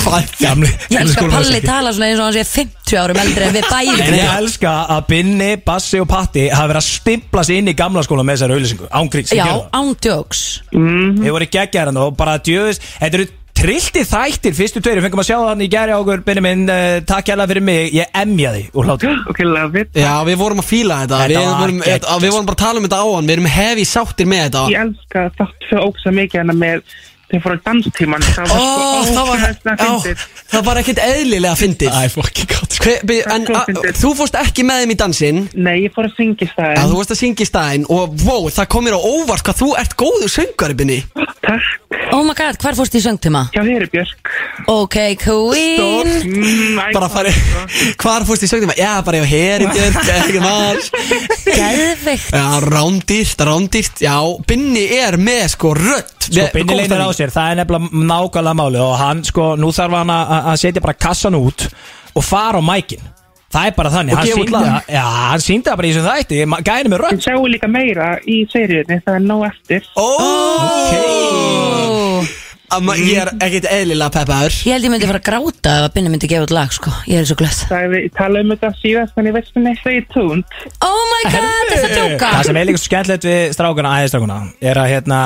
Hvað? 0.00 0.30
Gamli, 0.40 0.70
Ég 0.90 1.02
elska 1.02 1.24
að 1.26 1.34
Palli 1.34 1.60
tala 1.64 1.92
svona 1.94 2.10
eins 2.10 2.20
og 2.20 2.28
hann 2.28 2.36
sé 2.36 2.44
50 2.48 3.00
árum 3.00 3.20
eldri 3.22 3.46
en 3.46 3.56
við 3.56 3.66
bæði 3.70 4.06
Ég 4.16 4.36
elska 4.36 4.74
að 4.96 5.02
Binni, 5.10 5.50
Bassi 5.64 6.00
og 6.02 6.08
Patti 6.10 6.46
hafa 6.52 6.70
verið 6.70 6.82
að 6.82 6.88
stimpla 6.88 7.44
sig 7.46 7.60
inn 7.60 7.72
í 7.72 7.76
gamla 7.78 8.04
skóla 8.06 8.24
með 8.26 8.38
þessari 8.38 8.56
auðlýsingu 8.58 8.88
Ángríns, 9.00 9.34
Já, 9.36 9.50
ándjóks 9.76 10.46
Þið 10.72 11.34
voru 11.36 11.50
geggjaran 11.58 12.00
og 12.00 12.16
bara 12.18 12.38
djöðis 12.42 12.82
Þetta 12.96 13.20
eru 13.20 13.28
trillti 13.60 14.04
þættir 14.08 14.56
Fyrstu 14.56 14.80
tveiri, 14.80 15.02
fengum 15.04 15.20
að 15.22 15.28
sjá 15.28 15.36
það 15.36 15.50
hann 15.50 15.64
í 15.64 15.68
á 15.68 15.96
okkur 15.98 16.24
Binni 16.24 16.44
minn, 16.44 16.64
uh, 16.70 17.00
takk 17.08 17.32
hérlega 17.32 17.52
fyrir 17.52 17.66
mig 17.66 17.94
Ég 17.96 18.16
emja 18.22 18.54
því 18.56 18.64
úr 18.72 18.88
hlátur. 18.88 19.20
Ok, 19.30 19.42
love 19.44 19.84
it. 19.84 19.92
Já, 19.94 20.14
við 20.26 20.40
vorum 20.40 20.62
að 20.62 20.70
fíla 20.70 21.02
þetta, 21.04 21.20
Þetta 21.24 21.34
við, 21.34 21.50
var 21.50 21.60
vorum, 21.60 21.82
þetta 21.84 22.16
við 22.24 22.34
vorum 22.34 22.48
bara 22.48 22.58
að 22.58 22.64
tala 22.64 22.80
um 22.80 22.88
þetta 22.88 23.00
á 23.04 23.06
hann 23.10 23.30
Við 23.30 23.36
erum 23.36 23.50
hefi 23.54 23.86
sáttir 23.88 24.30
með 24.30 24.42
þetta. 24.46 24.64
Ég 24.72 24.86
elska 24.86 25.26
þátt 25.38 25.68
svo 25.68 25.84
ógsa 25.90 26.14
mikið 26.16 26.42
hana 26.44 26.56
með 26.56 26.96
þeir 27.30 27.42
fóru 27.44 27.56
á 27.56 27.60
danstíman. 27.70 28.26
Það 28.30 28.50
var 28.50 28.60
sko 28.60 29.14
það 29.14 29.30
var, 29.30 29.40
ógæðslega 29.40 29.76
já, 29.76 29.90
fyndið. 29.90 30.24
það 30.54 30.64
var 30.70 30.80
ekkert 30.82 31.02
eðlilega 31.06 31.56
fyndið 31.60 31.90
Æ, 31.94 32.02
fokki 32.14 32.46
gátt 32.50 32.78
Hve, 32.80 32.94
by, 33.04 33.16
En 33.34 33.42
a, 33.52 33.64
þú 34.00 34.10
fórst 34.16 34.38
ekki 34.40 34.64
með 34.64 34.82
þeim 34.84 34.92
í 34.94 34.98
dansinn 35.02 35.40
Nei, 35.52 35.74
ég 35.84 35.92
fór 35.92 36.06
að 36.08 36.14
syngja 36.16 36.46
í 36.46 36.48
Já, 36.48 36.52
staðinn. 36.54 36.86
þú 36.90 37.00
varst 37.00 37.12
að 37.12 37.20
syngja 37.20 37.44
í 37.44 37.50
staðinn 37.50 37.84
Og 37.92 38.14
wow, 38.24 38.46
það 38.56 38.70
kom 38.72 38.86
mér 38.88 38.96
á 38.96 39.00
óvart 39.04 39.44
hvað 39.44 39.58
þú 39.60 39.68
ert 39.82 39.96
góður 40.00 40.32
söngari, 40.32 40.76
Binni 40.80 41.00
Takk. 41.40 41.68
Oh 42.14 42.20
my 42.26 42.34
god, 42.36 42.56
hvar 42.60 42.76
fórst 42.78 42.94
í 42.98 43.00
söngtíma? 43.02 43.40
Hjá 43.54 43.62
er 43.64 43.84
Björk. 43.90 44.30
Ok, 44.70 44.96
queen 45.22 46.08
Mm, 46.20 46.76
Bara 46.94 47.06
að 47.08 47.14
fara, 47.14 47.30
hvar 48.02 48.24
fórst 48.28 48.44
í 48.44 48.48
söngtíma? 48.50 48.74
Já, 48.78 48.92
bara 49.06 49.20
ég 49.22 49.28
heri 49.30 49.68
björn, 49.70 49.96
ekki 50.16 50.42
maður 50.42 50.80
Geðvikt 51.46 52.32
Já, 52.34 52.46
rándýrt, 52.64 53.44
rándýrt 53.48 54.02
Já, 54.04 54.16
Binni 54.48 54.84
er 55.00 55.16
með 55.20 55.46
sko 55.54 55.72
rödd 55.78 56.16
Sko 56.30 56.46
Binni 56.54 56.76
leynir 56.80 57.02
á 57.04 57.08
sér, 57.20 57.30
það 57.36 57.52
er 57.54 57.60
nefnilega 57.60 58.04
nákvæmlega 58.10 58.58
máli 58.64 58.82
Og 58.88 58.96
hann, 59.04 59.22
sko, 59.28 59.52
nú 59.60 59.70
þarf 59.76 59.96
hann 60.00 60.12
að 60.16 60.36
að 60.54 60.60
setja 60.64 60.84
bara 60.88 60.96
kassan 61.06 61.38
út 61.38 61.68
Og 62.16 62.24
fara 62.26 62.58
á 62.58 62.62
mækin. 62.64 63.04
Það 63.50 63.66
er 63.66 63.72
bara 63.74 63.90
þannig, 63.90 64.14
hann 64.14 64.50
lag. 64.54 64.62
það 64.62 64.92
Já, 64.94 65.02
hann 65.30 65.40
sýndi 65.42 65.66
það 65.66 65.78
bara 65.80 65.88
í 65.88 65.90
þessum 65.94 66.04
þætti. 66.10 66.36
Ma- 66.46 66.60
Gæni 66.68 66.90
með 66.92 67.00
rödd. 67.02 67.16
Við 67.16 67.24
sjáum 67.24 67.46
líka 67.50 67.68
meira 67.70 68.06
í 68.22 68.36
seríunni, 68.52 68.98
það 69.02 69.16
er 69.16 69.24
nóg 69.26 69.42
eftir. 69.48 69.82
Ó, 69.98 70.06
Ó. 72.70 72.76
Amma, 72.76 72.94
Ég 72.96 73.18
er 73.18 73.30
ekkert 73.42 73.66
eðlilega 73.70 74.12
peppaður 74.14 74.54
Ég 74.66 74.74
held 74.76 74.84
ég 74.86 74.92
myndi 74.92 75.08
fara 75.10 75.18
að 75.20 75.26
gráta 75.26 75.72
ef 75.80 75.86
að 75.88 75.94
Binni 75.96 76.12
myndi 76.12 76.28
gefa 76.30 76.46
út 76.46 76.52
lag 76.54 76.74
sko 76.74 76.92
Ég 77.10 77.20
er 77.22 77.26
svo 77.28 77.36
glöð 77.40 77.56
Það 77.70 77.84
er 77.86 77.88
við 77.94 78.04
tala 78.18 78.42
um 78.44 78.52
þetta 78.54 78.70
síðast, 78.80 79.16
en 79.18 79.28
ég 79.30 79.34
veist 79.36 79.56
henni, 79.56 79.72
stay 79.80 80.00
tuned. 80.14 80.44
Oh 80.86 81.00
my 81.10 81.22
god, 81.34 81.72
þetta 81.72 81.90
tjóka 81.96 82.30
Það 82.36 82.46
sem 82.50 82.60
er 82.60 82.68
líka 82.70 82.80
svo 82.82 82.88
skemmtilegt 82.90 83.26
við 83.30 83.40
strákuna, 83.56 83.94
æðistrákuna 84.00 84.38
Er 84.70 84.80
að 84.84 84.90
hérna, 84.94 85.18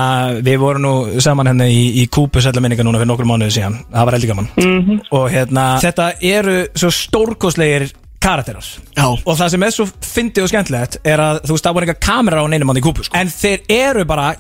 við 0.48 0.57
vorum 0.64 0.85
nú 0.87 0.94
saman 1.24 1.50
hérna 1.52 1.68
í, 1.68 1.83
í 2.02 2.07
kúpu 2.09 2.40
minninga 2.64 2.87
núna 2.87 3.02
fyrir 3.02 3.12
nokkur 3.12 3.28
mánuði 3.28 3.57
síðan 3.59 3.76
Það 3.92 4.09
var 4.09 4.18
heldur 4.18 4.33
gaman 4.35 4.48
Mhm. 4.64 5.00
Og 5.12 5.28
hérna, 5.33 5.66
þetta 5.85 6.09
eru 6.24 6.57
svo 6.74 6.90
stórkoslegir 6.94 7.90
karakterar 8.24 8.64
Já. 8.96 9.04
Og 9.04 9.37
það 9.37 9.50
sem 9.52 9.62
er 9.66 9.74
svo 9.74 9.87
fyndið 10.00 10.46
og 10.46 10.50
skemmtilegt 10.52 10.96
Er 11.04 11.20
að 11.20 11.42
þú 11.44 11.57
veist, 11.57 11.66
það 11.66 11.76
voru 11.76 11.88
enga 11.90 11.98
kamera 12.00 12.40
á 12.40 12.46
neinum 12.48 12.72
á 12.72 12.74
í 12.80 12.85
kúpu 12.85 13.04
sko. 13.04 13.16
En 13.20 13.28
þeir 13.28 13.64
eru 13.68 14.04
bara 14.09 14.30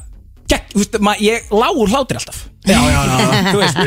gegn, 0.50 0.66
þú 0.74 0.82
veist, 0.82 0.98
ma, 1.04 1.14
Ég 1.24 1.54
lágur 1.54 1.88
hlátir 1.94 2.20
alltaf. 2.20 2.44
Já, 2.64 2.80
já, 2.80 3.00
já. 3.04 3.26
Þú 3.52 3.58
veist, 3.60 3.78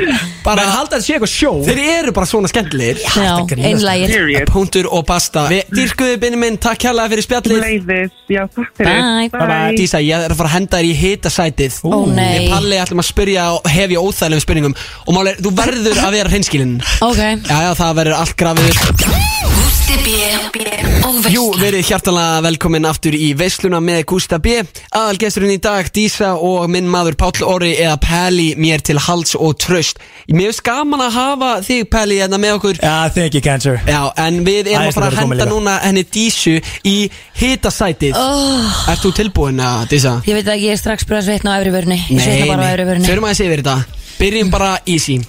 bara 0.46 0.62
að 0.62 0.74
halda 0.76 0.98
að 1.00 1.00
þetta 1.00 1.00
sé 1.02 1.14
eitthvað 1.16 1.32
sjó. 1.32 1.52
Þeir 1.66 1.80
eru 1.96 2.12
bara 2.14 2.30
svona 2.30 2.50
skemmtilegir. 2.52 3.00
Já, 3.02 3.32
einlægir. 3.58 4.12
Period. 4.14 4.52
Punktur 4.54 4.90
og 4.94 5.02
basta. 5.10 5.48
Við 5.50 5.72
dýrkuðu 5.74 6.20
Binni 6.22 6.38
minn, 6.44 6.60
takk 6.62 6.86
hérlega 6.86 7.10
fyrir 7.16 7.26
spjallið. 7.26 7.64
Leiðis, 7.64 8.20
já, 8.30 8.44
takk 8.54 8.78
fyrir. 8.78 9.02
Bye. 9.02 9.32
Bye 9.34 9.50
bye. 9.50 9.72
Dísa, 9.80 10.02
ég 10.06 10.28
er 10.28 10.36
að 10.36 10.38
fara 10.44 10.52
að 10.52 10.56
henda 10.60 10.82
þér 10.82 10.90
í 10.92 10.94
hitasætið. 11.02 11.80
Ó, 11.90 11.98
nei. 12.12 12.28
Við 12.36 12.54
Palli 12.54 12.82
ætlum 12.84 13.02
að 13.02 13.10
spyrja 13.10 13.48
og 13.56 13.72
hef 13.74 13.96
ég 13.96 14.06
óþægilegum 14.06 14.46
spurningum. 14.46 14.78
Og 15.08 15.18
máli, 15.18 15.34
þú 15.42 15.56
verður 15.58 16.04
að 16.04 16.20
vera 16.20 16.36
hreinskilinn. 16.36 16.78
Ok. 17.08 17.24
Já, 17.24 17.58
já, 17.66 17.72
það 17.82 17.98
verður 18.04 18.22
allt 18.22 18.38
grafið. 18.38 18.86
Gústi 18.86 19.10
B 19.10 19.50
og 19.50 19.67
Jú, 20.08 21.42
verið 21.60 21.90
hjartalega 21.90 22.40
velkomin 22.46 22.86
aftur 22.88 23.16
í 23.18 23.34
veisluna 23.36 23.82
með 23.84 24.06
Gústa 24.08 24.38
B 24.40 24.54
Aðalgesturinn 24.96 25.58
í 25.58 25.60
dag, 25.60 25.90
Dísa 25.92 26.30
og 26.40 26.70
minn 26.72 26.88
maður 26.88 27.18
Páll 27.20 27.44
Orri 27.44 27.74
eða 27.76 27.98
Peli 28.06 28.46
mér 28.56 28.84
til 28.88 28.96
hals 29.04 29.36
og 29.36 29.58
tröst 29.60 30.00
Mér 30.32 30.54
finnst 30.54 30.64
gaman 30.64 31.04
að 31.04 31.18
hafa 31.18 31.52
þig 31.68 31.90
Peli 31.92 32.22
hérna 32.22 32.40
með 32.40 32.56
okkur 32.56 32.80
Já, 32.80 33.12
thank 33.12 33.36
you 33.36 33.44
cancer 33.44 33.82
Já, 33.84 34.00
en 34.24 34.40
við 34.48 34.72
erum 34.72 34.88
að 34.88 34.96
fara 34.96 35.12
að 35.12 35.20
henda 35.26 35.52
núna 35.52 35.78
henni 35.84 36.08
Dísu 36.08 36.56
í 36.88 36.98
hitasætið 37.42 38.16
oh. 38.16 38.84
Ert 38.88 39.04
þú 39.04 39.16
tilbúin 39.20 39.60
að 39.60 39.88
Dísa? 39.92 40.18
Ég 40.24 40.40
veit 40.40 40.48
ekki, 40.48 40.70
ég 40.72 40.78
er 40.78 40.84
strax 40.86 41.08
byrjað 41.08 41.26
að 41.26 41.32
svitna 41.34 41.56
á 41.56 41.60
efri 41.60 41.76
vörni 41.76 42.00
á 42.00 42.68
efri 42.72 42.92
vörni 42.94 43.10
förum 43.12 43.28
aðeins 43.28 43.48
yfir 43.50 43.66
þetta 43.66 43.80
Byrjum 44.22 44.54
bara 44.56 44.76
easy 44.88 45.20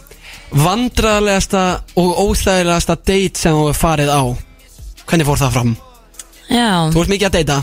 Vandraðlegasta 0.54 1.64
og 1.98 2.20
óþægilegasta 2.28 3.02
date 3.02 3.42
sem 3.42 3.58
þú 3.58 3.72
farið 3.76 4.14
á 4.14 4.47
Hvernig 5.08 5.26
fór 5.28 5.40
það 5.40 5.52
fram? 5.56 5.74
Já. 6.48 6.68
Þú 6.92 7.02
ert 7.02 7.12
mikið 7.12 7.28
að 7.28 7.36
deyta. 7.38 7.58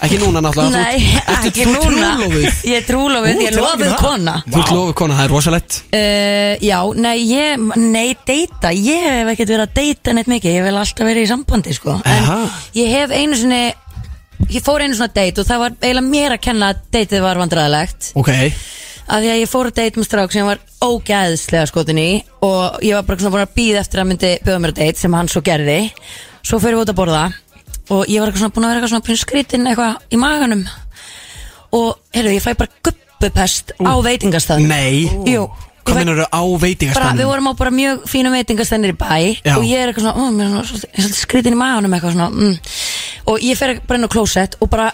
Ekki 0.00 0.16
núna 0.22 0.40
náttúrulega. 0.40 0.80
Nei, 0.80 1.00
Þú 1.00 1.18
ert- 1.20 1.46
ekki 1.50 1.60
Ertu 1.66 1.72
núna. 1.74 2.10
trúlofuð? 2.16 2.60
Ég 2.64 2.76
er 2.78 2.84
trúlofuð, 2.88 3.26
ég 3.40 3.48
er 3.50 3.52
til 3.52 3.60
lofuð 3.60 3.70
hamingju 3.70 3.90
með 3.90 3.98
kona. 4.00 4.34
Þú 4.46 4.60
ert 4.62 4.70
lofuð 4.76 4.94
kona, 5.00 5.14
það 5.18 5.24
er 5.26 5.34
rosalett 5.34 5.76
Uh, 5.92 6.54
já, 6.64 6.78
nei, 6.96 7.16
ég, 7.28 7.66
nei, 7.76 8.16
deyta. 8.26 8.70
Ég 8.72 9.04
hef 9.04 9.32
ekkert 9.34 9.52
verið 9.52 9.66
að 9.66 9.74
deyta 9.76 10.14
neitt 10.16 10.30
mikið. 10.32 10.56
Ég 10.56 10.64
vil 10.64 10.76
alltaf 10.80 11.04
verið 11.10 11.26
í 11.26 11.28
sambandi, 11.28 11.74
sko. 11.76 11.98
En 12.04 12.50
ég 12.80 12.88
hef 12.96 13.10
einu 13.12 13.36
sinni 13.36 13.62
Ég 14.48 14.62
fór 14.64 14.80
einu 14.80 14.94
svona 14.96 15.12
date 15.12 15.42
og 15.42 15.46
það 15.46 15.58
var 15.60 15.70
eiginlega 15.82 16.08
mér 16.08 16.32
að 16.32 16.40
kenna 16.40 16.70
að 16.72 16.78
dateið 16.96 17.20
var 17.26 17.36
vandræðilegt 17.36 18.06
Ok. 18.16 18.30
Af 19.10 19.20
því 19.20 19.28
að 19.34 19.40
ég 19.42 19.50
fór 19.52 19.68
að 19.68 19.74
date 19.76 20.00
með 20.00 20.06
strák 20.08 20.32
sem 20.32 20.40
ég 20.40 20.48
var 20.48 20.60
ógæðslega 20.80 21.66
skotin 21.68 21.98
í 22.00 22.22
Og 22.40 22.78
ég 22.80 22.94
var 22.96 23.02
bara 23.04 23.20
svona 23.20 23.34
búin 23.36 23.44
að 23.44 23.52
býða 23.58 23.82
eftir 23.84 24.00
að 24.00 24.08
myndi 24.08 24.30
bjóða 24.46 24.62
mér 24.64 24.72
að 24.72 24.80
date 24.80 24.98
sem 25.02 25.12
hann 25.12 25.28
svo 25.28 25.42
gerði 25.44 25.76
Svo 26.42 26.60
fyrir 26.62 26.78
við 26.78 26.84
út 26.84 26.92
að 26.92 27.00
borða 27.00 27.24
Og 27.90 28.06
ég 28.06 28.20
var 28.22 28.30
eitthvað 28.30 28.44
svona 28.44 28.54
búin 28.54 28.66
að 28.66 28.70
vera 28.70 28.80
eitthvað 28.80 28.92
svona 28.94 29.06
pínu 29.08 29.20
skrítin 29.20 29.66
eitthvað 29.70 30.14
í 30.14 30.20
maganum 30.20 30.62
Og, 31.70 31.90
heyrðu, 32.14 32.36
ég 32.36 32.44
fæ 32.44 32.52
bara 32.58 32.78
guppupest 32.86 33.74
á 33.78 33.92
veitingastæðum 34.06 34.70
Nei 34.70 35.10
Jú 35.30 35.48
Hvað 35.80 35.96
Ég 35.96 35.96
fæ- 35.96 36.00
minnur 36.04 36.20
á 36.28 36.28
bara, 36.30 36.44
við 36.44 36.62
veitingastæðinu? 36.64 37.26
vorum 37.30 37.48
á 37.48 37.52
bara 37.56 37.70
mjög 37.72 38.02
fínum 38.10 38.34
veitingastænir 38.36 38.92
í 38.92 38.96
bæ 39.00 39.40
Já. 39.42 39.54
og 39.56 39.64
ég 39.64 39.78
er 39.80 39.88
eitthvað 39.88 40.04
svona, 40.06 40.20
ó, 40.20 40.24
mér 40.30 40.44
er 40.44 40.52
nú 40.52 40.64
svolítið, 40.68 40.90
ég 40.90 40.98
er 40.98 41.02
svolítið 41.06 41.22
skritin 41.24 41.56
í 41.56 41.60
maðunum 41.60 41.94
eitthvað 41.96 42.12
svona 42.12 42.28
mm. 42.30 42.58
og 43.32 43.46
ég 43.46 43.56
fer 43.56 43.80
bara 43.88 43.98
inn 43.98 44.04
á 44.04 44.12
klósett 44.12 44.58
og 44.60 44.70
bara 44.70 44.90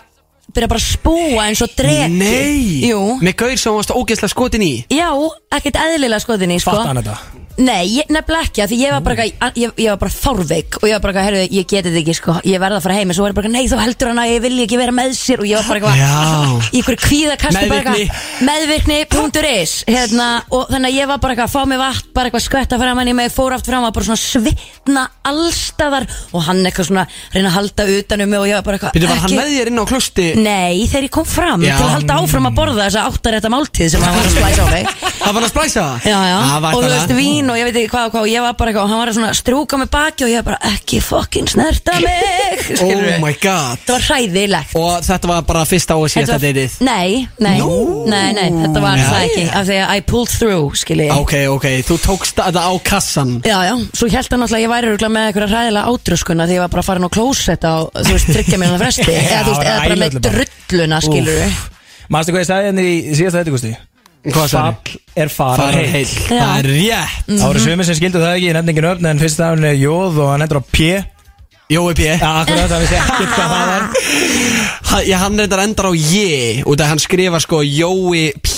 byrja 0.57 0.71
bara 0.73 0.83
að 0.83 0.90
spúa 0.90 1.47
eins 1.47 1.62
og 1.64 1.73
dreki. 1.79 2.11
Nei! 2.16 2.90
Jú, 2.90 3.01
Með 3.23 3.37
gaur 3.45 3.57
sem 3.61 3.77
varst 3.79 3.95
ógeðslega 3.95 4.33
skotin 4.35 4.64
í. 4.66 4.75
Já, 4.92 5.11
ekkert 5.57 5.81
eðlilega 5.87 6.25
skoðinni 6.25 6.61
sko. 6.61 6.73
Fatta 6.77 6.92
hann 6.92 7.03
þetta? 7.05 7.19
Nei, 7.57 7.87
ég, 7.88 8.11
nefnilega 8.12 8.45
ekki, 8.51 8.61
af 8.61 8.69
því 8.69 8.77
ég 8.83 8.90
var 8.92 9.01
bara 9.01 9.14
eitthvað- 9.25 9.55
ég, 9.57 9.71
ég 9.81 9.88
var 9.88 9.97
bara 9.97 10.12
fárveik 10.12 10.75
og 10.77 10.83
ég 10.85 10.92
var 10.92 11.01
bara, 11.01 11.12
eitthvað, 11.14 11.25
heyrðu, 11.25 11.45
ég 11.57 11.64
geti 11.71 11.88
þetta 11.88 12.01
ekki 12.03 12.14
sko, 12.19 12.33
ég 12.45 12.61
verða 12.61 12.77
að 12.77 12.83
fara 12.85 12.97
heim. 12.99 13.09
Og 13.09 13.16
svo 13.16 13.23
var 13.25 13.31
ég 13.33 13.37
bara, 13.38 13.49
eitthvað, 13.49 13.57
nei, 13.57 13.71
þú 13.73 13.79
heldur 13.81 14.09
hann 14.11 14.21
að 14.21 14.33
ég 14.35 14.42
vilja 14.45 14.66
ekki 14.66 14.77
vera 14.83 14.92
með 14.92 15.14
sér. 15.16 15.40
Og 15.40 15.47
ég 15.49 15.57
var 15.57 15.64
bara 15.64 15.81
eitthvað 15.81 15.97
Já. 15.97 16.69
í 16.77 16.83
ykkur 16.83 16.99
kvíðakasti 17.01 17.69
bara 17.71 17.95
Meðvirkni. 17.97 18.05
eitthvað 18.05 18.77
meðvirkni.is 19.01 19.73
hérna, 19.88 20.27
og 20.53 20.69
þannig 20.69 20.90
að 20.92 20.99
ég 21.01 21.09
var 21.11 21.19
bara 21.23 21.35
eitthvað 21.35 21.49
að 21.49 21.55
fá 21.57 21.66
mig 21.71 21.79
vatn, 21.81 22.12
bara 22.16 22.29
eitthvað 22.31 22.45
skvetta 22.47 22.79
fram 22.81 23.01
hann 23.01 23.09
ég 23.11 23.16
með 23.19 23.33
fór 23.35 23.57
aft 23.57 23.66
fram 23.71 23.85
og 23.88 23.95
bara 23.97 24.05
svona 24.05 24.21
svitna 24.21 25.07
allstaðar 25.27 26.07
og 26.37 26.42
hann 26.47 26.62
eitthvað 26.66 26.88
svona 26.90 27.07
reyna 27.35 27.49
að 27.51 27.57
halda 27.57 27.87
utanum 27.97 28.29
mig 28.31 28.40
og 28.40 28.47
ég 28.51 28.59
var 28.61 28.66
bara 28.69 28.79
eitthvað 28.79 28.92
Býttu, 28.97 29.09
var 29.09 29.16
hann 29.23 29.31
ekki- 29.31 29.40
með 29.40 29.51
þér 29.57 29.66
inn 29.73 29.81
á 29.81 29.85
klusti? 29.87 30.27
Nei, 30.47 30.87
þegar 30.87 31.07
ég 31.09 31.13
kom 31.17 31.27
fram 31.27 31.65
Já. 31.67 31.75
til 31.77 31.87
að 31.87 31.93
halda 31.97 32.19
áfram 32.23 32.49
að 32.51 32.57
borða 32.61 32.87
þessa 32.87 33.05
áttarétta 33.11 33.51
máltíð 33.53 33.89
sem 33.95 34.05
hann 34.07 34.17
var 34.17 34.27
að 34.29 34.35
splæsa 34.37 34.63
á 34.63 34.69
mig 34.71 34.87
Það 35.27 35.27
var 35.27 35.37
hann 35.41 35.47
að 35.47 35.53
splæsa 35.53 35.83
það? 35.83 36.07
Já, 36.07 36.19
já, 36.31 36.37
Ah, 36.37 36.57
og 36.57 36.61
þú 36.61 36.65
væntanlega. 36.67 36.97
veist, 36.97 37.13
vín 37.19 37.51
og 37.51 37.57
ég 37.59 37.67
veit 37.67 37.77
ekki 37.81 37.91
hvað 37.91 38.05
og 38.07 38.13
hvað 38.15 38.27
og 38.27 38.31
ég 38.31 38.45
var 38.47 38.55
bara 38.61 38.71
eitthvað 38.71 38.85
og 38.87 38.91
hann 38.93 39.01
var 39.03 39.11
að 39.11 39.17
svona 39.17 39.31
strúka 39.35 39.79
með 39.81 39.89
baki 39.97 40.27
og 40.27 40.31
ég 40.31 40.37
var 40.43 40.47
bara 40.53 40.71
ekki 40.77 41.01
fucking 41.03 41.49
snerta 41.51 41.97
mig 42.07 42.63
Oh 42.67 42.79
skilurðu. 42.79 43.17
my 43.25 43.33
god 43.43 43.81
Það 43.87 43.95
var 43.97 44.05
hræðilegt 44.07 44.77
Og 44.79 44.93
þetta 45.09 45.31
var 45.33 45.43
bara 45.51 45.65
fyrsta 45.67 45.97
og 45.99 46.07
síðasta 46.13 46.37
Þetta 46.37 46.47
var- 46.47 46.47
deytið 46.47 46.77
Nei, 46.87 47.29
nei, 47.43 47.57
nei, 48.13 48.29
nei, 48.37 48.47
þetta 48.63 48.83
var 48.85 49.01
Já. 49.01 49.07
það 49.11 49.25
ekki 49.27 49.45
af 49.61 49.67
því 49.71 49.79
að 49.83 49.95
I 49.97 50.05
pulled 50.13 50.33
through, 50.37 50.77
skilji 50.79 51.09
Ok, 51.17 51.35
ok, 51.57 51.67
þú 51.91 51.99
tókst 52.07 52.39
þetta 52.45 52.63
á 52.63 52.73
kassan 52.87 53.35
Já, 53.47 53.59
já, 53.67 53.75
svo 53.99 54.11
held 54.13 54.31
hann 54.31 54.47
alltaf 54.47 54.59
að 54.61 54.65
ég 54.67 54.73
væri 54.77 54.91
örugglega 54.93 55.15
með 55.17 55.29
eitthvað 55.33 55.55
ræðilega 55.57 55.91
átröskuna 55.97 56.47
því 56.47 56.57
ég 56.59 56.63
var 56.67 56.73
bara 56.77 56.87
farin 56.87 57.09
á 57.09 57.11
klósett 57.17 57.67
á, 57.67 57.75
þú 57.91 58.15
veist, 58.15 58.31
tryggja 58.37 58.61
mér 58.63 58.77
fresti 58.81 59.11
eða, 59.17 59.43
þú 59.47 59.51
veist, 59.51 59.67
Já, 59.67 59.73
eða 59.73 59.83
bara 59.87 59.99
með 60.05 60.17
bara. 60.21 60.26
Drulluna, 60.35 61.01
skilur 61.05 61.41
við 61.43 61.57
Manstu 62.15 62.33
hvað 62.35 62.43
ég 62.45 62.49
sagði 62.51 62.69
henni 62.71 62.87
í 62.87 63.15
síðasta 63.19 63.41
þetta, 63.43 63.55
Gusti? 63.57 63.73
Hvað 64.27 64.47
sagði? 64.51 64.95
Fall 64.95 65.23
er 65.23 65.29
fara 65.33 65.57
Fara 65.59 65.83
heil 65.83 65.91
heil 65.91 66.07
Já. 66.07 66.39
Það 66.39 66.57
er 66.61 66.69
rétt. 66.71 67.27
Það 67.31 67.45
voru 67.47 67.61
sömur 67.67 67.87
sem 67.89 67.99
skildu 67.99 68.23
það 68.23 68.33
ekki, 68.37 68.47
ég 68.51 68.57
nefndi 68.59 68.73
engin 68.75 68.89
öfn 68.93 69.11
En 69.11 69.21
fyrst 69.23 69.39
dagurinn 69.43 69.69
er 69.71 69.77
jóð 69.79 70.19
og 70.25 70.31
hann 70.33 70.43
hendur 70.47 70.62
á 70.62 70.65
P. 70.71 70.79
Já, 70.87 71.05
Jói 71.67 71.95
P. 71.99 72.05
Akkurat, 72.23 72.69
það 72.71 72.83
vissi 72.85 72.95
ekkert 72.95 73.33
hvað 73.35 73.49
það 73.51 73.71
var. 73.73 73.87
Ha- 74.87 75.01
Já, 75.03 75.17
hann 75.19 75.35
reyndar 75.41 75.59
endar 75.65 75.89
á 75.91 75.93
J 75.99 76.62
Út 76.71 76.79
af 76.85 76.93
hann 76.93 77.01
skrifa 77.03 77.41
sko 77.43 77.59
Jói 77.67 78.29
P. 78.39 78.53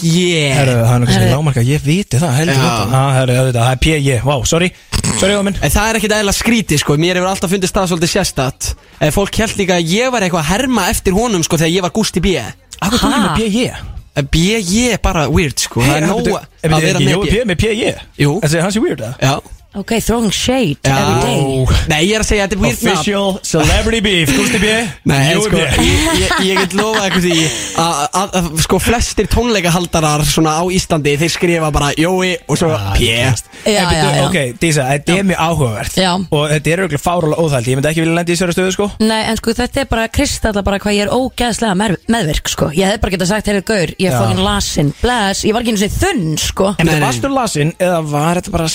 Herru, 0.52 0.74
það 0.85 0.92
er 0.92 1.07
kannski 1.07 1.14
Herru. 1.16 1.31
lámarka, 1.33 1.64
ég 1.64 1.81
viti 1.88 2.20
það, 2.20 2.35
heldur 2.37 2.59
Já. 2.59 2.61
þetta 2.66 2.98
Já, 2.98 3.04
herru, 3.16 3.37
það 3.38 3.57
það 3.57 3.70
er 3.72 3.81
P-J, 3.87 4.18
wow, 4.28 4.44
sorry 4.44 4.68
Sorry, 5.18 5.34
Óminn 5.38 5.56
En 5.64 5.72
það 5.72 5.88
er 5.90 5.98
ekkit 5.98 6.14
eðla 6.18 6.34
skrítið 6.36 6.80
sko. 6.82 6.96
Mér 7.00 7.18
hefur 7.18 7.30
alltaf 7.32 7.50
fundist 7.52 7.74
það 7.76 7.88
svolítið 7.92 8.12
sérstatt 8.12 8.68
Ef 9.02 9.16
fólk 9.16 9.38
held 9.42 9.56
líka 9.58 9.78
að 9.80 9.92
ég 9.96 10.12
var 10.14 10.26
eitthvað 10.26 10.44
að 10.44 10.50
herma 10.52 10.84
eftir 10.92 11.16
honum 11.16 11.44
sko 11.46 11.58
Þegar 11.58 11.74
ég 11.74 11.86
var 11.86 11.94
Gusti 11.96 12.22
B. 12.24 12.34
Akkur 12.78 13.02
tók 13.02 13.14
ég 13.14 13.22
með 13.24 13.30
Ha? 13.32 13.36
P-J 13.38 13.70
En 14.18 14.28
B, 14.34 14.40
ég 14.58 14.96
er 14.96 15.02
bara 15.02 15.28
weird 15.30 15.58
sko. 15.62 15.82
Það 15.86 15.96
er 16.00 16.06
nóg 16.10 16.28
Ef 16.28 16.72
að 16.72 16.72
er 16.72 16.86
vera 16.86 16.98
ekki 16.98 17.06
með 17.06 17.14
Jói 17.14 17.22
B 17.24 17.30
P 17.34 17.46
með 17.52 17.60
P-J 17.64 17.94
Jú. 18.24 18.34
Þessi, 18.44 18.62
hans 18.66 18.78
er 18.78 18.84
weird, 18.86 19.04
það 19.06 19.26
Já 19.28 19.57
Ok, 19.76 19.92
throwing 20.00 20.33
shade 20.33 20.78
every 20.83 21.20
day. 21.20 21.40
Já 21.68 21.88
Nei, 21.92 21.98
ég 22.09 22.14
er 22.16 22.22
að 22.24 22.26
segja 22.31 22.44
að 22.46 22.48
þetta 22.48 22.57
er 22.57 22.62
weird 22.64 22.78
nafn. 22.83 22.94
Official 22.98 23.26
celebrity 23.44 24.00
beef, 24.00 24.31
Gusti 24.33 24.59
B 24.62 24.70
Nei, 25.11 25.18
Jói 25.35 25.42
sko, 25.44 25.59
P. 25.61 25.83
ég, 25.85 26.07
ég, 26.22 26.33
ég 26.48 26.61
get 26.62 26.72
lofa 26.78 27.02
eitthvað 27.04 27.26
því 27.26 27.35
að, 27.78 28.00
að, 28.22 28.33
að 28.40 28.48
sko 28.64 28.78
flestir 28.81 29.28
tónleikahaldarar 29.31 30.24
svona 30.26 30.54
á 30.57 30.64
Íslandi 30.72 31.12
þeir 31.20 31.33
skrifa 31.35 31.68
bara 31.76 31.90
Jói 32.00 32.31
og 32.48 32.59
svo 32.59 32.70
Ah, 32.78 32.94
P 32.96 33.11
Já, 33.12 33.28
En 33.68 33.74
já, 33.74 33.85
byrju, 33.90 34.09
já. 34.09 34.24
Ok, 34.24 34.38
Dísa, 34.62 34.87
þetta 34.88 35.14
er 35.18 35.24
mjög 35.28 35.40
áhugavert. 35.44 35.96
Já. 36.00 36.11
Og 36.16 36.44
þetta 36.54 36.72
er 36.72 36.83
auðvitað 36.87 37.04
fárálega 37.04 37.44
óþælt 37.44 37.68
Ég 37.68 37.78
myndi 37.78 37.90
ekki 37.92 38.02
vilja 38.04 38.16
lenda 38.18 38.33
í 38.33 38.37
þessari 38.38 38.57
stöðu, 38.57 38.74
sko. 38.78 38.88
Nei, 39.04 39.20
en 39.28 39.38
sko 39.40 39.54
þetta 39.61 39.83
er 39.85 39.88
bara 39.92 40.09
kristalla 40.09 40.64
bara 40.64 40.78
hvað 40.83 40.96
ég 40.96 41.04
er 41.07 41.12
ógeðslega 41.12 41.76
mer- 41.76 41.96
meðvirk 42.09 42.48
sko. 42.54 42.70
Ég 42.72 42.88
hef 42.94 43.02
bara 43.04 43.14
getað 43.18 43.31
sagt, 43.35 43.50
heyrðu 43.52 43.64
gaur, 43.68 43.94
ég 43.98 44.09
er 44.09 44.16
Já. 44.16 44.20
fokkin 44.22 44.42
lasin. 44.46 44.92
Bless, 45.02 45.44
ég 45.44 45.52
var 45.57 45.62
ekki 45.66 45.74
einu 45.74 45.83
sinni 45.85 45.98
þunn 45.98 46.38
sko. 46.40 46.72
En 46.78 46.87
Nei, 46.88 46.94
þetta 46.94 46.98
nei. 47.02 47.07
varstu 47.11 47.33
lasin 47.35 47.74
Eða 47.83 48.00
var 48.14 48.40
þetta 48.40 48.54
bara 48.54 48.68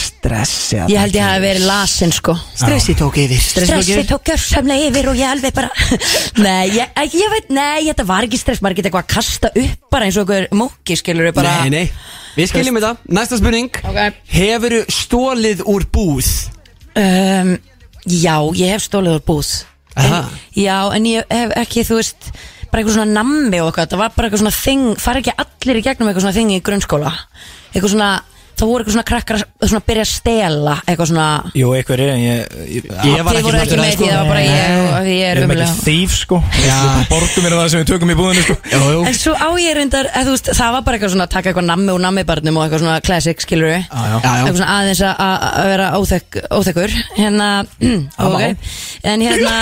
stressi 0.83 0.93
Ég 0.93 0.99
held 1.03 1.15
ég 1.17 1.23
hafi 1.25 1.41
verið 1.43 1.65
lasin 1.67 2.11
sko. 2.13 2.35
Stressi 2.59 2.95
tók 2.99 3.17
yfir. 3.23 3.39
Stressi 3.43 4.03
tók 4.09 4.23
gjörsamlega 4.27 4.89
yfir 4.91 5.09
og 5.11 5.19
ég 5.19 5.29
alveg 5.31 5.55
bara 5.55 5.69
Nei, 6.45 6.69
ég, 6.75 6.93
ég, 7.03 7.17
ég 7.23 7.33
veit, 7.33 7.49
nei, 7.55 7.85
þetta 7.89 8.05
var 8.09 8.27
ekki 8.27 8.39
stress. 8.41 8.61
Maður 8.63 8.79
geta 8.81 8.91
eitthvað 8.91 9.05
að 9.05 9.13
kasta 9.15 9.51
upp 9.63 9.89
bara 9.95 10.07
eins 10.09 10.17
og 10.19 10.25
okkur 10.27 10.47
múki 10.59 10.97
skilur 10.99 11.29
við 11.29 11.35
bara 11.39 11.57
Nei, 11.63 11.73
nei, 11.73 11.83
við 12.37 12.49
skiljum 12.53 12.79
þetta. 12.81 12.93
Næsta 13.19 13.39
spurning. 13.41 13.69
Ok. 13.89 14.01
Hefurðu 14.33 14.81
stólið 15.01 15.63
úr 15.73 15.87
búð? 15.93 16.31
um, 16.99 17.53
Já, 18.03 18.35
ég 18.59 18.73
hef 18.75 18.83
stólið 18.89 19.19
úr 19.19 19.23
búð. 19.29 19.51
En, 19.95 20.25
Já, 20.57 20.75
en 20.97 21.05
ég 21.07 21.23
hef 21.31 21.53
ekki, 21.61 21.85
þú 21.87 21.99
veist 22.01 22.31
bara 22.73 22.81
eitthvað 22.81 22.95
svona 22.97 23.13
nammi 23.21 23.59
og 23.61 23.69
eitthvað. 23.69 23.91
Það 23.93 23.99
var 24.01 24.13
bara 24.15 24.27
eitthvað 24.27 24.41
svona 24.41 24.55
þing, 24.57 24.85
fara 24.99 25.21
ekki 25.21 25.33
allir 25.43 25.77
í 25.79 25.83
gegnum 25.85 26.09
eitthvað 26.09 26.25
svona 26.25 26.37
þing 26.39 26.53
í 26.55 26.61
grunnskóla. 26.65 27.11
Eitthvað 27.71 27.91
svona, 27.93 28.07
það 28.59 28.69
voru 28.69 28.83
eitthvað 28.83 28.93
svona 28.95 29.07
krakkar 29.11 29.37
að 29.43 29.69
svona 29.71 29.83
byrja 29.87 30.03
að 30.05 30.11
stela 30.13 30.75
eitthvað 30.87 31.09
svona 31.11 31.27
Jú, 31.57 31.71
eitthvað 31.77 32.03
er 32.03 32.11
en 32.13 32.23
ég 32.23 32.57
Ég, 32.73 32.83
Ég 32.83 33.23
var 33.23 33.33
Þið 33.33 33.39
ekki 33.39 33.45
voru 33.47 33.59
ekki 33.63 33.77
með 33.79 33.91
sko. 33.93 34.03
því, 34.03 34.09
það 34.09 34.19
var 34.19 34.29
bara 34.29 34.43
ég 34.43 34.77
og 34.83 35.07
því 35.07 35.13
ég 35.13 35.27
er 35.27 35.37
Við 35.37 35.43
erum 35.43 35.53
umlega 35.53 35.67
ekki 35.69 35.83
þýf, 35.87 36.13
sko. 36.23 36.39
Já. 36.63 36.77
Borgum 37.09 37.43
mér 37.47 37.55
það 37.57 37.67
sem 37.73 37.83
við 37.83 37.89
tökum 37.91 38.13
í 38.13 38.17
búðinu, 38.19 38.43
sko. 38.47 38.55
Jú, 38.73 38.81
jú. 38.93 39.01
En 39.09 39.17
svo 39.19 39.33
á 39.37 39.49
ég 39.63 39.77
reyndar, 39.77 40.09
eða, 40.13 40.23
þú 40.27 40.33
veist, 40.35 40.49
það 40.57 40.71
var 40.77 40.85
bara 40.87 40.97
eitthvað 40.99 41.13
svona 41.15 41.27
að 41.27 41.33
taka 41.35 41.51
eitthvað 41.51 41.67
nammi 41.69 41.93
úr 41.93 42.03
nammibarnum 42.03 42.57
og 42.59 42.65
eitthvað 42.65 42.83
svona 42.83 42.97
classic, 43.05 43.43
skilur 43.45 43.69
við 43.71 43.81
Já, 43.83 44.01
já. 44.03 44.13
Já, 44.13 44.23
já. 44.23 44.33
eitthvað 44.33 44.59
svona 44.61 44.73
aðeins 44.77 45.03
að- 45.03 45.23
að 45.23 45.45
að 45.53 45.69
vera 45.73 45.87
óþekk, 45.99 46.39
óþekkur 46.59 46.95
hérna, 47.17 47.49
ok. 48.27 48.43
En 49.13 49.19
hérna, 49.27 49.53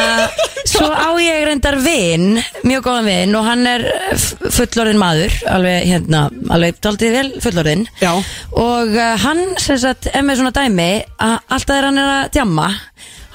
svo 0.72 0.88
á 0.92 1.10
ég 1.22 1.46
reyndar 1.48 1.78
vin, 1.84 2.28
mjög 2.68 2.82
góðan 2.88 3.06
vin 3.12 3.36
og 3.40 3.46
hann 3.46 3.66
er 3.68 3.86
f- 4.16 4.36
fullorðin 4.58 5.00
maður 5.02 5.36
alveg 5.52 5.88
hérna, 5.90 6.24
alveg 6.54 6.80
daldið 6.84 7.16
vel 7.18 7.30
fullorðin 7.44 7.86
Já. 8.02 8.12
og 8.52 8.81
uh, 8.86 9.18
hann 9.24 9.42
sem 9.62 9.78
sagt, 9.82 10.08
er 10.14 10.24
með 10.26 10.42
svona 10.42 10.54
dæmi 10.56 10.90
að 11.22 11.36
alltaf 11.48 11.72
þegar 11.76 11.88
hann 11.90 12.02
er 12.02 12.10
að 12.14 12.32
djamma 12.38 12.70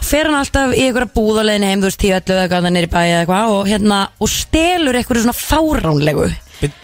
fer 0.07 0.29
hann 0.29 0.39
alltaf 0.39 0.75
í 0.77 0.85
einhverja 0.87 1.13
búð 1.17 1.41
á 1.41 1.47
leiðinni 1.49 1.71
heim 1.73 1.81
þú 1.83 1.89
veist, 1.91 2.01
tíu 2.03 2.15
öllu 2.17 2.35
eða 2.37 2.43
eitthvað 2.47 2.69
nýri 2.77 2.91
bæ 2.93 2.99
eða 3.03 3.21
eitthvað 3.25 3.55
og 3.57 3.71
hérna, 3.71 4.01
og 4.23 4.31
stelur 4.31 4.99
einhverju 5.01 5.25
svona 5.27 5.39
fáránlegu 5.45 6.29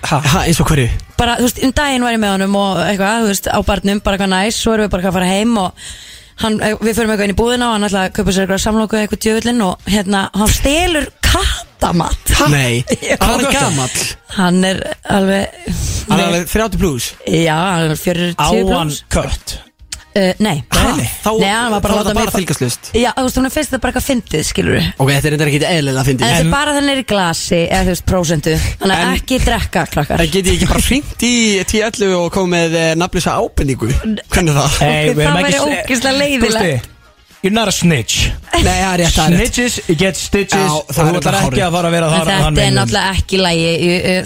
Ha, 0.05 0.19
Ha, 0.21 0.41
eins 0.45 0.59
og 0.61 0.69
hverju? 0.69 0.89
bara, 1.17 1.39
þú 1.41 1.47
veist, 1.47 1.61
um 1.65 1.71
daginn 1.73 2.03
var 2.05 2.13
ég 2.13 2.21
með 2.21 2.33
honum 2.35 2.57
og 2.61 2.81
eitthvað, 2.83 3.23
þú 3.23 3.29
veist, 3.31 3.47
á 3.49 3.59
barnum, 3.65 4.01
bara 4.05 4.19
eitthvað 4.19 4.33
næs 4.35 4.59
svo 4.61 4.75
erum 4.75 4.85
við 4.85 4.91
bara 4.93 5.09
að 5.09 5.17
fara 5.17 5.31
heim 5.31 5.55
og 5.63 5.87
hann, 6.43 6.59
eh, 6.61 6.75
við 6.77 6.99
förum 6.99 7.13
eitthvað 7.15 7.25
inn 7.29 7.33
í 7.35 7.39
búðina 7.39 7.69
og 7.71 7.77
hann 7.79 7.87
ætlaði 7.89 8.11
að 8.11 8.17
kaupa 8.19 8.35
sér 8.37 8.45
eitthvað 8.45 8.63
samlóku 8.67 8.99
eitthvað 9.01 9.23
djöfullin 9.25 9.63
og 9.65 9.89
hérna, 9.95 10.23
hann 10.37 10.53
stelur 10.53 11.07
kattamatt 11.33 12.33
Nei, 12.53 12.85
hvað 13.23 13.45
er 13.49 13.51
gamall? 13.59 13.99
hann 14.37 14.63
er 14.71 14.85
alveg 15.17 15.67
Hann 16.09 16.19
er 16.21 16.29
alveg 16.31 16.49
30 16.53 16.81
plus 16.83 17.11
já, 17.27 17.57
hann 17.57 17.93
er 17.93 18.01
40 18.01 18.35
Á 18.39 18.49
hann 18.77 18.97
kött. 19.13 19.59
Uh, 20.13 20.35
nei, 20.45 20.59
Ha, 20.69 20.91
nei, 20.99 21.07
þá, 21.25 21.29
nei, 21.41 21.49
hann 21.49 21.71
var 21.73 21.81
bara 21.81 21.95
þá 21.95 21.97
að 21.97 22.03
láta 22.03 22.11
það 22.11 22.17
mig 22.19 22.27
bara 22.27 22.33
fylgjaslust 22.35 22.89
já, 23.01 23.07
þú 23.17 23.23
veist, 23.25 23.37
hún 23.39 23.49
er 23.49 23.53
fyrst 23.55 23.71
það 23.73 23.81
bara 23.81 23.93
eitthvað 23.95 24.05
fyndið, 24.11 24.43
skilur 24.45 24.75
við 24.77 24.89
Ok, 25.01 25.09
þetta 25.15 25.25
er 25.31 25.33
reyndar 25.33 25.51
ekki 25.53 25.61
eðlilega 25.71 26.03
að 26.03 26.11
en 26.13 26.19
þetta 26.21 26.43
er 26.43 26.51
bara 26.53 26.75
þannig 26.77 27.01
í 27.01 27.05
glasi 27.15 27.61
eða 27.63 27.81
þú 27.87 27.93
veist, 27.95 28.05
prósentu. 28.11 28.57
Þannig 28.83 29.01
að 29.07 29.15
ekki 29.17 29.39
drekka, 29.47 29.87
krakkar. 29.95 30.21
En 30.27 30.33
get 30.35 30.51
ég 30.53 30.59
ekki 30.59 30.69
bara 30.75 30.85
hringt 30.91 31.25
í 31.25 31.33
10.11 31.73 32.13
og 32.19 32.29
komið 32.37 32.77
með 32.77 32.77
nafnlösa 33.01 33.39
ábendingu? 33.41 33.89
Hvernig 33.89 34.53
er 34.53 34.61
það? 34.61 34.77
Hey, 34.85 35.09
við 35.15 35.23
Það 35.23 35.31
erum 35.31 35.41
væri 35.41 35.57
ekki- 35.57 35.81
ógeðslega 35.81 36.21
leiðilegt. 36.21 36.92
You're 37.43 37.51
not 37.51 37.67
a 37.67 37.73
snitch. 37.75 38.31
Nei, 38.53 38.63
það 38.63 38.77
er 38.87 39.01
rétt, 39.03 39.15
það 39.17 39.33
er 39.33 39.33
rétt. 39.35 39.57
Snitches 39.57 39.99
get 39.99 40.17
stitches. 40.17 40.61
Já, 40.63 40.71
Og 40.79 40.93
það 40.95 41.03
þú 41.03 41.09
er 41.09 41.17
ætlar 41.19 41.23
bara 41.25 41.39
ekki 41.43 41.49
hárrétt. 41.51 41.67
að 41.67 41.73
fara 41.75 41.89
að 41.89 41.95
vera 41.97 42.11
þar 42.13 42.21
þetta 42.29 42.43
hann 42.45 42.59
er 42.63 42.75
náttúrulega 42.77 43.15
ekki 43.19 43.39
lægi 43.43 43.71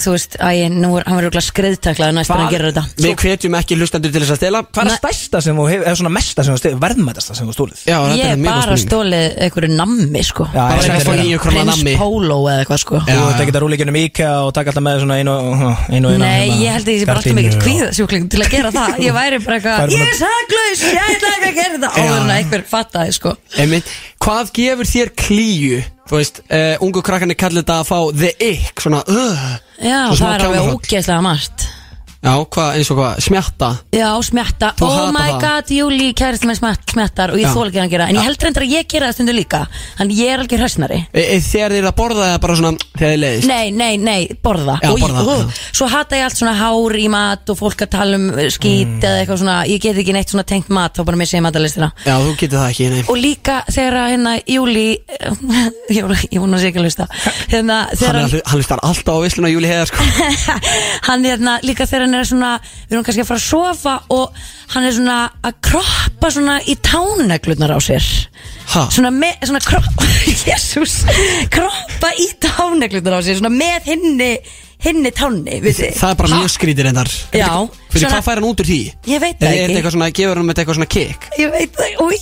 Þú 0.05 0.11
veist, 0.13 0.37
æ, 0.37 0.51
nú 0.77 0.91
er, 0.99 1.05
hann 1.07 1.17
verður 1.17 1.29
örugglega 1.31 1.47
skriðtaklaður 1.47 2.15
næst 2.19 2.29
þegar 2.29 2.43
hann 2.43 2.53
gerir 2.53 2.69
þetta. 2.69 2.85
Við 3.07 3.15
hvetjum 3.23 3.57
ekki 3.57 3.79
hlustendur 3.81 4.13
til 4.13 4.21
þess 4.21 4.35
að 4.35 4.41
stela. 4.43 4.61
Hvað 4.69 4.83
er 4.83 4.91
Nei. 4.91 4.99
stærsta 5.01 5.41
sem 5.47 5.57
þú 5.57 5.65
hefur 5.71 5.87
Eða 5.87 5.97
svona 6.03 6.13
mesta 6.19 6.45
sem 6.45 6.53
þú 6.53 6.61
stið 6.61 6.77
Verðmætasta 6.85 7.37
sem 7.41 7.47
þú 7.49 7.55
stólið 7.57 7.81
Já, 7.87 7.97
þetta 7.97 8.17
Ég 8.21 8.27
er 8.27 8.35
er 8.37 8.37
mjög 8.37 8.53
góð 8.53 8.61
bara 8.61 8.77
spurning. 8.77 8.87
stólið 8.87 9.27
einhverju 9.47 9.71
nammi 9.81 10.23
sko. 10.29 10.45
Já, 10.53 10.61
Bara 10.67 10.77
ég- 10.77 11.07
69 11.07 11.39
krónar 11.41 11.57
Prins 11.57 11.71
nammi. 11.73 11.95
Pólo 11.97 12.39
eða 12.53 12.59
eitthvað 12.67 12.81
sko. 12.85 12.97
Þú 13.07 13.25
ert 13.33 13.41
ekki 13.41 13.53
að 13.57 13.61
rúla 13.65 13.75
ekki 13.81 13.89
um 13.89 13.97
IKEA 13.97 14.33
og 14.45 14.53
taka 14.53 14.69
alltaf 14.71 14.85
með 14.85 15.01
svona 15.01 15.17
einu 15.17 15.33
og 15.33 15.41
einu 15.89 16.07
og 16.07 16.13
eina 16.13 16.21
Nei, 16.21 16.51
hérna, 16.51 16.61
ég 16.61 16.71
held 16.77 16.87
að 16.87 16.93
ég 16.93 17.01
sé 17.01 17.07
bara 17.07 17.19
alltaf 17.25 17.37
mikill 17.41 17.61
kvíðasjúkling 17.65 18.29
til 18.31 18.41
að 18.45 18.51
gera 18.53 18.71
það. 18.77 18.91
Ég 19.07 19.13
væri 19.17 19.39
bara 19.47 19.57
eitthvað, 19.57 19.79
Væri 19.81 19.97
ég 19.97 20.05
bara- 20.05 20.13
er 20.13 20.21
saklaus, 20.21 20.81
ég 20.85 21.01
ætla 21.17 21.29
ekki 21.37 21.49
að 21.49 21.57
gera 21.57 21.73
þetta. 21.77 21.91
Áður 21.97 22.21
en 22.21 22.29
að 22.29 22.37
einhver 22.37 22.63
fattaði 23.07 23.17
sko. 23.17 23.37
Hvað 24.23 24.53
gefur 24.57 24.91
þér 24.91 25.13
klíu? 25.15 25.81
Þú 26.07 26.19
veist, 26.21 26.41
uh, 26.51 26.77
ungu 26.85 27.03
krakkarnir 27.03 27.39
kallir 27.39 27.65
þetta 27.65 27.81
að 27.81 27.89
fá 27.89 27.99
the 28.15 28.31
ick 28.39 28.81
Svona, 28.81 29.03
uh. 29.11 29.47
Já, 29.83 30.07
Svo 30.07 30.21
smá 30.21 30.27
það 30.27 30.35
er 30.37 30.45
alveg 30.47 30.69
ógeðslega 30.77 31.25
margt 31.27 31.67
Já, 32.27 32.33
hvað, 32.57 32.71
eins 32.81 32.89
og 32.91 32.97
hvað, 32.99 33.19
smjatta? 33.23 33.69
Já, 33.95 34.09
smjatta, 34.27 34.71
Þú 34.81 34.87
oh 34.91 35.13
my 35.15 35.27
það. 35.29 35.37
god, 35.45 35.69
Júli 35.77 36.09
kærist 36.19 36.47
með 36.49 36.57
smjatt, 36.59 36.85
smjattar 36.91 37.33
og 37.37 37.39
ég 37.39 37.53
þól 37.55 37.67
ekki 37.71 37.81
að 37.85 37.93
gera 37.93 38.09
En 38.11 38.17
ég 38.19 38.27
held 38.27 38.43
reyndar 38.47 38.65
að 38.67 38.73
ég 38.75 38.89
gera 38.91 39.07
það 39.11 39.15
stundu 39.21 39.35
líka. 39.37 39.61
Þannig 40.01 40.19
ég 40.25 40.33
er 40.35 40.43
algjör 40.43 40.63
hræsnari 40.65 40.99
e, 41.13 41.23
e, 41.23 41.37
Þegar 41.47 41.75
þið 41.75 41.79
eru 41.83 41.91
að 41.93 41.97
borða 42.01 42.27
það 42.33 42.41
bara 42.47 42.57
svona 42.59 42.73
Þegar 42.97 43.13
þið 43.15 43.21
leiðist? 43.23 43.49
Nei, 43.53 43.71
nei, 43.71 43.93
nei, 44.03 44.19
borða. 44.43 44.77
Já, 44.83 44.91
Og 44.91 45.01
borða, 45.05 45.23
ó, 45.23 45.37
já. 45.39 45.71
Svo 45.79 45.89
hata 45.93 46.19
ég 46.19 46.27
allt 46.27 46.41
svona 46.41 46.55
hár 46.59 46.99
í 46.99 47.07
mat 47.15 47.53
og 47.55 47.59
fólk 47.61 47.85
að 47.87 47.93
tala 47.95 48.19
um 48.21 48.27
uh, 48.35 48.43
skít 48.51 48.85
Mm. 48.97 49.03
eða 49.07 49.21
eitthvað 49.23 49.39
svona. 49.45 49.57
Ég 49.71 49.81
get 49.87 49.97
ekki 50.03 50.13
neitt 50.17 50.31
svona 50.33 50.45
tengt 50.49 50.69
mat, 50.73 50.95
þá 50.99 51.05
bara 51.07 51.19
missi 51.21 51.37
ég 51.37 51.43
matalistina 51.45 51.89
Já, 52.07 52.15
þú 52.23 52.33
getur 52.41 52.59
það 52.63 52.71
ekki, 52.73 52.87
nei. 52.93 53.03
Og 53.13 53.19
líka 53.21 53.57
þegar 53.71 53.97
hérna 54.11 54.33
Júli 54.51 54.87
Ég 55.97 56.41
vona 56.41 56.57
að 56.59 56.63
sé 56.63 56.71
ekki 56.71 56.81
að 56.81 56.87
hlusta. 56.89 57.07
Hérna 57.53 57.77
Hann, 57.87 57.95
er, 58.01 58.07
hann, 58.07 58.21
alveg- 58.27 58.47
hann 58.51 58.61
hlustar 58.61 58.83
alltaf 58.87 59.15
á 59.15 59.21
visluna 59.25 59.51
Júli 59.53 59.71
Heiðar 59.71 59.91
sko. 59.91 60.07
Hann 61.09 61.25
hérna 61.27 61.57
líka 61.67 61.87
þegar 61.87 62.07
hann 62.07 62.16
er 62.23 62.29
svona 62.31 62.53
Við 62.63 62.97
erum 62.97 63.07
kannski 63.07 63.25
að 63.25 63.31
fara 63.31 63.41
að 63.43 63.49
sofa 63.49 63.95
og 64.17 64.43
hann 64.75 64.85
er 64.89 64.97
svona 64.99 65.19
að 65.47 65.59
kroppa 65.71 66.31
svona 66.37 66.59
í 66.67 66.77
táneglunar 66.83 67.77
á 67.77 67.81
sér 67.83 68.07
Ha? 68.67 68.89
Svona 68.91 69.13
með, 69.15 69.37
svona 69.47 69.61
kroppa 69.63 70.07
Jésús 70.47 71.01
Kroppa 71.55 72.11
í 72.19 72.27
táneglunar 72.43 73.19
á 73.19 73.21
sér 73.23 73.39
Svona 73.41 73.53
með 73.55 73.93
hinni 73.93 74.31
Hinni 74.87 75.09
tánni, 75.17 75.55
við 75.65 75.79
þið 75.79 75.95
Það 75.97 76.11
er 76.13 76.17
bara 76.21 76.31
mjög 76.37 76.51
skrítið 76.53 76.85
reyndar 76.85 77.09
Já, 77.33 77.47
Fyrir 77.89 78.03
svona- 78.03 78.11
hvað 78.19 78.27
fær 78.27 78.37
hann 78.41 78.47
út 78.51 78.61
úr 78.61 78.69
því? 78.69 78.77
Ég 79.09 79.23
veit 79.23 79.39
Er 79.41 79.41
það 79.41 79.47
er 79.47 79.55
þetta 79.57 79.65
ekki 79.71 79.79
eitthvað 79.81 79.95
svona, 79.95 80.09
gefur 80.19 80.37
hann 80.41 80.47
með 80.51 80.61
eitthvað 80.61 80.77
svona 80.77 80.89
kick? 80.93 81.25
Ég 81.41 81.55
veit 81.55 81.79
það, 81.79 81.95
úi 82.05 82.19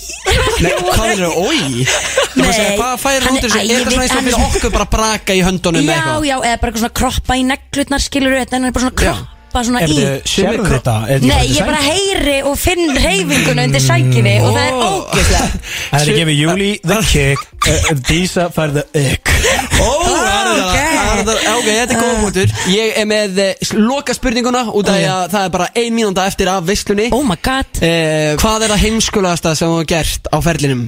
Nei, 0.62 0.70
hvað 0.84 1.08
er 1.08 1.22
það, 1.24 1.34
oi? 1.42 1.58
Ég 1.74 1.90
var 2.38 2.46
að 2.46 2.54
segja, 2.54 2.68
Nei, 2.68 2.78
hvað 2.78 2.94
fær 3.02 3.18
hann 3.18 3.26
hann 3.26 3.34
út 3.34 3.48
úr 3.48 3.50
er- 3.50 3.58
æ, 3.58 3.58
Er 3.58 3.66
ég 3.66 3.74
þetta 3.74 3.90
svona 3.90 4.06
eins 4.06 4.14
og 4.14 4.20
veit- 4.20 4.28
fyrir 4.28 4.38
hann- 4.38 4.54
okkur 4.54 4.74
bara 4.78 4.86
að 4.86 4.92
braka 4.94 5.34
í 5.34 5.42
höndunum 5.48 5.82
með 5.82 5.90
Já, 5.90 5.98
eitthvað? 5.98 6.28
já, 6.30 6.36
eða 6.38 6.60
bara 6.62 6.70
eitthvað 6.70 6.84
svona 6.84 6.98
kroppa 7.02 7.34
í 7.34 7.44
neglutnar 7.50 8.04
skilur 8.06 8.38
þetta 8.38 8.54
En 8.54 8.62
hann 8.62 8.70
er 8.70 8.76
bara 8.78 8.86
svona 8.86 8.94
Já. 8.94 9.02
kroppa 9.02 9.32
lappa 9.54 9.62
svona 9.66 9.80
Er 9.84 9.92
í 9.92 9.98
sérðu 10.26 10.64
þetta? 10.68 10.94
Er 11.06 11.20
þetta 11.20 11.28
Nei, 11.28 11.36
ekki 11.44 11.54
ég 11.54 11.60
bara 11.60 11.70
bara 11.70 11.82
sæng? 11.82 11.94
heyri 11.94 12.36
og 12.48 12.56
finn 12.58 12.96
reyfinguna 12.98 13.66
undir 13.68 13.82
sænginni 13.84 14.32
og 14.42 14.50
það 14.54 14.64
er 14.64 14.74
Ó. 14.74 14.88
ógeðslega 14.88 15.48
Það 15.90 16.00
er 16.00 16.10
að 16.10 16.18
gefa 16.18 16.34
Júli 16.34 16.70
the 16.82 16.98
kick 17.10 17.68
uh, 17.68 17.92
Dísa 18.08 18.46
fær 18.54 18.74
the 18.74 18.84
ick 18.98 19.30
Ó, 19.78 19.92
það 20.08 20.24
er 20.24 20.48
það, 20.48 20.64
ok. 20.64 20.74
það 20.74 21.14
er 21.14 21.22
það, 21.28 21.38
ok, 21.54 21.70
þetta 21.70 21.94
er 21.94 22.02
góða 22.02 22.18
mútur 22.24 22.56
Ég 22.74 22.98
er 23.02 23.08
með 23.10 23.40
eh, 23.44 23.70
loka 23.78 24.16
spurninguna 24.16 24.64
út 24.74 24.90
af 24.90 24.98
því 24.98 25.06
að 25.14 25.24
það 25.36 25.48
er 25.48 25.54
bara 25.58 25.70
ein 25.84 25.96
mínúnda 25.96 26.26
eftir 26.30 26.50
af 26.52 26.66
veislunni 26.68 27.08
Oh 27.14 27.24
my 27.26 27.38
god 27.44 27.80
eh, 27.84 28.34
Hvað 28.42 28.66
er 28.66 28.74
það 28.74 28.84
heimskulegasta 28.88 29.54
sem 29.58 29.70
þú 29.70 29.78
hefur 29.80 29.90
gert 29.94 30.30
á 30.34 30.38
ferlinum? 30.44 30.84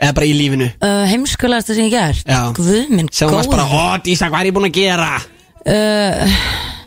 Eða 0.00 0.14
bara 0.16 0.28
í 0.30 0.32
lífinu? 0.32 0.70
uh, 0.80 1.02
Heimskulegasta 1.10 1.76
sem 1.76 1.88
ég 1.90 1.96
hef 2.00 2.22
Já. 2.24 2.38
gert 2.48 2.56
Guð 2.56 2.92
minn 2.96 3.10
Sem 3.12 3.28
þú 3.28 3.36
varst 3.36 3.52
bara, 3.52 3.66
góður 3.68 4.00
ó 4.00 4.04
Dísa, 4.06 4.30
hvað 4.32 4.46
er 4.46 4.48
ég 4.48 4.56
búin 4.56 4.68
að 4.70 4.78
gera? 4.78 5.10
uh, 5.68 6.78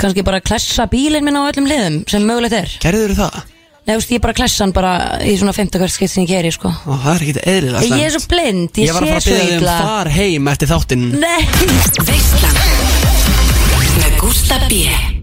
Kannski 0.00 0.24
bara 0.24 0.40
klessa 0.40 0.86
bílinn 0.90 1.24
minn 1.26 1.36
á 1.36 1.44
öllum 1.50 1.66
liðum 1.68 1.98
sem 2.08 2.24
mögulegt 2.26 2.56
er. 2.56 2.76
Gerður 2.82 3.12
það? 3.18 3.40
Nei, 3.86 3.94
þú 3.94 3.98
veist, 4.00 4.10
ég 4.14 4.22
bara 4.24 4.36
klessa 4.36 4.64
hann 4.64 4.72
bara 4.76 4.92
í 5.24 5.32
svona 5.40 5.54
50 5.56 5.80
hvert 5.80 5.92
skipt 5.94 6.12
sem 6.12 6.24
ég 6.26 6.32
geri, 6.34 6.50
sko. 6.54 6.68
Ó, 6.70 6.92
það 7.04 7.12
er 7.14 7.24
ekki 7.26 7.44
eðlilega 7.54 8.00
Ég 8.00 8.04
er 8.06 8.12
svo 8.14 8.22
blind, 8.30 8.70
ég, 8.76 8.90
Ég 8.90 8.96
var 8.96 9.06
að 9.06 9.14
fara 9.14 9.24
sé 9.24 9.30
að 9.30 9.38
svo 9.38 9.38
byrja 9.38 9.46
þig 9.46 9.56
um 9.56 9.64
illa. 9.64 9.78
far 9.88 10.12
heim 10.16 10.50
eftir 10.52 10.70
þáttinn. 10.70 11.06
Nei. 11.20 11.42
Veislan. 12.10 12.60
Með 14.00 14.20
Gústa 14.20 14.60
B 14.68 15.19